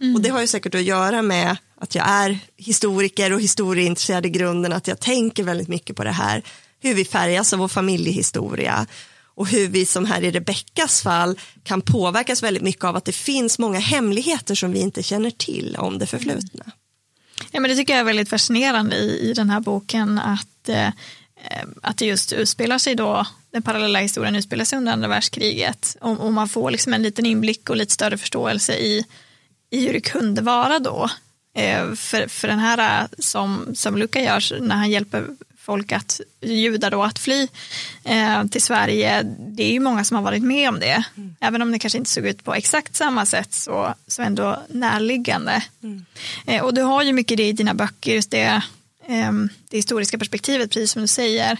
Mm. 0.00 0.14
Och 0.14 0.20
det 0.20 0.28
har 0.28 0.40
ju 0.40 0.46
säkert 0.46 0.74
att 0.74 0.82
göra 0.82 1.22
med 1.22 1.56
att 1.80 1.94
jag 1.94 2.08
är 2.08 2.38
historiker 2.56 3.32
och 3.32 3.40
historieintresserad 3.40 4.26
i 4.26 4.30
grunden, 4.30 4.72
att 4.72 4.88
jag 4.88 5.00
tänker 5.00 5.44
väldigt 5.44 5.68
mycket 5.68 5.96
på 5.96 6.04
det 6.04 6.10
här, 6.10 6.42
hur 6.80 6.94
vi 6.94 7.04
färgas 7.04 7.52
av 7.52 7.58
vår 7.58 7.68
familjehistoria 7.68 8.86
och 9.36 9.48
hur 9.48 9.68
vi 9.68 9.86
som 9.86 10.04
här 10.04 10.22
i 10.22 10.30
Rebeckas 10.30 11.02
fall 11.02 11.40
kan 11.62 11.80
påverkas 11.80 12.42
väldigt 12.42 12.62
mycket 12.62 12.84
av 12.84 12.96
att 12.96 13.04
det 13.04 13.12
finns 13.12 13.58
många 13.58 13.78
hemligheter 13.78 14.54
som 14.54 14.72
vi 14.72 14.78
inte 14.78 15.02
känner 15.02 15.30
till 15.30 15.76
om 15.78 15.98
det 15.98 16.06
förflutna. 16.06 16.64
Ja, 17.50 17.60
men 17.60 17.70
det 17.70 17.76
tycker 17.76 17.92
jag 17.92 18.00
är 18.00 18.04
väldigt 18.04 18.28
fascinerande 18.28 18.96
i, 18.96 19.30
i 19.30 19.32
den 19.32 19.50
här 19.50 19.60
boken 19.60 20.18
att, 20.18 20.68
eh, 20.68 20.88
att 21.82 21.96
det 21.96 22.06
just 22.06 22.32
utspelar 22.32 22.78
sig 22.78 22.94
då, 22.94 23.26
den 23.50 23.62
parallella 23.62 24.00
historien 24.00 24.36
utspelar 24.36 24.64
sig 24.64 24.78
under 24.78 24.92
andra 24.92 25.08
världskriget 25.08 25.96
och, 26.00 26.20
och 26.20 26.32
man 26.32 26.48
får 26.48 26.70
liksom 26.70 26.94
en 26.94 27.02
liten 27.02 27.26
inblick 27.26 27.70
och 27.70 27.76
lite 27.76 27.92
större 27.92 28.18
förståelse 28.18 28.74
i, 28.74 29.04
i 29.70 29.86
hur 29.86 29.92
det 29.92 30.00
kunde 30.00 30.42
vara 30.42 30.78
då. 30.78 31.10
Eh, 31.56 31.94
för, 31.94 32.28
för 32.28 32.48
den 32.48 32.58
här 32.58 33.02
eh, 33.02 33.08
som, 33.18 33.74
som 33.74 33.96
Luca 33.96 34.20
gör 34.20 34.60
när 34.60 34.76
han 34.76 34.90
hjälper 34.90 35.26
folk 35.66 35.92
att, 35.92 36.20
judar 36.40 36.90
då, 36.90 37.02
att 37.02 37.18
fly 37.18 37.48
eh, 38.04 38.44
till 38.44 38.62
Sverige. 38.62 39.22
Det 39.38 39.62
är 39.62 39.72
ju 39.72 39.80
många 39.80 40.04
som 40.04 40.14
har 40.14 40.22
varit 40.22 40.42
med 40.42 40.68
om 40.68 40.80
det. 40.80 41.04
Mm. 41.16 41.36
Även 41.40 41.62
om 41.62 41.72
det 41.72 41.78
kanske 41.78 41.98
inte 41.98 42.10
såg 42.10 42.26
ut 42.26 42.44
på 42.44 42.54
exakt 42.54 42.96
samma 42.96 43.26
sätt 43.26 43.54
så, 43.54 43.94
så 44.06 44.22
ändå 44.22 44.62
närliggande. 44.68 45.62
Mm. 45.82 46.04
Eh, 46.46 46.62
och 46.62 46.74
du 46.74 46.82
har 46.82 47.02
ju 47.02 47.12
mycket 47.12 47.36
det 47.36 47.48
i 47.48 47.52
dina 47.52 47.74
böcker, 47.74 48.14
just 48.14 48.30
det, 48.30 48.62
eh, 49.08 49.32
det 49.70 49.76
historiska 49.76 50.18
perspektivet, 50.18 50.70
precis 50.70 50.92
som 50.92 51.02
du 51.02 51.08
säger. 51.08 51.58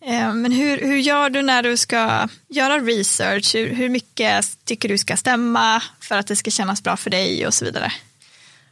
Eh, 0.00 0.34
men 0.34 0.52
hur, 0.52 0.78
hur 0.80 0.96
gör 0.96 1.30
du 1.30 1.42
när 1.42 1.62
du 1.62 1.76
ska 1.76 2.28
göra 2.48 2.78
research? 2.78 3.54
Hur, 3.54 3.74
hur 3.74 3.88
mycket 3.88 4.64
tycker 4.64 4.88
du 4.88 4.98
ska 4.98 5.16
stämma 5.16 5.82
för 6.00 6.18
att 6.18 6.26
det 6.26 6.36
ska 6.36 6.50
kännas 6.50 6.82
bra 6.82 6.96
för 6.96 7.10
dig 7.10 7.46
och 7.46 7.54
så 7.54 7.64
vidare? 7.64 7.92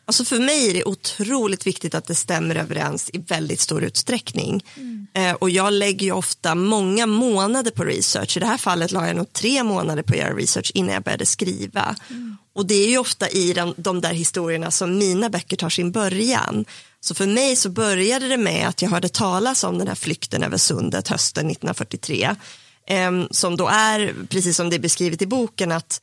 Alltså 0.07 0.25
för 0.25 0.39
mig 0.39 0.71
är 0.71 0.75
det 0.75 0.85
otroligt 0.85 1.67
viktigt 1.67 1.95
att 1.95 2.07
det 2.07 2.15
stämmer 2.15 2.55
överens 2.55 3.11
i 3.13 3.19
väldigt 3.19 3.61
stor 3.61 3.85
utsträckning. 3.85 4.65
Mm. 4.77 5.07
Eh, 5.15 5.33
och 5.35 5.51
jag 5.51 5.73
lägger 5.73 6.07
ju 6.07 6.13
ofta 6.13 6.55
många 6.55 7.07
månader 7.07 7.71
på 7.71 7.85
research. 7.85 8.37
I 8.37 8.41
det 8.41 8.47
här 8.47 8.57
fallet 8.57 8.93
la 8.93 9.07
jag 9.07 9.17
nog 9.17 9.33
tre 9.33 9.63
månader 9.63 10.03
på 10.03 10.13
att 10.13 10.19
göra 10.19 10.35
research 10.35 10.71
innan 10.75 10.95
jag 10.95 11.03
började 11.03 11.27
skriva. 11.27 11.97
Mm. 12.11 12.37
Och 12.55 12.67
det 12.67 12.75
är 12.75 12.89
ju 12.89 12.99
ofta 12.99 13.29
i 13.29 13.53
de, 13.53 13.75
de 13.77 14.01
där 14.01 14.13
historierna 14.13 14.71
som 14.71 14.99
mina 14.99 15.31
böcker 15.31 15.57
tar 15.57 15.71
sin 15.71 15.93
början. 15.93 16.65
Så 17.01 17.15
för 17.15 17.27
mig 17.27 17.57
så 17.57 17.69
började 17.69 18.29
det 18.29 18.37
med 18.37 18.69
att 18.69 18.83
jag 18.83 18.91
hörde 18.91 19.09
talas 19.09 19.65
om 19.65 19.79
den 19.79 19.89
här 19.89 19.95
flykten 19.95 20.43
över 20.43 20.57
sundet 20.57 21.09
hösten 21.09 21.51
1943. 21.51 22.37
Eh, 22.87 23.11
som 23.31 23.57
då 23.57 23.69
är, 23.69 24.15
precis 24.29 24.57
som 24.57 24.71
det 24.71 24.77
är 24.77 24.81
beskrivet 24.81 25.23
i 25.23 25.27
boken, 25.27 25.73
att 25.73 26.01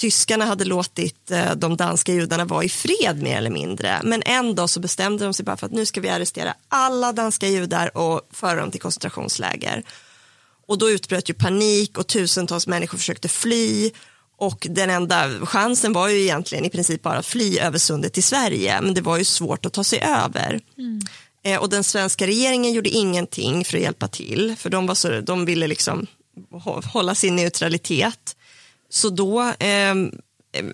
tyskarna 0.00 0.44
hade 0.44 0.64
låtit 0.64 1.30
eh, 1.30 1.54
de 1.54 1.76
danska 1.76 2.12
judarna 2.12 2.44
vara 2.44 2.64
i 2.64 2.68
fred 2.68 3.22
mer 3.22 3.36
eller 3.36 3.50
mindre. 3.50 4.00
Men 4.04 4.22
en 4.26 4.54
dag 4.54 4.70
så 4.70 4.80
bestämde 4.80 5.24
de 5.24 5.34
sig 5.34 5.44
bara 5.44 5.56
för 5.56 5.66
att 5.66 5.72
nu 5.72 5.86
ska 5.86 6.00
vi 6.00 6.08
arrestera 6.08 6.54
alla 6.68 7.12
danska 7.12 7.48
judar 7.48 7.96
och 7.96 8.20
föra 8.32 8.60
dem 8.60 8.70
till 8.70 8.80
koncentrationsläger. 8.80 9.82
Och 10.68 10.78
då 10.78 10.90
utbröt 10.90 11.30
ju 11.30 11.34
panik 11.34 11.98
och 11.98 12.06
tusentals 12.06 12.66
människor 12.66 12.98
försökte 12.98 13.28
fly 13.28 13.90
och 14.38 14.66
den 14.70 14.90
enda 14.90 15.46
chansen 15.46 15.92
var 15.92 16.08
ju 16.08 16.20
egentligen 16.20 16.64
i 16.64 16.70
princip 16.70 17.02
bara 17.02 17.18
att 17.18 17.26
fly 17.26 17.58
över 17.58 17.78
sundet 17.78 18.12
till 18.12 18.22
Sverige 18.22 18.80
men 18.80 18.94
det 18.94 19.00
var 19.00 19.18
ju 19.18 19.24
svårt 19.24 19.66
att 19.66 19.72
ta 19.72 19.84
sig 19.84 20.00
över. 20.00 20.60
Mm. 20.78 21.00
Eh, 21.44 21.60
och 21.60 21.68
den 21.68 21.84
svenska 21.84 22.26
regeringen 22.26 22.72
gjorde 22.72 22.88
ingenting 22.88 23.64
för 23.64 23.76
att 23.76 23.82
hjälpa 23.82 24.08
till 24.08 24.54
för 24.58 24.70
de, 24.70 24.86
var 24.86 24.94
så, 24.94 25.20
de 25.20 25.44
ville 25.44 25.66
liksom 25.66 26.06
hålla 26.92 27.14
sin 27.14 27.36
neutralitet. 27.36 28.36
Så 28.90 29.10
då 29.10 29.40
eh, 29.40 29.94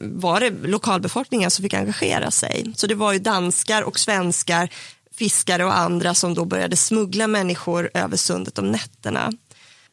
var 0.00 0.40
det 0.40 0.50
lokalbefolkningen 0.50 1.50
som 1.50 1.62
fick 1.62 1.74
engagera 1.74 2.30
sig. 2.30 2.72
Så 2.76 2.86
det 2.86 2.94
var 2.94 3.12
ju 3.12 3.18
danskar 3.18 3.82
och 3.82 3.98
svenskar, 3.98 4.68
fiskare 5.14 5.64
och 5.64 5.78
andra 5.78 6.14
som 6.14 6.34
då 6.34 6.44
började 6.44 6.76
smuggla 6.76 7.26
människor 7.26 7.90
över 7.94 8.16
sundet 8.16 8.58
om 8.58 8.72
nätterna. 8.72 9.32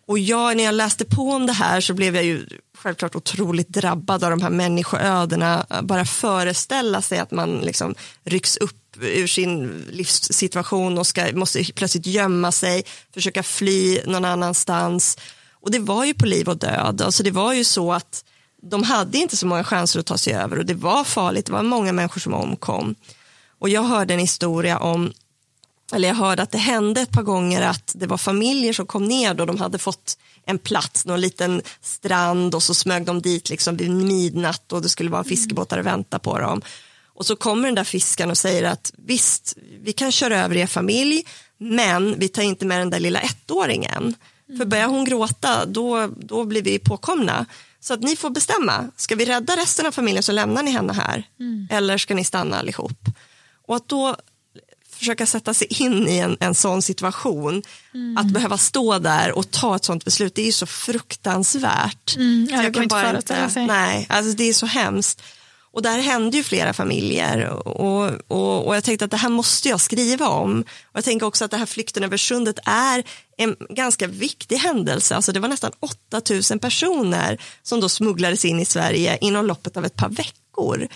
Och 0.07 0.19
jag, 0.19 0.57
när 0.57 0.63
jag 0.63 0.75
läste 0.75 1.05
på 1.05 1.31
om 1.31 1.45
det 1.45 1.53
här 1.53 1.81
så 1.81 1.93
blev 1.93 2.15
jag 2.15 2.23
ju 2.25 2.45
självklart 2.77 3.15
otroligt 3.15 3.69
drabbad 3.69 4.23
av 4.23 4.29
de 4.29 4.41
här 4.41 4.49
människoödena. 4.49 5.65
Bara 5.83 6.05
föreställa 6.05 7.01
sig 7.01 7.19
att 7.19 7.31
man 7.31 7.59
liksom 7.59 7.95
rycks 8.23 8.57
upp 8.57 8.97
ur 9.01 9.27
sin 9.27 9.85
livssituation 9.91 10.97
och 10.97 11.07
ska, 11.07 11.25
måste 11.33 11.63
plötsligt 11.75 12.05
gömma 12.05 12.51
sig, 12.51 12.83
försöka 13.13 13.43
fly 13.43 13.99
någon 14.05 14.25
annanstans. 14.25 15.17
Och 15.63 15.71
det 15.71 15.79
var 15.79 16.05
ju 16.05 16.13
på 16.13 16.25
liv 16.25 16.49
och 16.49 16.57
död. 16.57 17.01
Alltså 17.01 17.23
det 17.23 17.31
var 17.31 17.53
ju 17.53 17.63
så 17.63 17.93
att 17.93 18.25
de 18.61 18.83
hade 18.83 19.17
inte 19.17 19.37
så 19.37 19.47
många 19.47 19.63
chanser 19.63 19.99
att 19.99 20.05
ta 20.05 20.17
sig 20.17 20.33
över 20.33 20.59
och 20.59 20.65
det 20.65 20.73
var 20.73 21.03
farligt. 21.03 21.45
Det 21.45 21.51
var 21.51 21.63
många 21.63 21.91
människor 21.91 22.21
som 22.21 22.33
omkom. 22.33 22.95
Och 23.59 23.69
jag 23.69 23.83
hörde 23.83 24.13
en 24.13 24.19
historia 24.19 24.79
om, 24.79 25.13
eller 25.93 26.07
jag 26.07 26.15
hörde 26.15 26.43
att 26.43 26.51
det 26.51 26.57
hände 26.57 27.01
ett 27.01 27.11
par 27.11 27.23
gånger 27.23 27.61
att 27.61 27.91
det 27.95 28.07
var 28.07 28.17
familjer 28.17 28.73
som 28.73 28.85
kom 28.85 29.05
ner 29.05 29.41
och 29.41 29.47
de 29.47 29.57
hade 29.57 29.77
fått 29.77 30.17
en 30.45 30.57
plats, 30.57 31.05
någon 31.05 31.21
liten 31.21 31.61
strand 31.81 32.55
och 32.55 32.63
så 32.63 32.73
smög 32.73 33.05
de 33.05 33.21
dit 33.21 33.49
liksom 33.49 33.77
vid 33.77 33.91
midnatt 33.91 34.73
och 34.73 34.81
det 34.81 34.89
skulle 34.89 35.09
vara 35.09 35.23
fiskebåtar 35.23 35.77
och 35.77 35.85
vänta 35.85 36.19
på 36.19 36.39
dem. 36.39 36.61
Och 37.15 37.25
så 37.25 37.35
kommer 37.35 37.67
den 37.67 37.75
där 37.75 37.83
fiskaren 37.83 38.31
och 38.31 38.37
säger 38.37 38.63
att 38.63 38.93
visst, 38.97 39.57
vi 39.81 39.93
kan 39.93 40.11
köra 40.11 40.43
över 40.43 40.55
er 40.55 40.67
familj, 40.67 41.23
men 41.57 42.19
vi 42.19 42.27
tar 42.27 42.41
inte 42.41 42.65
med 42.65 42.79
den 42.79 42.89
där 42.89 42.99
lilla 42.99 43.19
ettåringen. 43.19 44.15
För 44.57 44.65
börjar 44.65 44.87
hon 44.87 45.05
gråta 45.05 45.65
då, 45.65 46.09
då 46.17 46.45
blir 46.45 46.61
vi 46.61 46.79
påkomna. 46.79 47.45
Så 47.79 47.93
att 47.93 48.01
ni 48.01 48.15
får 48.15 48.29
bestämma, 48.29 48.89
ska 48.95 49.15
vi 49.15 49.25
rädda 49.25 49.55
resten 49.55 49.85
av 49.85 49.91
familjen 49.91 50.23
så 50.23 50.31
lämnar 50.31 50.63
ni 50.63 50.71
henne 50.71 50.93
här 50.93 51.27
mm. 51.39 51.67
eller 51.71 51.97
ska 51.97 52.15
ni 52.15 52.23
stanna 52.23 52.59
allihop? 52.59 53.09
Och 53.67 53.75
att 53.75 53.87
då 53.87 54.15
försöka 55.03 55.25
sätta 55.25 55.53
sig 55.53 55.67
in 55.83 56.07
i 56.07 56.17
en, 56.17 56.37
en 56.39 56.55
sån 56.55 56.81
situation, 56.81 57.63
mm. 57.93 58.17
att 58.17 58.25
behöva 58.25 58.57
stå 58.57 58.99
där 58.99 59.37
och 59.37 59.51
ta 59.51 59.75
ett 59.75 59.85
sånt 59.85 60.05
beslut, 60.05 60.35
det 60.35 60.41
är 60.41 60.45
ju 60.45 60.51
så 60.51 60.65
fruktansvärt. 60.65 62.15
Mm, 62.15 62.47
ja, 62.51 62.63
jag 62.63 62.73
kan 62.73 62.83
inte 62.83 62.95
föreställa 62.95 63.49
sig. 63.49 63.67
Nej, 63.67 64.05
alltså 64.09 64.37
det 64.37 64.43
är 64.43 64.53
så 64.53 64.65
hemskt. 64.65 65.21
Och 65.73 65.81
där 65.81 65.97
hände 65.97 66.37
ju 66.37 66.43
flera 66.43 66.73
familjer 66.73 67.49
och, 67.49 68.11
och, 68.27 68.67
och 68.67 68.75
jag 68.75 68.83
tänkte 68.83 69.05
att 69.05 69.11
det 69.11 69.17
här 69.17 69.29
måste 69.29 69.69
jag 69.69 69.81
skriva 69.81 70.27
om. 70.27 70.61
Och 70.61 70.97
jag 70.97 71.03
tänker 71.03 71.25
också 71.25 71.45
att 71.45 71.51
det 71.51 71.57
här 71.57 71.65
flykten 71.65 72.03
över 72.03 72.17
sundet 72.17 72.59
är 72.65 73.03
en 73.37 73.55
ganska 73.69 74.07
viktig 74.07 74.55
händelse. 74.55 75.15
Alltså 75.15 75.31
det 75.31 75.39
var 75.39 75.49
nästan 75.49 75.71
8000 76.11 76.59
personer 76.59 77.41
som 77.63 77.79
då 77.79 77.89
smugglades 77.89 78.45
in 78.45 78.59
i 78.59 78.65
Sverige 78.65 79.17
inom 79.21 79.45
loppet 79.45 79.77
av 79.77 79.85
ett 79.85 79.95
par 79.95 80.09
veckor 80.09 80.43
veckor. 80.53 80.87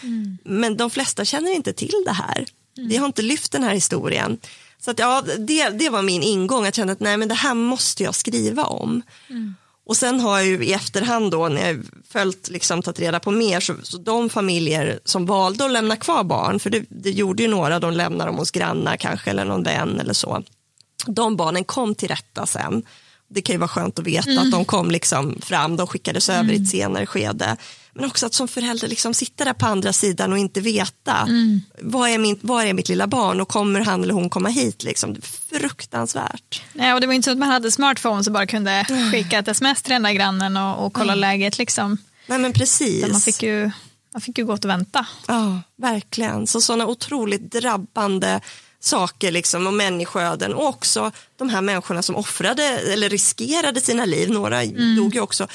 Men 0.44 0.78
de 0.78 0.90
flesta 0.90 1.26
känner 1.26 1.56
inte 1.56 1.74
till 1.74 2.04
det 2.06 2.12
här. 2.12 2.46
Vi 2.76 2.98
har 2.98 3.06
inte 3.06 3.22
lyft 3.22 3.52
den 3.52 3.64
här 3.64 3.74
historien. 3.74 4.38
Så 4.80 4.92
att, 4.92 5.00
ja, 5.00 5.24
det, 5.38 5.70
det 5.70 5.90
var 5.90 6.02
min 6.02 6.24
ingång, 6.24 6.66
att 6.66 6.76
känna 6.76 6.92
att 6.92 7.00
nej, 7.00 7.18
men 7.18 7.28
det 7.28 7.36
här 7.36 7.54
måste 7.54 8.04
jag 8.04 8.16
skriva 8.16 8.64
om. 8.64 9.02
Och 9.88 9.98
sen 9.98 10.20
har 10.20 10.38
jag 10.38 10.48
ju 10.48 10.66
i 10.66 10.74
efterhand 10.74 11.32
då 11.32 11.48
när 11.48 11.68
jag 11.68 11.84
följt, 12.10 12.50
liksom 12.50 12.82
tagit 12.82 13.00
reda 13.00 13.20
på 13.20 13.32
mer, 13.32 13.60
så, 13.60 13.76
så 13.84 13.98
de 13.98 14.30
familjer 14.30 15.00
som 15.06 15.26
valde 15.26 15.66
att 15.66 15.72
lämna 15.72 15.96
kvar 15.96 16.24
barn, 16.24 16.60
för 16.60 16.70
det, 16.70 16.86
det 16.90 17.10
gjorde 17.10 17.44
ju 17.44 17.50
några, 17.50 17.80
de 17.80 17.94
lämnar 17.94 18.28
dem 18.28 18.36
hos 18.36 18.52
grannar 18.52 18.98
kanske 18.98 19.30
eller 19.30 19.46
någon 19.46 19.64
vän 19.64 20.00
eller 20.00 20.14
så. 20.14 20.44
De 21.06 21.36
barnen 21.36 21.64
kom 21.64 21.96
till 21.96 22.08
rätta 22.08 22.46
sen. 22.46 22.84
Det 23.30 23.42
kan 23.42 23.54
ju 23.54 23.60
vara 23.60 23.68
skönt 23.68 24.00
att 24.00 24.06
veta 24.06 24.32
mm. 24.32 24.44
att 24.44 24.52
de 24.52 24.66
kom 24.66 24.92
liksom 24.92 25.42
fram, 25.42 25.76
de 25.76 25.88
skickades 25.88 26.30
över 26.30 26.40
mm. 26.40 26.52
i 26.52 26.54
ett 26.54 26.60
mm. 26.60 26.68
senare 26.68 27.06
skede. 27.06 27.58
Men 27.98 28.06
också 28.06 28.26
att 28.26 28.34
som 28.34 28.48
förälder 28.48 28.88
liksom 28.88 29.14
sitta 29.14 29.45
där 29.45 29.54
på 29.54 29.66
andra 29.66 29.93
sidan 29.93 30.32
och 30.32 30.38
inte 30.38 30.62
veta 30.62 31.18
mm. 31.18 31.62
vad, 31.82 32.10
är 32.10 32.18
min, 32.18 32.39
vad 32.41 32.66
är 32.66 32.74
mitt 32.74 32.89
lilla 32.89 33.08
barn 33.08 33.41
och 33.41 33.48
kommer 33.48 33.80
han 33.82 34.04
eller 34.04 34.14
hon 34.14 34.30
komma 34.30 34.50
hit. 34.50 34.84
Liksom. 34.84 35.16
Fruktansvärt. 35.52 36.62
Nej, 36.74 36.93
och 36.93 37.02
det 37.02 37.08
var 37.08 37.14
inte 37.14 37.26
så 37.26 37.32
att 37.32 37.38
man 37.38 37.50
hade 37.50 37.72
smartphone 37.72 38.24
så 38.24 38.32
bara 38.32 38.48
kunde 38.48 38.86
skicka 39.12 39.39
ett 39.39 39.48
sms 39.48 39.82
till 39.82 39.93
den 39.93 40.04
där 40.04 40.12
grannen 40.12 40.58
och, 40.58 40.86
och 40.86 40.93
kolla 40.93 41.14
mm. 41.14 41.20
läget. 41.20 41.58
Liksom. 41.58 41.98
Nej, 42.28 42.39
men 42.39 42.54
precis. 42.54 43.12
man 43.12 43.22
fick 43.22 43.43
ju 43.43 43.72
man 44.14 44.22
fick 44.22 44.38
ju 44.38 44.45
gå 44.45 44.54
och 44.54 44.66
vänta. 44.66 45.06
Ja, 45.28 45.62
verkligen. 45.76 46.48
Så 46.48 46.62
sådana 46.62 46.88
otroligt 46.88 47.52
drabbande 47.52 48.41
saker 48.80 49.32
liksom 49.32 49.68
och 49.68 49.74
människoöden 49.74 50.54
och 50.54 50.68
också 50.68 51.12
de 51.38 51.50
här 51.50 51.62
människorna 51.62 52.02
som 52.02 52.16
offrade 52.16 52.64
eller 52.64 53.10
riskerade 53.10 53.82
sina 53.82 54.06
liv, 54.06 54.30
några 54.32 54.64
mm. 54.64 54.95
dog 54.95 55.16
ju 55.16 55.22
också 55.22 55.48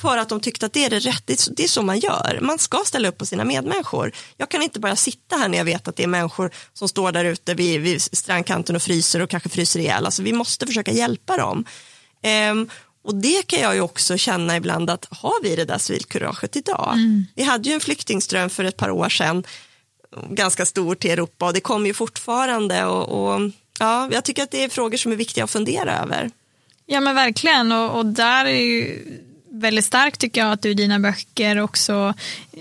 för 0.00 0.18
att 0.18 0.28
de 0.28 0.40
tyckte 0.40 0.66
att 0.66 0.72
det 0.72 0.84
är 0.84 0.90
det 0.90 0.98
rätt, 0.98 1.26
det 1.56 1.64
är 1.64 1.68
så 1.68 1.82
man 1.82 1.98
gör. 1.98 2.38
Man 2.42 2.58
ska 2.58 2.82
ställa 2.84 3.08
upp 3.08 3.18
på 3.18 3.26
sina 3.26 3.44
medmänniskor. 3.44 4.12
Jag 4.36 4.48
kan 4.48 4.62
inte 4.62 4.80
bara 4.80 4.96
sitta 4.96 5.36
här 5.36 5.48
när 5.48 5.58
jag 5.58 5.64
vet 5.64 5.88
att 5.88 5.96
det 5.96 6.02
är 6.02 6.06
människor 6.06 6.50
som 6.72 6.88
står 6.88 7.12
där 7.12 7.24
ute 7.24 7.54
vid, 7.54 7.80
vid 7.80 8.02
strandkanten 8.02 8.76
och 8.76 8.82
fryser 8.82 9.20
och 9.22 9.30
kanske 9.30 9.48
fryser 9.48 9.80
ihjäl. 9.80 10.04
Alltså, 10.04 10.22
vi 10.22 10.32
måste 10.32 10.66
försöka 10.66 10.92
hjälpa 10.92 11.36
dem. 11.36 11.64
Um, 12.50 12.68
och 13.04 13.14
det 13.14 13.46
kan 13.46 13.60
jag 13.60 13.74
ju 13.74 13.80
också 13.80 14.16
känna 14.16 14.56
ibland 14.56 14.90
att 14.90 15.06
har 15.10 15.42
vi 15.42 15.56
det 15.56 15.64
där 15.64 15.78
civilkuraget 15.78 16.56
idag? 16.56 16.92
Mm. 16.92 17.26
Vi 17.34 17.42
hade 17.42 17.68
ju 17.68 17.74
en 17.74 17.80
flyktingström 17.80 18.50
för 18.50 18.64
ett 18.64 18.76
par 18.76 18.90
år 18.90 19.08
sedan, 19.08 19.44
ganska 20.30 20.66
stor 20.66 20.94
till 20.94 21.10
Europa 21.10 21.46
och 21.46 21.52
det 21.52 21.60
kommer 21.60 21.86
ju 21.86 21.94
fortfarande 21.94 22.84
och, 22.84 23.34
och 23.34 23.50
ja, 23.78 24.08
jag 24.12 24.24
tycker 24.24 24.42
att 24.42 24.50
det 24.50 24.64
är 24.64 24.68
frågor 24.68 24.96
som 24.96 25.12
är 25.12 25.16
viktiga 25.16 25.44
att 25.44 25.50
fundera 25.50 25.98
över. 25.98 26.30
Ja 26.86 27.00
men 27.00 27.14
verkligen 27.14 27.72
och, 27.72 27.98
och 27.98 28.06
där 28.06 28.44
är 28.44 28.60
ju 28.60 28.98
väldigt 29.60 29.84
starkt 29.84 30.20
tycker 30.20 30.40
jag 30.40 30.52
att 30.52 30.62
du 30.62 30.70
i 30.70 30.74
dina 30.74 30.98
böcker 30.98 31.58
också 31.58 32.14
eh, 32.52 32.60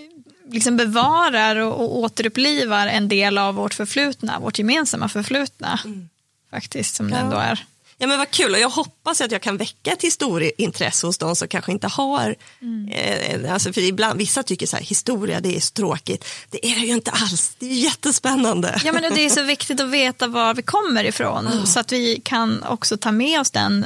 liksom 0.52 0.78
bevarar 0.78 1.56
och, 1.56 1.82
och 1.82 1.98
återupplivar 1.98 2.88
en 2.88 3.08
del 3.08 3.38
av 3.38 3.56
vårt 3.56 3.74
förflutna, 3.74 4.40
vårt 4.40 4.60
gemensamma 4.60 5.10
förflutna. 5.10 5.80
Mm. 5.86 6.10
Faktiskt, 6.52 6.96
som 6.96 7.10
ja. 7.10 7.16
det 7.16 7.22
ändå 7.22 7.38
är. 7.38 7.66
Ja 8.02 8.08
men 8.08 8.18
vad 8.18 8.32
kul 8.32 8.54
och 8.54 8.60
jag 8.60 8.70
hoppas 8.70 9.22
att 9.22 9.32
jag 9.32 9.42
kan 9.42 9.58
väcka 9.58 9.92
ett 9.92 10.04
historieintresse 10.04 11.08
hos 11.08 11.18
de 11.18 11.36
som 11.36 11.48
kanske 11.48 11.72
inte 11.72 11.88
har, 11.88 12.36
mm. 12.62 12.90
eh, 12.92 13.54
alltså 13.54 13.74
för 13.74 13.82
ibland, 13.82 14.20
vissa 14.20 14.44
tycker 14.44 14.68
så 14.68 14.76
här, 14.76 14.84
historia 14.84 15.40
det 15.40 15.56
är 15.56 15.60
så 15.60 15.74
tråkigt, 15.74 16.26
det 16.50 16.66
är 16.66 16.76
det 16.76 16.86
ju 16.86 16.94
inte 16.94 17.12
alls, 17.12 17.56
det 17.60 17.66
är 17.66 17.74
jättespännande. 17.74 18.82
Ja 18.84 18.92
men 18.94 19.14
det 19.14 19.26
är 19.26 19.30
så 19.30 19.44
viktigt 19.44 19.82
att 19.82 19.90
veta 19.90 20.28
var 20.28 20.54
vi 20.54 20.62
kommer 20.62 21.04
ifrån 21.04 21.48
oh. 21.48 21.66
så 21.66 21.80
att 21.80 21.92
vi 21.92 22.22
kan 22.26 22.64
också 22.64 22.98
ta 22.98 23.12
med 23.12 23.40
oss 23.40 23.52
den, 23.52 23.86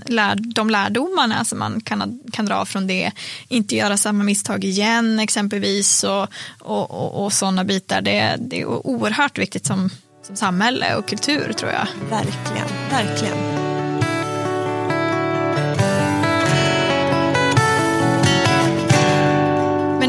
de 0.55 0.69
lärdomarna 0.69 1.45
som 1.45 1.59
man 1.59 1.81
kan, 1.81 2.19
kan 2.31 2.45
dra 2.45 2.65
från 2.65 2.87
det, 2.87 3.11
inte 3.47 3.75
göra 3.75 3.97
samma 3.97 4.23
misstag 4.23 4.63
igen 4.63 5.19
exempelvis 5.19 6.03
och, 6.03 6.27
och, 6.59 6.91
och, 6.91 7.25
och 7.25 7.33
sådana 7.33 7.63
bitar, 7.63 8.01
det, 8.01 8.35
det 8.39 8.61
är 8.61 8.65
oerhört 8.65 9.37
viktigt 9.37 9.65
som, 9.65 9.89
som 10.27 10.35
samhälle 10.35 10.95
och 10.95 11.07
kultur 11.07 11.53
tror 11.53 11.71
jag. 11.71 11.87
Verkligen, 12.09 12.67
verkligen. 12.89 13.62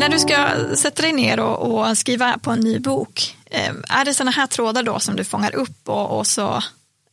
När 0.05 0.11
du 0.11 0.19
ska 0.19 0.77
sätta 0.77 1.03
dig 1.03 1.13
ner 1.13 1.41
och, 1.41 1.89
och 1.89 1.99
skriva 1.99 2.39
på 2.39 2.51
en 2.51 2.61
ny 2.61 2.79
bok, 2.79 3.37
eh, 3.51 3.73
är 3.89 4.05
det 4.05 4.15
sådana 4.15 4.31
här 4.31 4.47
trådar 4.47 4.83
då 4.83 4.99
som 4.99 5.17
du 5.17 5.25
fångar 5.25 5.55
upp 5.55 5.89
och, 5.89 6.19
och 6.19 6.27
så 6.27 6.63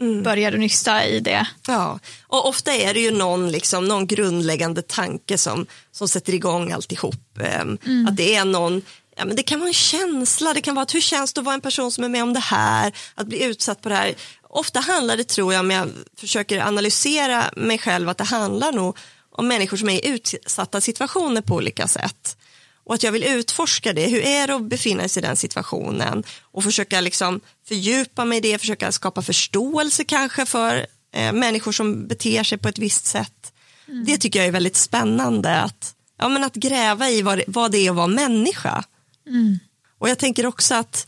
mm. 0.01 0.23
börjar 0.23 0.51
du 0.51 0.57
nysta 0.57 1.05
i 1.05 1.19
det? 1.19 1.47
Ja, 1.67 1.99
och 2.27 2.47
ofta 2.47 2.73
är 2.73 2.93
det 2.93 2.99
ju 2.99 3.11
någon, 3.11 3.51
liksom, 3.51 3.87
någon 3.87 4.07
grundläggande 4.07 4.81
tanke 4.81 5.37
som, 5.37 5.65
som 5.91 6.07
sätter 6.07 6.33
igång 6.33 6.71
alltihop. 6.71 7.39
Eh, 7.39 7.61
mm. 7.61 8.07
Att 8.07 8.17
det 8.17 8.35
är 8.35 8.45
någon 8.45 8.81
Ja, 9.15 9.25
men 9.25 9.35
det 9.35 9.43
kan 9.43 9.59
vara 9.59 9.67
en 9.67 9.73
känsla, 9.73 10.53
det 10.53 10.61
kan 10.61 10.75
vara 10.75 10.83
att 10.83 10.95
hur 10.95 11.01
känns 11.01 11.33
det 11.33 11.41
att 11.41 11.45
vara 11.45 11.55
en 11.55 11.61
person 11.61 11.91
som 11.91 12.03
är 12.03 12.09
med 12.09 12.23
om 12.23 12.33
det 12.33 12.39
här, 12.39 12.93
att 13.15 13.27
bli 13.27 13.43
utsatt 13.43 13.81
på 13.81 13.89
det 13.89 13.95
här. 13.95 14.13
Ofta 14.49 14.79
handlar 14.79 15.17
det, 15.17 15.23
tror 15.23 15.53
jag, 15.53 15.59
om 15.59 15.71
jag 15.71 15.89
försöker 16.17 16.59
analysera 16.59 17.45
mig 17.55 17.77
själv, 17.77 18.09
att 18.09 18.17
det 18.17 18.23
handlar 18.23 18.71
nog 18.71 18.97
om 19.31 19.47
människor 19.47 19.77
som 19.77 19.89
är 19.89 20.05
i 20.05 20.07
utsatta 20.07 20.81
situationer 20.81 21.41
på 21.41 21.55
olika 21.55 21.87
sätt 21.87 22.37
och 22.83 22.93
att 22.93 23.03
jag 23.03 23.11
vill 23.11 23.23
utforska 23.23 23.93
det. 23.93 24.07
Hur 24.07 24.21
är 24.21 24.47
det 24.47 24.55
att 24.55 24.69
befinna 24.69 25.07
sig 25.07 25.23
i 25.23 25.25
den 25.25 25.35
situationen 25.35 26.23
och 26.41 26.63
försöka 26.63 27.01
liksom 27.01 27.41
fördjupa 27.67 28.25
mig 28.25 28.37
i 28.37 28.41
det, 28.41 28.57
försöka 28.57 28.91
skapa 28.91 29.21
förståelse 29.21 30.03
kanske 30.03 30.45
för 30.45 30.85
eh, 31.13 31.33
människor 31.33 31.71
som 31.71 32.07
beter 32.07 32.43
sig 32.43 32.57
på 32.57 32.69
ett 32.69 32.79
visst 32.79 33.05
sätt. 33.05 33.53
Mm. 33.87 34.05
Det 34.05 34.17
tycker 34.17 34.39
jag 34.39 34.47
är 34.47 34.51
väldigt 34.51 34.77
spännande 34.77 35.61
att, 35.61 35.95
ja, 36.17 36.29
men 36.29 36.43
att 36.43 36.55
gräva 36.55 37.09
i 37.09 37.21
vad, 37.21 37.41
vad 37.47 37.71
det 37.71 37.77
är 37.77 37.89
att 37.89 37.95
vara 37.95 38.07
människa. 38.07 38.83
Mm. 39.27 39.59
Och 39.97 40.09
jag 40.09 40.19
tänker 40.19 40.45
också 40.45 40.75
att 40.75 41.07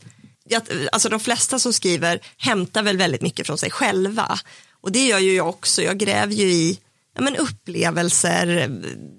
alltså 0.92 1.08
de 1.08 1.20
flesta 1.20 1.58
som 1.58 1.72
skriver 1.72 2.20
hämtar 2.36 2.82
väl 2.82 2.96
väldigt 2.96 3.22
mycket 3.22 3.46
från 3.46 3.58
sig 3.58 3.70
själva. 3.70 4.38
Och 4.80 4.92
det 4.92 5.06
gör 5.06 5.18
ju 5.18 5.34
jag 5.34 5.48
också, 5.48 5.82
jag 5.82 5.98
gräver 5.98 6.34
ju 6.34 6.52
i 6.52 6.78
men 7.14 7.36
upplevelser, 7.36 8.70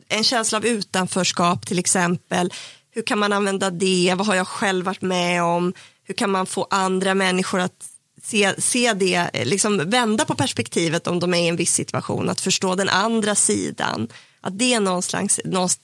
en 0.08 0.24
känsla 0.24 0.58
av 0.58 0.66
utanförskap 0.66 1.66
till 1.66 1.80
exempel. 1.80 2.54
Hur 2.92 3.02
kan 3.02 3.20
man 3.20 3.34
använda 3.34 3.70
det? 3.70 4.14
Vad 4.18 4.28
har 4.28 4.36
jag 4.36 4.48
själv 4.48 4.86
varit 4.86 5.02
med 5.02 5.44
om? 5.44 5.74
Hur 6.04 6.14
kan 6.14 6.32
man 6.32 6.46
få 6.46 6.68
andra 6.70 7.14
människor 7.14 7.60
att 7.60 7.90
se, 8.24 8.62
se 8.62 8.94
det, 8.94 9.46
liksom 9.46 9.90
vända 9.90 10.26
på 10.26 10.36
perspektivet 10.36 11.08
om 11.08 11.20
de 11.20 11.34
är 11.34 11.38
i 11.38 11.48
en 11.48 11.56
viss 11.56 11.74
situation, 11.74 12.30
att 12.30 12.42
förstå 12.42 12.76
den 12.76 12.90
andra 12.90 13.36
sidan. 13.36 14.08
Att 14.42 14.60
det 14.60 14.80
någonstans, 14.80 15.40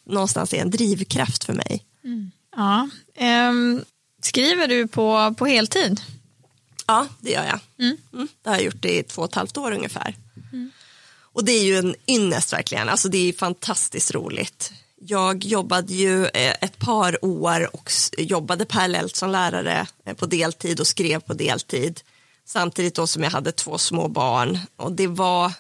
någonstans 0.05 0.53
är 0.53 0.62
en 0.62 0.72
drivkraft 0.72 1.43
för 1.43 1.53
mig. 1.53 1.86
Mm. 2.03 2.32
Ja. 2.55 2.89
Um, 3.49 3.84
skriver 4.22 4.68
du 4.68 4.88
på, 4.88 5.36
på 5.38 5.45
heltid? 5.45 6.01
Ja, 6.88 7.07
det 7.20 7.32
gör 7.32 7.45
jag. 7.45 7.59
Mm. 7.80 7.97
Mm, 8.14 8.28
det 8.43 8.49
har 8.49 8.57
jag 8.57 8.66
gjort 8.66 8.86
i 8.86 9.03
två 9.03 9.22
och 9.22 9.30
ett 9.30 9.36
halvt 9.36 9.57
år 9.57 9.72
ungefär. 9.72 10.16
Och 11.34 11.45
det 11.45 11.51
är 11.51 11.63
ju 11.63 11.77
en 11.77 11.95
ynnest 12.07 12.53
verkligen, 12.53 12.89
alltså 12.89 13.09
det 13.09 13.29
är 13.29 13.34
fantastiskt 13.34 14.11
roligt. 14.11 14.71
Jag 14.99 15.43
jobbade 15.43 15.93
ju 15.93 16.25
eh, 16.25 16.55
ett 16.61 16.77
par 16.77 17.25
år 17.25 17.75
och 17.75 17.91
jobbade 18.17 18.65
parallellt 18.65 19.15
som 19.15 19.29
lärare 19.29 19.88
eh, 20.05 20.13
på 20.13 20.25
deltid 20.25 20.79
och 20.79 20.88
skrev 20.88 21.19
på 21.19 21.34
deltid. 21.34 22.01
Samtidigt 22.45 22.95
då 22.95 23.07
som 23.07 23.23
jag 23.23 23.32
hade 23.32 23.51
två 23.51 23.77
små 23.77 24.07
barn 24.07 24.59
och 24.75 24.91
det 24.91 25.07
var 25.07 25.51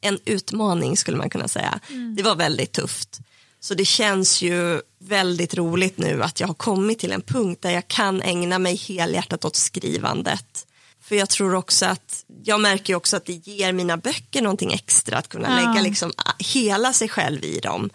en 0.00 0.18
utmaning 0.24 0.96
skulle 0.96 1.16
man 1.16 1.30
kunna 1.30 1.48
säga. 1.48 1.80
Mm. 1.90 2.16
Det 2.16 2.22
var 2.22 2.36
väldigt 2.36 2.72
tufft. 2.72 3.20
Så 3.60 3.74
det 3.74 3.84
känns 3.84 4.42
ju 4.42 4.80
väldigt 4.98 5.54
roligt 5.54 5.98
nu 5.98 6.22
att 6.22 6.40
jag 6.40 6.46
har 6.46 6.54
kommit 6.54 6.98
till 6.98 7.12
en 7.12 7.22
punkt 7.22 7.62
där 7.62 7.70
jag 7.70 7.88
kan 7.88 8.22
ägna 8.22 8.58
mig 8.58 8.76
helhjärtat 8.76 9.44
åt 9.44 9.56
skrivandet. 9.56 10.65
För 11.06 11.16
jag 11.16 11.28
tror 11.28 11.54
också 11.54 11.86
att, 11.86 12.24
jag 12.44 12.60
märker 12.60 12.94
också 12.94 13.16
att 13.16 13.24
det 13.24 13.32
ger 13.32 13.72
mina 13.72 13.96
böcker 13.96 14.42
någonting 14.42 14.72
extra 14.72 15.18
att 15.18 15.28
kunna 15.28 15.48
ja. 15.48 15.56
lägga 15.56 15.82
liksom 15.82 16.12
ah, 16.16 16.32
hela 16.38 16.92
sig 16.92 17.08
själv 17.08 17.44
i 17.44 17.60
dem. 17.60 17.90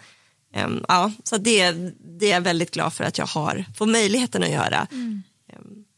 Um, 0.56 0.84
ja, 0.88 1.12
så 1.24 1.36
det, 1.36 1.72
det 2.18 2.26
är 2.26 2.34
jag 2.34 2.40
väldigt 2.40 2.70
glad 2.70 2.92
för 2.92 3.04
att 3.04 3.18
jag 3.18 3.26
har, 3.26 3.64
får 3.76 3.86
möjligheten 3.86 4.42
att 4.42 4.50
göra. 4.50 4.86
Mm. 4.92 5.22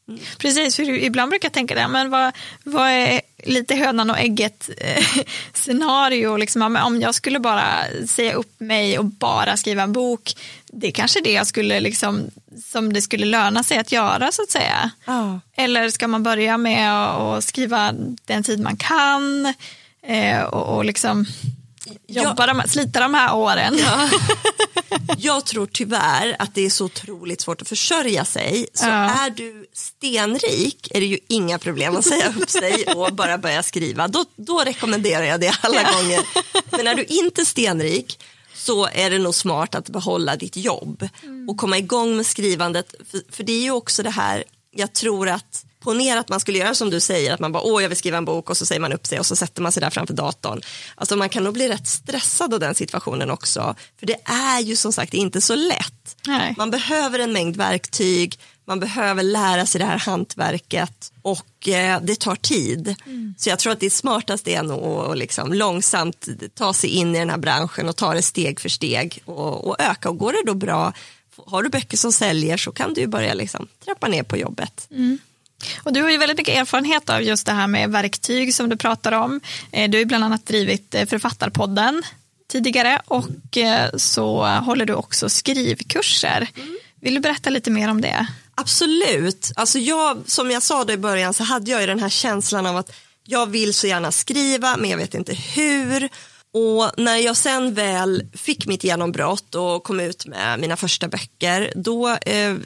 Mm. 0.09 0.21
Precis, 0.39 0.77
för 0.77 0.83
ibland 0.83 1.31
brukar 1.31 1.47
jag 1.47 1.53
tänka 1.53 1.75
det, 1.75 1.89
men 1.89 2.11
vad, 2.11 2.33
vad 2.65 2.91
är 2.91 3.21
lite 3.45 3.75
hönan 3.75 4.11
och 4.11 4.19
ägget 4.19 4.71
eh, 4.79 5.05
scenario, 5.53 6.37
liksom, 6.37 6.77
om 6.85 7.01
jag 7.01 7.15
skulle 7.15 7.39
bara 7.41 7.65
säga 8.09 8.33
upp 8.33 8.61
mig 8.61 8.99
och 8.99 9.05
bara 9.05 9.57
skriva 9.57 9.83
en 9.83 9.93
bok, 9.93 10.35
det 10.67 10.87
är 10.87 10.91
kanske 10.91 11.21
det 11.21 11.33
jag 11.33 11.47
skulle 11.47 11.81
liksom, 11.81 12.31
som 12.65 12.93
det 12.93 13.03
skulle 13.03 13.27
löna 13.27 13.63
sig 13.63 13.79
att 13.79 13.93
göra 13.93 14.33
så 14.33 14.43
att 14.43 14.51
säga. 14.51 14.91
Oh. 15.07 15.37
Eller 15.57 15.89
ska 15.89 16.09
man 16.09 16.23
börja 16.23 16.59
med 16.59 17.05
att 17.05 17.45
skriva 17.45 17.93
den 18.25 18.43
tid 18.43 18.61
man 18.61 18.77
kan 18.77 19.55
eh, 20.07 20.43
och, 20.43 20.77
och 20.77 20.85
liksom 20.85 21.27
jobba 22.07 22.47
jag, 22.47 22.57
de, 22.57 22.69
slita 22.69 23.01
de 23.01 23.15
här 23.15 23.35
åren. 23.35 23.79
Ja. 23.79 24.11
Jag 25.19 25.45
tror 25.45 25.67
tyvärr 25.67 26.37
att 26.39 26.55
det 26.55 26.67
är 26.67 26.71
så 26.71 26.85
otroligt 26.85 27.41
svårt 27.41 27.63
att 27.63 27.69
försörja 27.69 28.25
sig. 28.25 28.67
Så 28.75 28.85
ja. 28.85 29.25
är 29.27 29.31
du 29.31 29.67
stenrik 29.73 30.89
är 30.91 31.01
det 31.01 31.07
ju 31.07 31.19
inga 31.29 31.59
problem 31.59 31.97
att 31.97 32.05
säga 32.05 32.35
upp 32.37 32.51
sig 32.51 32.85
och 32.85 33.15
bara 33.15 33.39
börja 33.39 33.63
skriva. 33.63 34.09
Då, 34.09 34.25
då 34.37 34.59
rekommenderar 34.59 35.25
jag 35.25 35.41
det 35.41 35.55
alla 35.61 35.83
ja. 35.83 35.99
gånger. 35.99 36.21
Men 36.71 36.87
är 36.87 36.95
du 36.95 37.05
inte 37.05 37.45
stenrik 37.45 38.19
så 38.55 38.89
är 38.93 39.11
det 39.11 39.19
nog 39.19 39.35
smart 39.35 39.75
att 39.75 39.89
behålla 39.89 40.37
ditt 40.37 40.57
jobb 40.57 41.09
mm. 41.23 41.49
och 41.49 41.57
komma 41.57 41.79
igång 41.79 42.17
med 42.17 42.27
skrivandet. 42.27 42.95
För, 43.11 43.21
för 43.31 43.45
det 43.45 43.53
är 43.53 43.63
ju 43.63 43.71
också 43.71 44.03
det 44.03 44.11
här, 44.11 44.45
jag 44.71 44.93
tror 44.93 45.29
att 45.29 45.65
ponera 45.85 46.21
att 46.21 46.29
man 46.29 46.41
skulle 46.41 46.59
göra 46.59 46.75
som 46.75 46.91
du 46.91 47.01
säger, 47.01 47.35
att 47.35 47.41
man 47.41 47.53
bara 47.53 47.63
åh 47.63 47.83
jag 47.83 47.89
vill 47.89 47.99
skriva 47.99 48.19
en 48.19 48.25
bok 48.25 48.51
och 48.51 48.57
så 48.57 48.67
säger 48.67 48.81
man 48.81 48.93
upp 48.93 49.07
sig 49.07 49.19
och 49.19 49.27
så 49.27 49.37
sätter 49.37 49.63
man 49.63 49.73
sig 49.73 49.81
där 49.81 49.91
framför 49.91 50.15
datorn. 50.15 50.61
Alltså 50.95 51.17
man 51.17 51.29
kan 51.29 51.45
nog 51.45 51.55
bli 51.55 51.69
rätt 51.69 51.89
stressad 51.89 52.55
av 52.55 52.61
den 52.61 52.75
situationen 52.75 53.31
också. 53.31 53.75
För 53.99 54.07
det 54.07 54.17
är 54.25 54.61
ju 54.61 54.77
som 54.77 54.93
sagt 54.93 55.15
inte 55.15 55.41
så 55.41 55.55
lätt. 55.55 56.17
Nej. 56.27 56.55
Man 56.59 56.71
behöver 56.71 57.19
en 57.19 57.33
mängd 57.33 57.57
verktyg, 57.57 58.39
man 58.67 58.81
behöver 58.81 59.23
lära 59.23 59.67
sig 59.67 59.79
det 59.79 59.85
här 59.85 59.99
hantverket 59.99 61.13
och 61.23 61.69
eh, 61.69 62.01
det 62.03 62.21
tar 62.21 62.37
tid. 62.37 62.95
Mm. 63.07 63.35
Så 63.39 63.49
jag 63.49 63.59
tror 63.59 63.73
att 63.73 63.81
det 63.81 63.91
smartaste 63.91 64.55
är 64.55 64.63
nog 64.63 65.11
att 65.11 65.19
liksom 65.19 65.53
långsamt 65.53 66.29
ta 66.55 66.73
sig 66.73 66.91
in 66.91 67.17
i 67.17 67.19
den 67.19 67.31
här 67.31 67.39
branschen 67.39 67.89
och 67.89 67.97
ta 67.97 68.15
det 68.15 68.23
steg 68.23 68.61
för 68.61 68.69
steg 68.69 69.23
och, 69.25 69.69
och 69.69 69.81
öka. 69.81 70.09
Och 70.09 70.19
går 70.19 70.33
det 70.33 70.43
då 70.47 70.55
bra, 70.55 70.93
har 71.47 71.63
du 71.63 71.69
böcker 71.69 71.97
som 71.97 72.13
säljer 72.13 72.57
så 72.57 72.73
kan 72.73 72.95
du 72.95 73.07
börja 73.07 73.35
liksom 73.35 73.69
trappa 73.85 74.09
ner 74.09 74.23
på 74.23 74.37
jobbet. 74.37 74.89
Mm. 74.91 75.19
Och 75.83 75.93
du 75.93 76.03
har 76.03 76.11
ju 76.11 76.19
väldigt 76.19 76.39
mycket 76.39 76.57
erfarenhet 76.57 77.11
av 77.11 77.23
just 77.23 77.47
det 77.47 77.53
här 77.53 77.67
med 77.67 77.91
verktyg 77.91 78.55
som 78.55 78.69
du 78.69 78.77
pratar 78.77 79.13
om. 79.13 79.41
Eh, 79.73 79.91
du 79.91 79.97
har 79.97 80.01
ju 80.01 80.05
bland 80.05 80.25
annat 80.25 80.47
drivit 80.47 80.95
eh, 80.95 81.07
Författarpodden 81.07 82.03
tidigare 82.49 83.01
och 83.07 83.57
eh, 83.57 83.91
så 83.97 84.45
håller 84.45 84.87
du 84.87 84.95
också 84.95 85.29
skrivkurser. 85.29 86.49
Vill 87.01 87.15
du 87.15 87.21
berätta 87.21 87.51
lite 87.51 87.71
mer 87.71 87.91
om 87.91 88.01
det? 88.01 88.27
Absolut. 88.55 89.53
Alltså 89.57 89.79
jag, 89.79 90.23
som 90.27 90.51
jag 90.51 90.63
sa 90.63 90.91
i 90.91 90.97
början 90.97 91.35
så 91.35 91.45
hade 91.45 91.71
jag 91.71 91.81
ju 91.81 91.87
den 91.87 91.99
här 91.99 92.09
känslan 92.09 92.67
av 92.67 92.77
att 92.77 92.91
jag 93.25 93.47
vill 93.47 93.75
så 93.75 93.87
gärna 93.87 94.13
skriva 94.13 94.77
men 94.77 94.91
jag 94.91 94.99
vet 94.99 95.15
inte 95.15 95.35
hur. 95.35 96.09
Och 96.55 96.91
när 96.97 97.17
jag 97.17 97.37
sen 97.37 97.75
väl 97.75 98.23
fick 98.33 98.67
mitt 98.67 98.85
genombrott 98.85 99.55
och 99.55 99.85
kom 99.85 100.01
ut 100.01 100.27
med 100.27 100.61
mina 100.61 100.77
första 100.77 101.09
böcker 101.09 101.73
då 101.77 102.09
eh, 102.09 102.57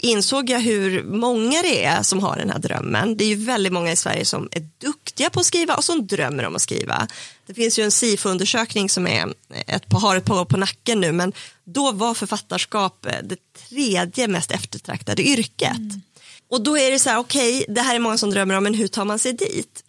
insåg 0.00 0.50
jag 0.50 0.60
hur 0.60 1.02
många 1.02 1.62
det 1.62 1.84
är 1.84 2.02
som 2.02 2.22
har 2.22 2.36
den 2.36 2.50
här 2.50 2.58
drömmen. 2.58 3.16
Det 3.16 3.24
är 3.24 3.28
ju 3.28 3.44
väldigt 3.44 3.72
många 3.72 3.92
i 3.92 3.96
Sverige 3.96 4.24
som 4.24 4.48
är 4.52 4.68
duktiga 4.78 5.30
på 5.30 5.40
att 5.40 5.46
skriva 5.46 5.74
och 5.74 5.84
som 5.84 6.06
drömmer 6.06 6.46
om 6.46 6.56
att 6.56 6.62
skriva. 6.62 7.08
Det 7.46 7.54
finns 7.54 7.78
ju 7.78 7.82
en 7.84 7.90
SIFO-undersökning 7.90 8.88
som 8.88 9.06
är 9.06 9.34
ett 9.66 9.88
par, 9.88 10.00
har 10.00 10.16
ett 10.16 10.24
par 10.24 10.40
år 10.40 10.44
på 10.44 10.56
nacken 10.56 11.00
nu 11.00 11.12
men 11.12 11.32
då 11.64 11.92
var 11.92 12.14
författarskap 12.14 13.06
det 13.22 13.36
tredje 13.68 14.28
mest 14.28 14.50
eftertraktade 14.50 15.22
yrket. 15.22 15.76
Mm. 15.76 16.02
Och 16.50 16.60
då 16.60 16.78
är 16.78 16.90
det 16.90 16.98
så 16.98 17.10
här, 17.10 17.18
okej, 17.18 17.62
okay, 17.62 17.74
det 17.74 17.80
här 17.80 17.94
är 17.94 17.98
många 17.98 18.18
som 18.18 18.30
drömmer 18.30 18.54
om, 18.54 18.64
men 18.64 18.74
hur 18.74 18.88
tar 18.88 19.04
man 19.04 19.18
sig 19.18 19.32
dit? 19.32 19.84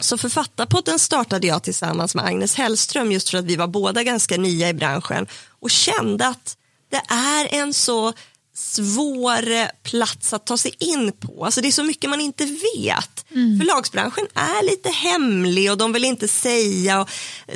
Så 0.00 0.18
Författarpodden 0.18 0.98
startade 0.98 1.46
jag 1.46 1.62
tillsammans 1.62 2.14
med 2.14 2.24
Agnes 2.24 2.54
Hellström 2.54 3.12
just 3.12 3.28
för 3.28 3.38
att 3.38 3.44
vi 3.44 3.56
var 3.56 3.66
båda 3.66 4.02
ganska 4.02 4.36
nya 4.36 4.68
i 4.68 4.74
branschen 4.74 5.26
och 5.60 5.70
kände 5.70 6.26
att 6.26 6.56
det 6.90 7.02
är 7.14 7.54
en 7.54 7.74
så 7.74 8.12
svår 8.58 9.82
plats 9.82 10.32
att 10.32 10.46
ta 10.46 10.56
sig 10.56 10.74
in 10.78 11.12
på. 11.12 11.44
Alltså 11.44 11.60
det 11.60 11.68
är 11.68 11.72
så 11.72 11.82
mycket 11.82 12.10
man 12.10 12.20
inte 12.20 12.44
vet. 12.44 13.24
Mm. 13.30 13.58
Förlagsbranschen 13.58 14.26
är 14.34 14.70
lite 14.70 14.90
hemlig 14.90 15.70
och 15.70 15.78
de 15.78 15.92
vill 15.92 16.04
inte 16.04 16.28
säga, 16.28 17.00
och 17.00 17.08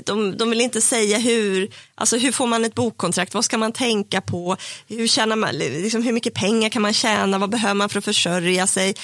de, 0.05 0.37
de 0.37 0.51
vill 0.51 0.61
inte 0.61 0.81
säga 0.81 1.19
hur, 1.19 1.71
alltså 1.95 2.17
hur 2.17 2.33
får 2.33 2.47
man 2.47 2.65
ett 2.65 2.75
bokkontrakt, 2.75 3.35
vad 3.35 3.45
ska 3.45 3.59
man 3.59 3.73
tänka 3.73 4.21
på, 4.21 4.57
hur, 4.89 5.07
tjänar 5.07 5.37
man, 5.37 5.55
liksom 5.55 6.03
hur 6.03 6.13
mycket 6.13 6.35
pengar 6.35 6.69
kan 6.69 6.83
man 6.83 6.93
tjäna, 6.93 7.39
vad 7.39 7.51
behöver 7.51 7.75
man 7.75 7.89
för 7.89 7.99
att 7.99 8.05
försörja 8.05 8.67
sig, 8.67 8.95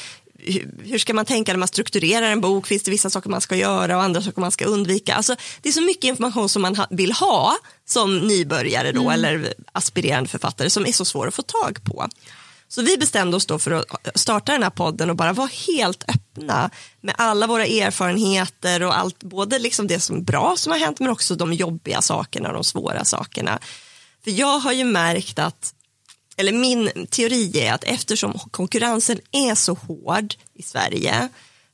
hur 0.85 0.99
ska 0.99 1.15
man 1.15 1.25
tänka 1.25 1.53
när 1.53 1.59
man 1.59 1.69
strukturerar 1.69 2.31
en 2.31 2.41
bok? 2.41 2.67
Finns 2.67 2.83
det 2.83 2.91
vissa 2.91 3.11
saker 3.11 3.31
man 3.31 3.41
ska 3.41 3.57
göra 3.57 3.97
och 3.97 4.03
andra 4.03 4.23
saker 4.23 4.41
man 4.41 4.51
ska 4.51 4.65
undvika? 4.65 5.15
Alltså, 5.15 5.37
det 5.63 5.69
är 5.69 5.73
så 5.73 5.83
mycket 5.83 6.05
information 6.05 6.49
som 6.49 6.63
man 6.63 6.77
vill 6.91 7.13
ha 7.13 7.57
som 7.87 8.19
nybörjare 8.19 8.93
då, 8.93 9.01
mm. 9.01 9.13
eller 9.13 9.55
aspirerande 9.73 10.29
författare 10.29 10.71
som 10.71 10.87
är 10.87 10.93
så 10.93 11.05
svår 11.05 11.29
att 11.29 11.35
få 11.35 11.43
tag 11.43 11.79
på. 11.85 12.09
Så 12.69 12.83
vi 12.83 12.97
bestämde 12.97 13.37
oss 13.37 13.47
då 13.47 13.59
för 13.59 13.71
att 13.71 14.19
starta 14.19 14.53
den 14.53 14.63
här 14.63 14.71
podden 14.71 15.11
och 15.11 15.17
bara 15.17 15.33
vara 15.33 15.51
helt 15.67 16.05
öppna 16.09 16.71
med 17.01 17.15
alla 17.19 17.47
våra 17.47 17.67
erfarenheter 17.67 18.83
och 18.83 18.99
allt, 18.99 19.23
både 19.23 19.59
liksom 19.59 19.87
det 19.87 20.01
som 20.01 20.17
är 20.17 20.21
bra 20.21 20.55
som 20.57 20.73
har 20.73 20.79
hänt 20.79 21.01
men 21.01 21.09
också 21.09 21.35
de 21.35 21.53
jobbiga 21.53 22.03
sakerna 22.03 22.49
och 22.49 22.55
de 22.55 22.65
svåra 22.65 23.05
sakerna. 23.05 23.59
För 24.25 24.31
jag 24.31 24.59
har 24.59 24.73
ju 24.73 24.85
märkt 24.85 25.39
att 25.39 25.75
eller 26.39 26.53
min 26.53 27.07
teori 27.11 27.61
är 27.61 27.73
att 27.73 27.85
eftersom 27.85 28.33
konkurrensen 28.51 29.21
är 29.33 29.55
så 29.55 29.75
hård 29.75 30.35
i 30.55 30.63
Sverige, 30.63 31.29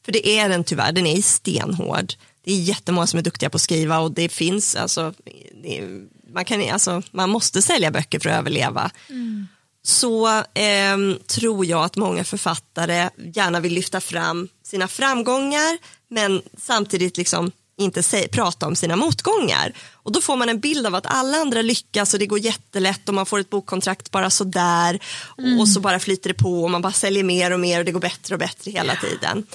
för 0.05 0.12
det 0.12 0.29
är 0.29 0.49
den 0.49 0.65
tyvärr, 0.65 0.93
den 0.93 1.07
är 1.07 1.23
stenhård. 1.23 2.15
Det 2.45 2.53
är 2.53 2.57
jättemånga 2.57 3.07
som 3.07 3.19
är 3.19 3.23
duktiga 3.23 3.51
på 3.51 3.57
att 3.57 3.61
skriva 3.61 3.99
och 3.99 4.12
det 4.12 4.29
finns, 4.29 4.77
alltså, 4.77 5.15
det, 5.62 5.89
man, 6.33 6.45
kan, 6.45 6.71
alltså 6.71 7.03
man 7.11 7.31
måste 7.31 7.62
sälja 7.62 7.91
böcker 7.91 8.19
för 8.19 8.29
att 8.29 8.39
överleva. 8.39 8.91
Mm. 9.11 9.47
Så 9.83 10.29
eh, 10.39 11.17
tror 11.27 11.67
jag 11.67 11.85
att 11.85 11.97
många 11.97 12.25
författare 12.25 13.11
gärna 13.35 13.61
vill 13.61 13.75
lyfta 13.75 14.01
fram 14.01 14.49
sina 14.62 14.89
framgångar 14.89 15.79
men 16.09 16.43
samtidigt 16.59 17.17
liksom 17.17 17.53
inte 17.77 18.03
säg, 18.03 18.29
prata 18.29 18.66
om 18.66 18.77
sina 18.77 18.97
motgångar. 18.97 19.72
Och 19.93 20.12
då 20.12 20.20
får 20.20 20.37
man 20.37 20.49
en 20.49 20.61
bild 20.61 20.87
av 20.87 20.95
att 20.95 21.07
alla 21.07 21.39
andra 21.39 21.62
lyckas 21.62 22.14
och 22.14 22.20
det 22.20 22.27
går 22.27 22.39
jättelätt 22.39 23.09
och 23.09 23.14
man 23.14 23.27
får 23.27 23.39
ett 23.39 23.51
bokkontrakt 23.51 24.11
bara 24.11 24.31
sådär 24.31 25.01
mm. 25.39 25.61
och 25.61 25.68
så 25.68 25.81
bara 25.81 26.01
flyter 26.01 26.29
det 26.29 26.35
på 26.35 26.62
och 26.62 26.70
man 26.70 26.83
bara 26.83 26.93
säljer 26.93 27.25
mer 27.25 27.51
och 27.51 27.61
mer 27.61 27.79
och 27.79 27.85
det 27.85 27.93
går 27.93 28.01
bättre 28.01 28.35
och 28.35 28.39
bättre 28.39 28.70
hela 28.70 28.97
tiden. 28.97 29.47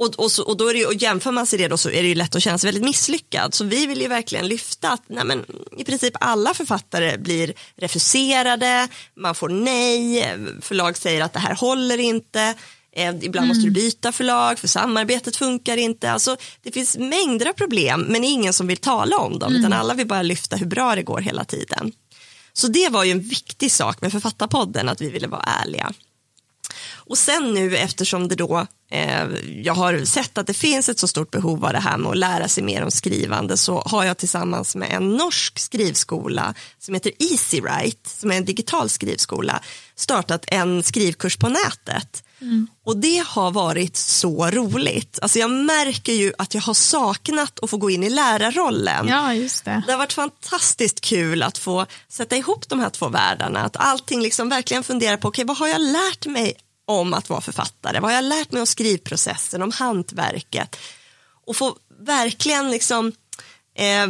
Och, 0.00 0.18
och, 0.18 0.32
så, 0.32 0.44
och, 0.44 0.56
då 0.56 0.68
är 0.68 0.74
det, 0.74 0.86
och 0.86 0.94
jämför 0.94 1.30
man 1.30 1.46
sig 1.46 1.58
det 1.58 1.68
då 1.68 1.76
så 1.76 1.90
är 1.90 2.02
det 2.02 2.08
ju 2.08 2.14
lätt 2.14 2.34
att 2.34 2.42
känna 2.42 2.58
sig 2.58 2.68
väldigt 2.68 2.84
misslyckad. 2.84 3.54
Så 3.54 3.64
vi 3.64 3.86
vill 3.86 4.00
ju 4.00 4.08
verkligen 4.08 4.48
lyfta 4.48 4.90
att 4.90 5.02
nej 5.06 5.24
men, 5.24 5.44
i 5.76 5.84
princip 5.84 6.14
alla 6.20 6.54
författare 6.54 7.18
blir 7.18 7.52
refuserade, 7.76 8.88
man 9.16 9.34
får 9.34 9.48
nej, 9.48 10.36
förlag 10.60 10.96
säger 10.96 11.20
att 11.20 11.32
det 11.32 11.38
här 11.38 11.54
håller 11.54 11.98
inte 11.98 12.54
ibland 12.96 13.36
mm. 13.36 13.48
måste 13.48 13.64
du 13.64 13.70
byta 13.70 14.12
förlag 14.12 14.58
för 14.58 14.68
samarbetet 14.68 15.36
funkar 15.36 15.76
inte. 15.76 16.12
Alltså, 16.12 16.36
det 16.62 16.72
finns 16.72 16.96
mängder 16.96 17.48
av 17.48 17.52
problem 17.52 18.00
men 18.00 18.24
ingen 18.24 18.52
som 18.52 18.66
vill 18.66 18.76
tala 18.76 19.18
om 19.18 19.38
dem 19.38 19.52
mm. 19.52 19.60
utan 19.60 19.72
alla 19.72 19.94
vill 19.94 20.06
bara 20.06 20.22
lyfta 20.22 20.56
hur 20.56 20.66
bra 20.66 20.94
det 20.94 21.02
går 21.02 21.20
hela 21.20 21.44
tiden. 21.44 21.92
Så 22.52 22.68
det 22.68 22.88
var 22.88 23.04
ju 23.04 23.10
en 23.10 23.20
viktig 23.20 23.72
sak 23.72 24.00
med 24.00 24.12
Författarpodden 24.12 24.88
att 24.88 25.00
vi 25.00 25.10
ville 25.10 25.26
vara 25.26 25.42
ärliga. 25.42 25.92
Och 27.10 27.18
sen 27.18 27.54
nu 27.54 27.76
eftersom 27.76 28.28
det 28.28 28.34
då, 28.34 28.66
eh, 28.90 29.28
jag 29.62 29.74
har 29.74 30.04
sett 30.04 30.38
att 30.38 30.46
det 30.46 30.54
finns 30.54 30.88
ett 30.88 30.98
så 30.98 31.08
stort 31.08 31.30
behov 31.30 31.64
av 31.64 31.72
det 31.72 31.78
här 31.78 31.98
med 31.98 32.10
att 32.10 32.18
lära 32.18 32.48
sig 32.48 32.64
mer 32.64 32.82
om 32.84 32.90
skrivande 32.90 33.56
så 33.56 33.80
har 33.80 34.04
jag 34.04 34.16
tillsammans 34.16 34.76
med 34.76 34.92
en 34.92 35.16
norsk 35.16 35.58
skrivskola 35.58 36.54
som 36.78 36.94
heter 36.94 37.12
EasyWrite, 37.18 38.10
som 38.10 38.30
är 38.30 38.36
en 38.36 38.44
digital 38.44 38.88
skrivskola, 38.88 39.62
startat 39.94 40.44
en 40.46 40.82
skrivkurs 40.82 41.36
på 41.36 41.48
nätet. 41.48 42.24
Mm. 42.40 42.66
Och 42.84 42.96
det 42.96 43.24
har 43.26 43.50
varit 43.50 43.96
så 43.96 44.50
roligt. 44.50 45.18
Alltså 45.22 45.38
jag 45.38 45.50
märker 45.50 46.12
ju 46.12 46.32
att 46.38 46.54
jag 46.54 46.62
har 46.62 46.74
saknat 46.74 47.60
att 47.60 47.70
få 47.70 47.76
gå 47.76 47.90
in 47.90 48.02
i 48.02 48.10
lärarrollen. 48.10 49.08
Ja, 49.08 49.34
just 49.34 49.64
det. 49.64 49.82
det 49.86 49.92
har 49.92 49.98
varit 49.98 50.12
fantastiskt 50.12 51.00
kul 51.00 51.42
att 51.42 51.58
få 51.58 51.86
sätta 52.08 52.36
ihop 52.36 52.68
de 52.68 52.80
här 52.80 52.90
två 52.90 53.08
världarna. 53.08 53.60
Att 53.60 53.76
allting 53.76 54.22
liksom 54.22 54.48
verkligen 54.48 54.82
fundera 54.82 55.16
på, 55.16 55.28
okej 55.28 55.44
okay, 55.44 55.48
vad 55.48 55.56
har 55.56 55.68
jag 55.68 55.80
lärt 55.80 56.26
mig 56.26 56.54
om 56.86 57.14
att 57.14 57.28
vara 57.28 57.40
författare? 57.40 58.00
Vad 58.00 58.10
har 58.10 58.16
jag 58.16 58.24
lärt 58.24 58.52
mig 58.52 58.60
om 58.60 58.66
skrivprocessen, 58.66 59.62
om 59.62 59.72
hantverket? 59.72 60.76
Och 61.46 61.56
få 61.56 61.76
verkligen 62.00 62.70
liksom, 62.70 63.12
eh, 63.74 64.06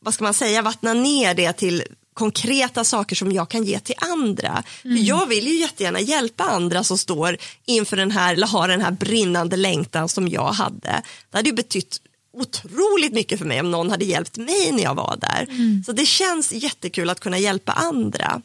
vad 0.00 0.14
ska 0.14 0.24
man 0.24 0.34
säga, 0.34 0.62
vattna 0.62 0.92
ner 0.92 1.34
det 1.34 1.52
till 1.52 1.82
konkreta 2.18 2.84
saker 2.84 3.16
som 3.16 3.32
jag 3.32 3.48
kan 3.48 3.64
ge 3.64 3.78
till 3.78 3.94
andra. 3.98 4.62
Mm. 4.84 5.04
Jag 5.04 5.26
vill 5.26 5.46
ju 5.46 5.54
jättegärna 5.54 6.00
hjälpa 6.00 6.44
andra 6.44 6.84
som 6.84 6.98
står 6.98 7.36
inför 7.66 7.96
den 7.96 8.10
här, 8.10 8.32
eller 8.34 8.46
har 8.46 8.68
den 8.68 8.80
här 8.80 8.90
brinnande 8.90 9.56
längtan 9.56 10.08
som 10.08 10.28
jag 10.28 10.52
hade. 10.52 11.02
Det 11.30 11.36
hade 11.36 11.48
ju 11.48 11.54
betytt 11.54 12.00
otroligt 12.32 13.12
mycket 13.12 13.38
för 13.38 13.46
mig 13.46 13.60
om 13.60 13.70
någon 13.70 13.90
hade 13.90 14.04
hjälpt 14.04 14.36
mig 14.36 14.72
när 14.72 14.82
jag 14.82 14.94
var 14.94 15.16
där. 15.20 15.46
Mm. 15.50 15.82
Så 15.86 15.92
det 15.92 16.06
känns 16.06 16.52
jättekul 16.52 17.10
att 17.10 17.20
kunna 17.20 17.38
hjälpa 17.38 17.72
andra. 17.72 18.42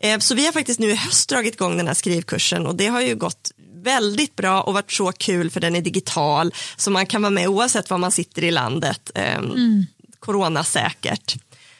Eh, 0.00 0.18
så 0.18 0.34
vi 0.34 0.44
har 0.44 0.52
faktiskt 0.52 0.80
nu 0.80 0.90
i 0.90 0.94
höst 0.94 1.28
dragit 1.28 1.54
igång 1.54 1.76
den 1.76 1.86
här 1.86 1.94
skrivkursen 1.94 2.66
och 2.66 2.74
det 2.74 2.86
har 2.86 3.00
ju 3.00 3.14
gått 3.14 3.52
väldigt 3.82 4.36
bra 4.36 4.62
och 4.62 4.74
varit 4.74 4.92
så 4.92 5.12
kul 5.12 5.50
för 5.50 5.60
den 5.60 5.76
är 5.76 5.80
digital 5.80 6.54
så 6.76 6.90
man 6.90 7.06
kan 7.06 7.22
vara 7.22 7.30
med 7.30 7.48
oavsett 7.48 7.90
var 7.90 7.98
man 7.98 8.12
sitter 8.12 8.44
i 8.44 8.50
landet. 8.50 9.10
Ehm, 9.14 9.44
mm. 9.44 9.86
Coronasäkert. 10.20 11.36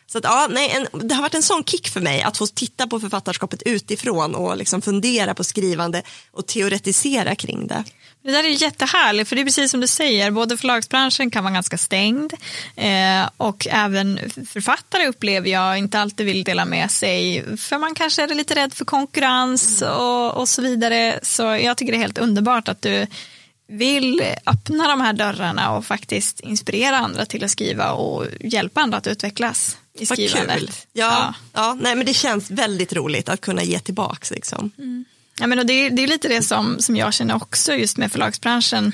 Så 0.07 0.19
att, 0.19 0.25
ja, 0.25 0.47
nej, 0.51 0.71
en, 0.71 1.09
det 1.09 1.15
har 1.15 1.23
varit 1.23 1.35
en 1.35 1.43
sån 1.43 1.65
kick 1.65 1.89
för 1.89 2.01
mig 2.01 2.23
att 2.23 2.37
få 2.37 2.47
titta 2.47 2.87
på 2.87 3.01
författarskapet 3.01 3.63
utifrån 3.63 4.35
och 4.35 4.57
liksom 4.57 4.83
fundera 4.83 5.35
på 5.35 5.45
skrivande 5.45 6.03
och 6.31 6.47
teoretisera 6.47 7.35
kring 7.35 7.67
det. 7.67 7.85
Det 8.25 8.31
där 8.31 8.45
är 8.45 8.49
jättehärligt, 8.49 9.29
för 9.29 9.37
det 9.37 9.43
är 9.43 9.45
precis 9.45 9.71
som 9.71 9.81
du 9.81 9.87
säger, 9.87 10.31
både 10.31 10.57
förlagsbranschen 10.57 11.31
kan 11.31 11.45
vara 11.45 11.55
ganska 11.55 11.79
stängd 11.79 12.33
eh, 12.77 13.29
och 13.37 13.67
även 13.71 14.21
författare 14.47 15.07
upplever 15.07 15.51
jag 15.51 15.79
inte 15.79 15.99
alltid 15.99 16.27
vill 16.27 16.45
dela 16.45 16.65
med 16.65 16.91
sig, 16.91 17.45
för 17.57 17.79
man 17.79 17.95
kanske 17.95 18.23
är 18.23 18.35
lite 18.35 18.55
rädd 18.55 18.75
för 18.75 18.85
konkurrens 18.85 19.83
och, 19.83 20.35
och 20.35 20.49
så 20.49 20.63
vidare. 20.63 21.19
Så 21.23 21.43
jag 21.43 21.77
tycker 21.77 21.93
det 21.93 21.99
är 21.99 22.03
helt 22.03 22.19
underbart 22.19 22.69
att 22.69 22.83
du 22.83 23.07
vill 23.69 24.23
öppna 24.47 24.89
de 24.89 25.01
här 25.01 25.13
dörrarna 25.13 25.77
och 25.77 25.87
faktiskt 25.87 26.41
inspirera 26.41 26.97
andra 26.97 27.27
till 27.27 27.45
att 27.45 27.51
skriva 27.51 27.93
och 27.93 28.27
hjälpa 28.41 28.81
andra 28.81 28.99
att 28.99 29.07
utvecklas 29.07 29.77
i 29.99 30.07
skrivandet. 30.07 30.59
kul. 30.59 30.71
Ja, 30.93 31.35
ja. 31.53 31.77
nej, 31.81 31.95
men 31.95 32.07
det 32.07 32.15
känns 32.15 32.51
väldigt 32.51 32.93
roligt 32.93 33.29
att 33.29 33.41
kunna 33.41 33.63
ge 33.63 33.79
tillbaks. 33.79 34.31
Liksom. 34.31 34.71
Ja, 35.41 35.47
men 35.47 35.59
och 35.59 35.67
det, 35.67 35.73
är, 35.73 35.91
det 35.91 36.03
är 36.03 36.07
lite 36.07 36.29
det 36.29 36.43
som, 36.43 36.81
som 36.81 36.97
jag 36.97 37.15
känner 37.15 37.37
också 37.37 37.75
just 37.75 37.97
med 37.97 38.13
förlagsbranschen. 38.13 38.93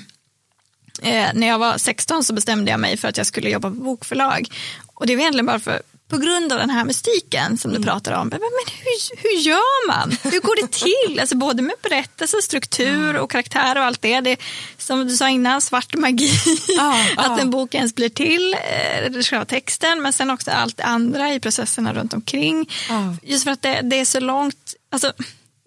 Eh, 1.02 1.28
när 1.34 1.46
jag 1.46 1.58
var 1.58 1.78
16 1.78 2.24
så 2.24 2.32
bestämde 2.32 2.70
jag 2.70 2.80
mig 2.80 2.96
för 2.96 3.08
att 3.08 3.16
jag 3.16 3.26
skulle 3.26 3.50
jobba 3.50 3.70
på 3.70 3.76
bokförlag. 3.76 4.48
Och 4.94 5.06
det 5.06 5.16
var 5.16 5.20
egentligen 5.20 5.46
bara 5.46 5.60
för, 5.60 5.82
på 6.10 6.18
grund 6.18 6.52
av 6.52 6.58
den 6.58 6.70
här 6.70 6.84
mystiken 6.84 7.58
som 7.58 7.72
du 7.72 7.82
pratar 7.82 8.12
om. 8.12 8.28
Men, 8.28 8.40
men 8.40 8.74
hur, 8.74 9.22
hur 9.22 9.40
gör 9.40 9.86
man? 9.86 10.16
Hur 10.22 10.40
går 10.40 10.62
det 10.62 10.70
till? 10.70 11.20
Alltså 11.20 11.36
både 11.36 11.62
med 11.62 11.74
berättelse, 11.82 12.42
struktur 12.42 13.16
och 13.16 13.30
karaktär 13.30 13.78
och 13.78 13.84
allt 13.84 14.02
det. 14.02 14.20
det 14.20 14.36
som 14.78 15.08
du 15.08 15.16
sa 15.16 15.28
innan, 15.28 15.60
svart 15.60 15.94
magi. 15.94 16.30
Ja, 16.68 17.06
att 17.16 17.26
ja. 17.26 17.40
en 17.40 17.50
bok 17.50 17.74
ens 17.74 17.94
blir 17.94 18.08
till, 18.08 18.54
eh, 18.54 19.22
själva 19.22 19.44
texten, 19.44 20.02
men 20.02 20.12
sen 20.12 20.30
också 20.30 20.50
allt 20.50 20.76
det 20.76 20.84
andra 20.84 21.34
i 21.34 21.40
processerna 21.40 21.94
runt 21.94 22.14
omkring. 22.14 22.70
Ja. 22.88 23.16
Just 23.22 23.44
för 23.44 23.50
att 23.50 23.62
det, 23.62 23.80
det 23.82 23.96
är 23.96 24.04
så 24.04 24.20
långt, 24.20 24.74
alltså, 24.92 25.12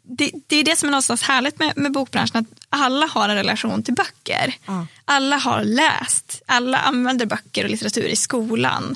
det, 0.03 0.31
det 0.47 0.55
är 0.55 0.63
det 0.63 0.75
som 0.75 0.89
är 0.89 0.91
någonstans 0.91 1.23
härligt 1.23 1.59
med, 1.59 1.77
med 1.77 1.91
bokbranschen, 1.91 2.37
att 2.37 2.63
alla 2.69 3.05
har 3.05 3.29
en 3.29 3.35
relation 3.35 3.83
till 3.83 3.93
böcker. 3.93 4.55
Alla 5.05 5.37
har 5.37 5.63
läst, 5.63 6.41
alla 6.45 6.77
använder 6.77 7.25
böcker 7.25 7.63
och 7.63 7.69
litteratur 7.69 8.05
i 8.05 8.15
skolan. 8.15 8.95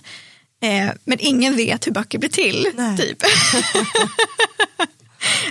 Eh, 0.61 0.89
men 1.03 1.17
ingen 1.19 1.55
vet 1.55 1.87
hur 1.87 1.91
böcker 1.91 2.17
blir 2.19 2.29
till. 2.29 2.67
Nej. 2.75 2.97
Typ. 2.97 3.17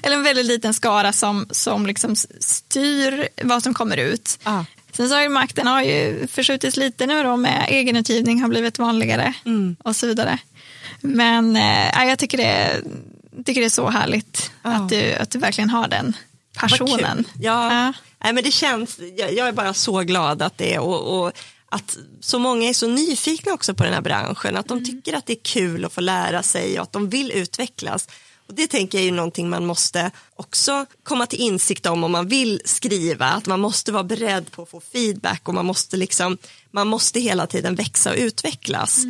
Eller 0.02 0.16
en 0.16 0.22
väldigt 0.22 0.46
liten 0.46 0.74
skara 0.74 1.12
som, 1.12 1.46
som 1.50 1.86
liksom 1.86 2.16
styr 2.40 3.28
vad 3.42 3.62
som 3.62 3.74
kommer 3.74 3.96
ut. 3.96 4.38
Ja. 4.44 4.64
Sen 4.92 5.08
så 5.08 5.14
har 5.14 5.22
ju 5.22 5.28
makten 5.28 5.66
har 5.66 5.82
ju 5.82 6.26
förskjutits 6.26 6.76
lite 6.76 7.06
nu 7.06 7.22
då 7.22 7.36
med 7.36 7.66
egenutgivning 7.68 8.40
har 8.42 8.48
blivit 8.48 8.78
vanligare 8.78 9.32
Mm. 9.44 9.76
och 9.84 9.96
så 9.96 10.06
vidare. 10.06 10.38
Men 11.00 11.56
eh, 11.56 12.06
jag 12.08 12.18
tycker 12.18 12.38
det, 12.38 12.80
tycker 13.44 13.60
det 13.60 13.66
är 13.66 13.70
så 13.70 13.90
härligt 13.90 14.50
Ja. 14.62 14.70
att, 14.70 14.88
du, 14.88 15.12
att 15.14 15.30
du 15.30 15.38
verkligen 15.38 15.70
har 15.70 15.88
den 15.88 16.16
passionen. 16.58 17.24
Ja. 17.40 17.74
Ja. 17.74 17.92
Nej, 18.24 18.32
men 18.32 18.44
det 18.44 18.50
känns, 18.50 18.98
jag, 19.16 19.32
jag 19.34 19.48
är 19.48 19.52
bara 19.52 19.74
så 19.74 20.00
glad 20.02 20.42
att 20.42 20.58
det 20.58 20.74
är 20.74 20.78
och, 20.80 21.20
och 21.26 21.32
att 21.68 21.98
så 22.20 22.38
många 22.38 22.68
är 22.68 22.72
så 22.72 22.88
nyfikna 22.88 23.52
också 23.52 23.74
på 23.74 23.84
den 23.84 23.92
här 23.92 24.00
branschen, 24.00 24.56
att 24.56 24.68
de 24.68 24.84
tycker 24.84 25.14
att 25.14 25.26
det 25.26 25.32
är 25.32 25.42
kul 25.42 25.84
att 25.84 25.92
få 25.92 26.00
lära 26.00 26.42
sig 26.42 26.78
och 26.78 26.82
att 26.82 26.92
de 26.92 27.08
vill 27.08 27.32
utvecklas. 27.32 28.08
Och 28.48 28.54
det 28.54 28.66
tänker 28.66 28.98
jag 28.98 29.06
är 29.06 29.12
någonting 29.12 29.48
man 29.48 29.66
måste 29.66 30.10
också 30.36 30.86
komma 31.02 31.26
till 31.26 31.40
insikt 31.40 31.86
om 31.86 32.04
om 32.04 32.12
man 32.12 32.28
vill 32.28 32.60
skriva, 32.64 33.26
att 33.26 33.46
man 33.46 33.60
måste 33.60 33.92
vara 33.92 34.04
beredd 34.04 34.50
på 34.50 34.62
att 34.62 34.70
få 34.70 34.80
feedback 34.80 35.48
och 35.48 35.54
man 35.54 35.66
måste 35.66 35.96
liksom, 35.96 36.38
man 36.70 36.88
måste 36.88 37.20
hela 37.20 37.46
tiden 37.46 37.74
växa 37.74 38.10
och 38.10 38.16
utvecklas. 38.18 39.04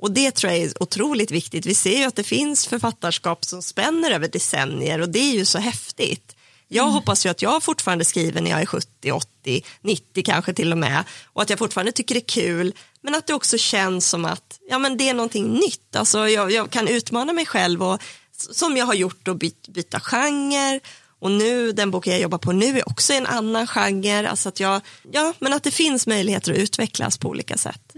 Och 0.00 0.10
det 0.10 0.30
tror 0.30 0.52
jag 0.52 0.62
är 0.62 0.82
otroligt 0.82 1.30
viktigt. 1.30 1.66
Vi 1.66 1.74
ser 1.74 1.98
ju 1.98 2.04
att 2.04 2.16
det 2.16 2.24
finns 2.24 2.66
författarskap 2.66 3.44
som 3.44 3.62
spänner 3.62 4.10
över 4.10 4.28
decennier 4.28 5.00
och 5.00 5.08
det 5.08 5.18
är 5.18 5.32
ju 5.32 5.44
så 5.44 5.58
häftigt. 5.58 6.36
Jag 6.72 6.84
hoppas 6.84 7.26
ju 7.26 7.30
att 7.30 7.42
jag 7.42 7.62
fortfarande 7.62 8.04
skriver 8.04 8.40
när 8.40 8.50
jag 8.50 8.60
är 8.60 8.66
70, 8.66 9.12
80, 9.12 9.62
90 9.80 10.22
kanske 10.24 10.52
till 10.52 10.72
och 10.72 10.78
med 10.78 11.04
och 11.26 11.42
att 11.42 11.50
jag 11.50 11.58
fortfarande 11.58 11.92
tycker 11.92 12.14
det 12.14 12.20
är 12.20 12.42
kul 12.42 12.74
men 13.00 13.14
att 13.14 13.26
det 13.26 13.34
också 13.34 13.58
känns 13.58 14.08
som 14.08 14.24
att 14.24 14.58
ja, 14.68 14.78
men 14.78 14.96
det 14.96 15.08
är 15.08 15.14
någonting 15.14 15.52
nytt. 15.52 15.96
Alltså, 15.96 16.28
jag, 16.28 16.52
jag 16.52 16.70
kan 16.70 16.88
utmana 16.88 17.32
mig 17.32 17.46
själv 17.46 17.82
och 17.82 18.02
som 18.36 18.76
jag 18.76 18.86
har 18.86 18.94
gjort 18.94 19.28
och 19.28 19.36
byt, 19.36 19.68
byta 19.68 20.00
genre 20.00 20.80
och 21.20 21.30
nu 21.30 21.72
den 21.72 21.90
boken 21.90 22.12
jag 22.12 22.22
jobbar 22.22 22.38
på 22.38 22.52
nu 22.52 22.78
är 22.78 22.88
också 22.88 23.12
en 23.12 23.26
annan 23.26 23.66
genre. 23.66 24.28
Alltså 24.28 24.48
att 24.48 24.60
jag, 24.60 24.80
ja, 25.12 25.34
men 25.38 25.52
att 25.52 25.62
det 25.62 25.70
finns 25.70 26.06
möjligheter 26.06 26.52
att 26.52 26.58
utvecklas 26.58 27.18
på 27.18 27.28
olika 27.28 27.56
sätt. 27.56 27.92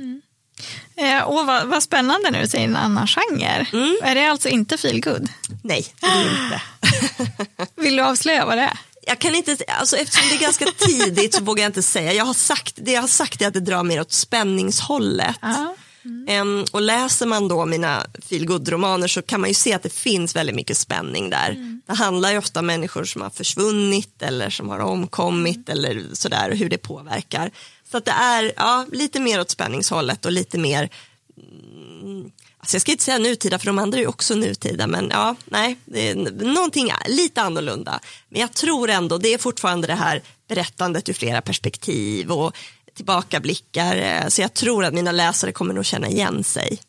Eh, 0.96 1.22
och 1.22 1.46
vad, 1.46 1.66
vad 1.66 1.82
spännande 1.82 2.30
nu, 2.30 2.46
säger 2.46 2.64
en 2.64 2.76
annan 2.76 3.06
genre. 3.06 3.66
Mm. 3.72 3.96
Är 4.02 4.14
det 4.14 4.30
alltså 4.30 4.48
inte 4.48 4.76
feelgood? 4.76 5.28
Nej, 5.62 5.86
det 6.00 6.06
är 6.06 6.44
inte. 6.44 6.62
Vill 7.82 7.96
du 7.96 8.02
avslöja 8.02 8.46
vad 8.46 8.58
det 8.58 8.62
är? 8.62 8.78
Jag 9.06 9.18
kan 9.18 9.34
inte, 9.34 9.56
alltså 9.68 9.96
eftersom 9.96 10.28
det 10.28 10.36
är 10.36 10.40
ganska 10.40 10.66
tidigt 10.78 11.34
så 11.34 11.42
vågar 11.42 11.62
jag 11.62 11.68
inte 11.68 11.82
säga. 11.82 12.12
Jag 12.12 12.24
har 12.24 12.34
sagt, 12.34 12.74
det 12.76 12.92
jag 12.92 13.00
har 13.00 13.08
sagt 13.08 13.42
är 13.42 13.46
att 13.46 13.54
det 13.54 13.60
drar 13.60 13.82
mer 13.82 14.00
åt 14.00 14.12
spänningshållet. 14.12 15.36
Ja. 15.40 15.74
Em, 16.28 16.64
och 16.72 16.82
läser 16.82 17.26
man 17.26 17.48
då 17.48 17.66
mina 17.66 18.06
feelgood-romaner 18.28 19.06
så 19.06 19.22
kan 19.22 19.40
man 19.40 19.50
ju 19.50 19.54
se 19.54 19.72
att 19.72 19.82
det 19.82 19.92
finns 19.92 20.36
väldigt 20.36 20.56
mycket 20.56 20.76
spänning 20.76 21.30
där. 21.30 21.80
Det 21.86 21.94
handlar 21.94 22.32
ju 22.32 22.38
ofta 22.38 22.60
om 22.60 22.66
människor 22.66 23.04
som 23.04 23.22
har 23.22 23.30
försvunnit 23.30 24.22
eller 24.22 24.50
som 24.50 24.68
har 24.68 24.78
omkommit 24.78 25.68
eller 25.68 26.04
sådär 26.12 26.50
och 26.50 26.56
hur 26.56 26.68
det 26.68 26.78
påverkar. 26.78 27.50
Så 27.92 27.98
att 27.98 28.04
det 28.04 28.10
är 28.10 28.52
ja, 28.56 28.86
lite 28.92 29.20
mer 29.20 29.40
åt 29.40 29.50
spänningshållet 29.50 30.26
och 30.26 30.32
lite 30.32 30.58
mer 30.58 30.90
mm, 32.02 32.30
Alltså 32.58 32.74
jag 32.74 32.82
ska 32.82 32.92
inte 32.92 33.04
säga 33.04 33.18
nutida 33.18 33.58
för 33.58 33.66
de 33.66 33.78
andra 33.78 33.98
är 33.98 34.02
ju 34.02 34.08
också 34.08 34.34
nutida 34.34 34.86
men 34.86 35.08
ja, 35.10 35.36
nej, 35.44 35.76
det 35.84 36.10
är 36.10 36.14
någonting 36.44 36.92
lite 37.06 37.42
annorlunda. 37.42 38.00
Men 38.28 38.40
jag 38.40 38.52
tror 38.52 38.90
ändå 38.90 39.18
det 39.18 39.34
är 39.34 39.38
fortfarande 39.38 39.86
det 39.86 39.94
här 39.94 40.22
berättandet 40.48 41.08
ur 41.08 41.12
flera 41.12 41.40
perspektiv 41.40 42.32
och 42.32 42.56
tillbakablickar. 42.94 43.96
Eh, 43.96 44.28
så 44.28 44.42
jag 44.42 44.54
tror 44.54 44.84
att 44.84 44.94
mina 44.94 45.12
läsare 45.12 45.52
kommer 45.52 45.74
nog 45.74 45.84
känna 45.84 46.08
igen 46.08 46.44
sig. 46.44 46.80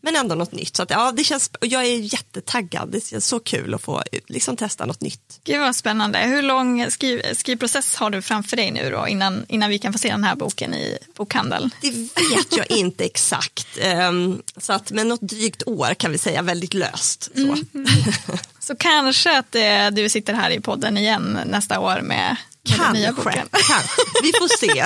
Men 0.00 0.16
ändå 0.16 0.34
något 0.34 0.52
nytt. 0.52 0.76
Så 0.76 0.82
att, 0.82 0.90
ja, 0.90 1.12
det 1.12 1.24
känns, 1.24 1.50
och 1.60 1.66
jag 1.66 1.84
är 1.84 2.14
jättetaggad. 2.14 2.88
Det 2.88 3.06
känns 3.06 3.26
så 3.26 3.40
kul 3.40 3.74
att 3.74 3.82
få 3.82 4.02
liksom, 4.26 4.56
testa 4.56 4.86
något 4.86 5.00
nytt. 5.00 5.40
Gud 5.44 5.60
vad 5.60 5.76
spännande. 5.76 6.18
Hur 6.18 6.42
lång 6.42 6.90
skriv, 6.90 7.34
skrivprocess 7.34 7.94
har 7.94 8.10
du 8.10 8.22
framför 8.22 8.56
dig 8.56 8.70
nu 8.70 8.90
då 8.90 9.08
innan, 9.08 9.44
innan 9.48 9.70
vi 9.70 9.78
kan 9.78 9.92
få 9.92 9.98
se 9.98 10.08
den 10.08 10.24
här 10.24 10.36
boken 10.36 10.74
i 10.74 10.98
bokhandeln? 11.16 11.70
Det 11.80 11.90
vet 11.90 12.56
jag 12.56 12.70
inte 12.70 13.04
exakt. 13.04 13.66
Ehm, 13.80 14.42
så 14.56 14.72
att, 14.72 14.90
men 14.90 15.08
något 15.08 15.20
drygt 15.20 15.62
år 15.66 15.94
kan 15.94 16.12
vi 16.12 16.18
säga, 16.18 16.42
väldigt 16.42 16.74
löst. 16.74 17.30
Så. 17.34 17.56
Så 18.66 18.76
kanske 18.76 19.38
att 19.38 19.54
eh, 19.54 19.90
du 19.92 20.08
sitter 20.08 20.34
här 20.34 20.50
i 20.50 20.60
podden 20.60 20.98
igen 20.98 21.38
nästa 21.46 21.80
år 21.80 22.00
med, 22.00 22.36
Kanske, 22.66 23.12
boken. 23.12 23.48
kanske. 23.50 24.02
Vi 24.22 24.32
får 24.32 24.56
se. 24.58 24.84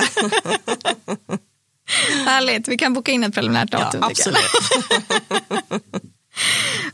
Härligt, 2.31 2.67
vi 2.67 2.77
kan 2.77 2.93
boka 2.93 3.11
in 3.11 3.23
ett 3.23 3.33
preliminärt 3.33 3.69
Ja, 3.71 3.79
datum. 3.79 4.01
jag. 4.01 4.11
absolut. 4.11 4.41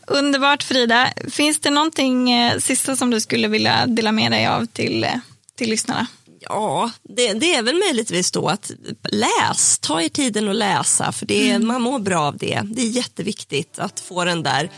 Underbart 0.07 0.63
Frida. 0.63 1.09
Finns 1.31 1.59
det 1.59 1.69
någonting 1.69 2.31
eh, 2.31 2.57
sista 2.59 2.95
som 2.95 3.09
du 3.11 3.19
skulle 3.21 3.47
vilja 3.47 3.85
dela 3.88 4.11
med 4.11 4.31
dig 4.31 4.47
av 4.47 4.65
till, 4.65 5.03
eh, 5.03 5.09
till 5.57 5.69
lyssnarna? 5.69 6.07
Ja, 6.39 6.91
det, 7.03 7.33
det 7.33 7.55
är 7.55 7.63
väl 7.63 7.75
möjligtvis 7.88 8.31
då 8.31 8.47
att 8.47 8.71
läs, 9.11 9.79
ta 9.79 10.01
er 10.01 10.09
tiden 10.09 10.49
att 10.49 10.55
läsa 10.55 11.11
för 11.11 11.25
det, 11.25 11.49
är- 11.51 11.59
man 11.59 11.81
mår 11.81 11.99
bra 11.99 12.19
av 12.21 12.38
det. 12.38 12.61
Det 12.65 12.81
är 12.81 12.89
jätteviktigt 12.89 13.79
att 13.79 13.99
få 13.99 14.23
den 14.23 14.43
där, 14.43 14.71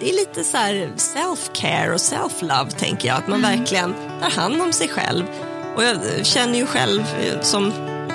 det 0.00 0.08
är 0.10 0.14
lite 0.14 0.44
så 0.44 0.56
här 0.56 0.90
self-care 0.96 1.90
och 1.92 2.00
self-love 2.00 2.70
tänker 2.70 3.08
jag, 3.08 3.16
att 3.16 3.28
man 3.28 3.42
verkligen 3.42 3.94
tar 4.22 4.30
hand 4.30 4.62
om 4.62 4.72
sig 4.72 4.88
själv. 4.88 5.24
Och 5.76 5.84
jag 5.84 6.26
känner 6.26 6.58
ju 6.58 6.66
själv, 6.66 7.00
eh, 7.00 7.40
som 7.42 7.72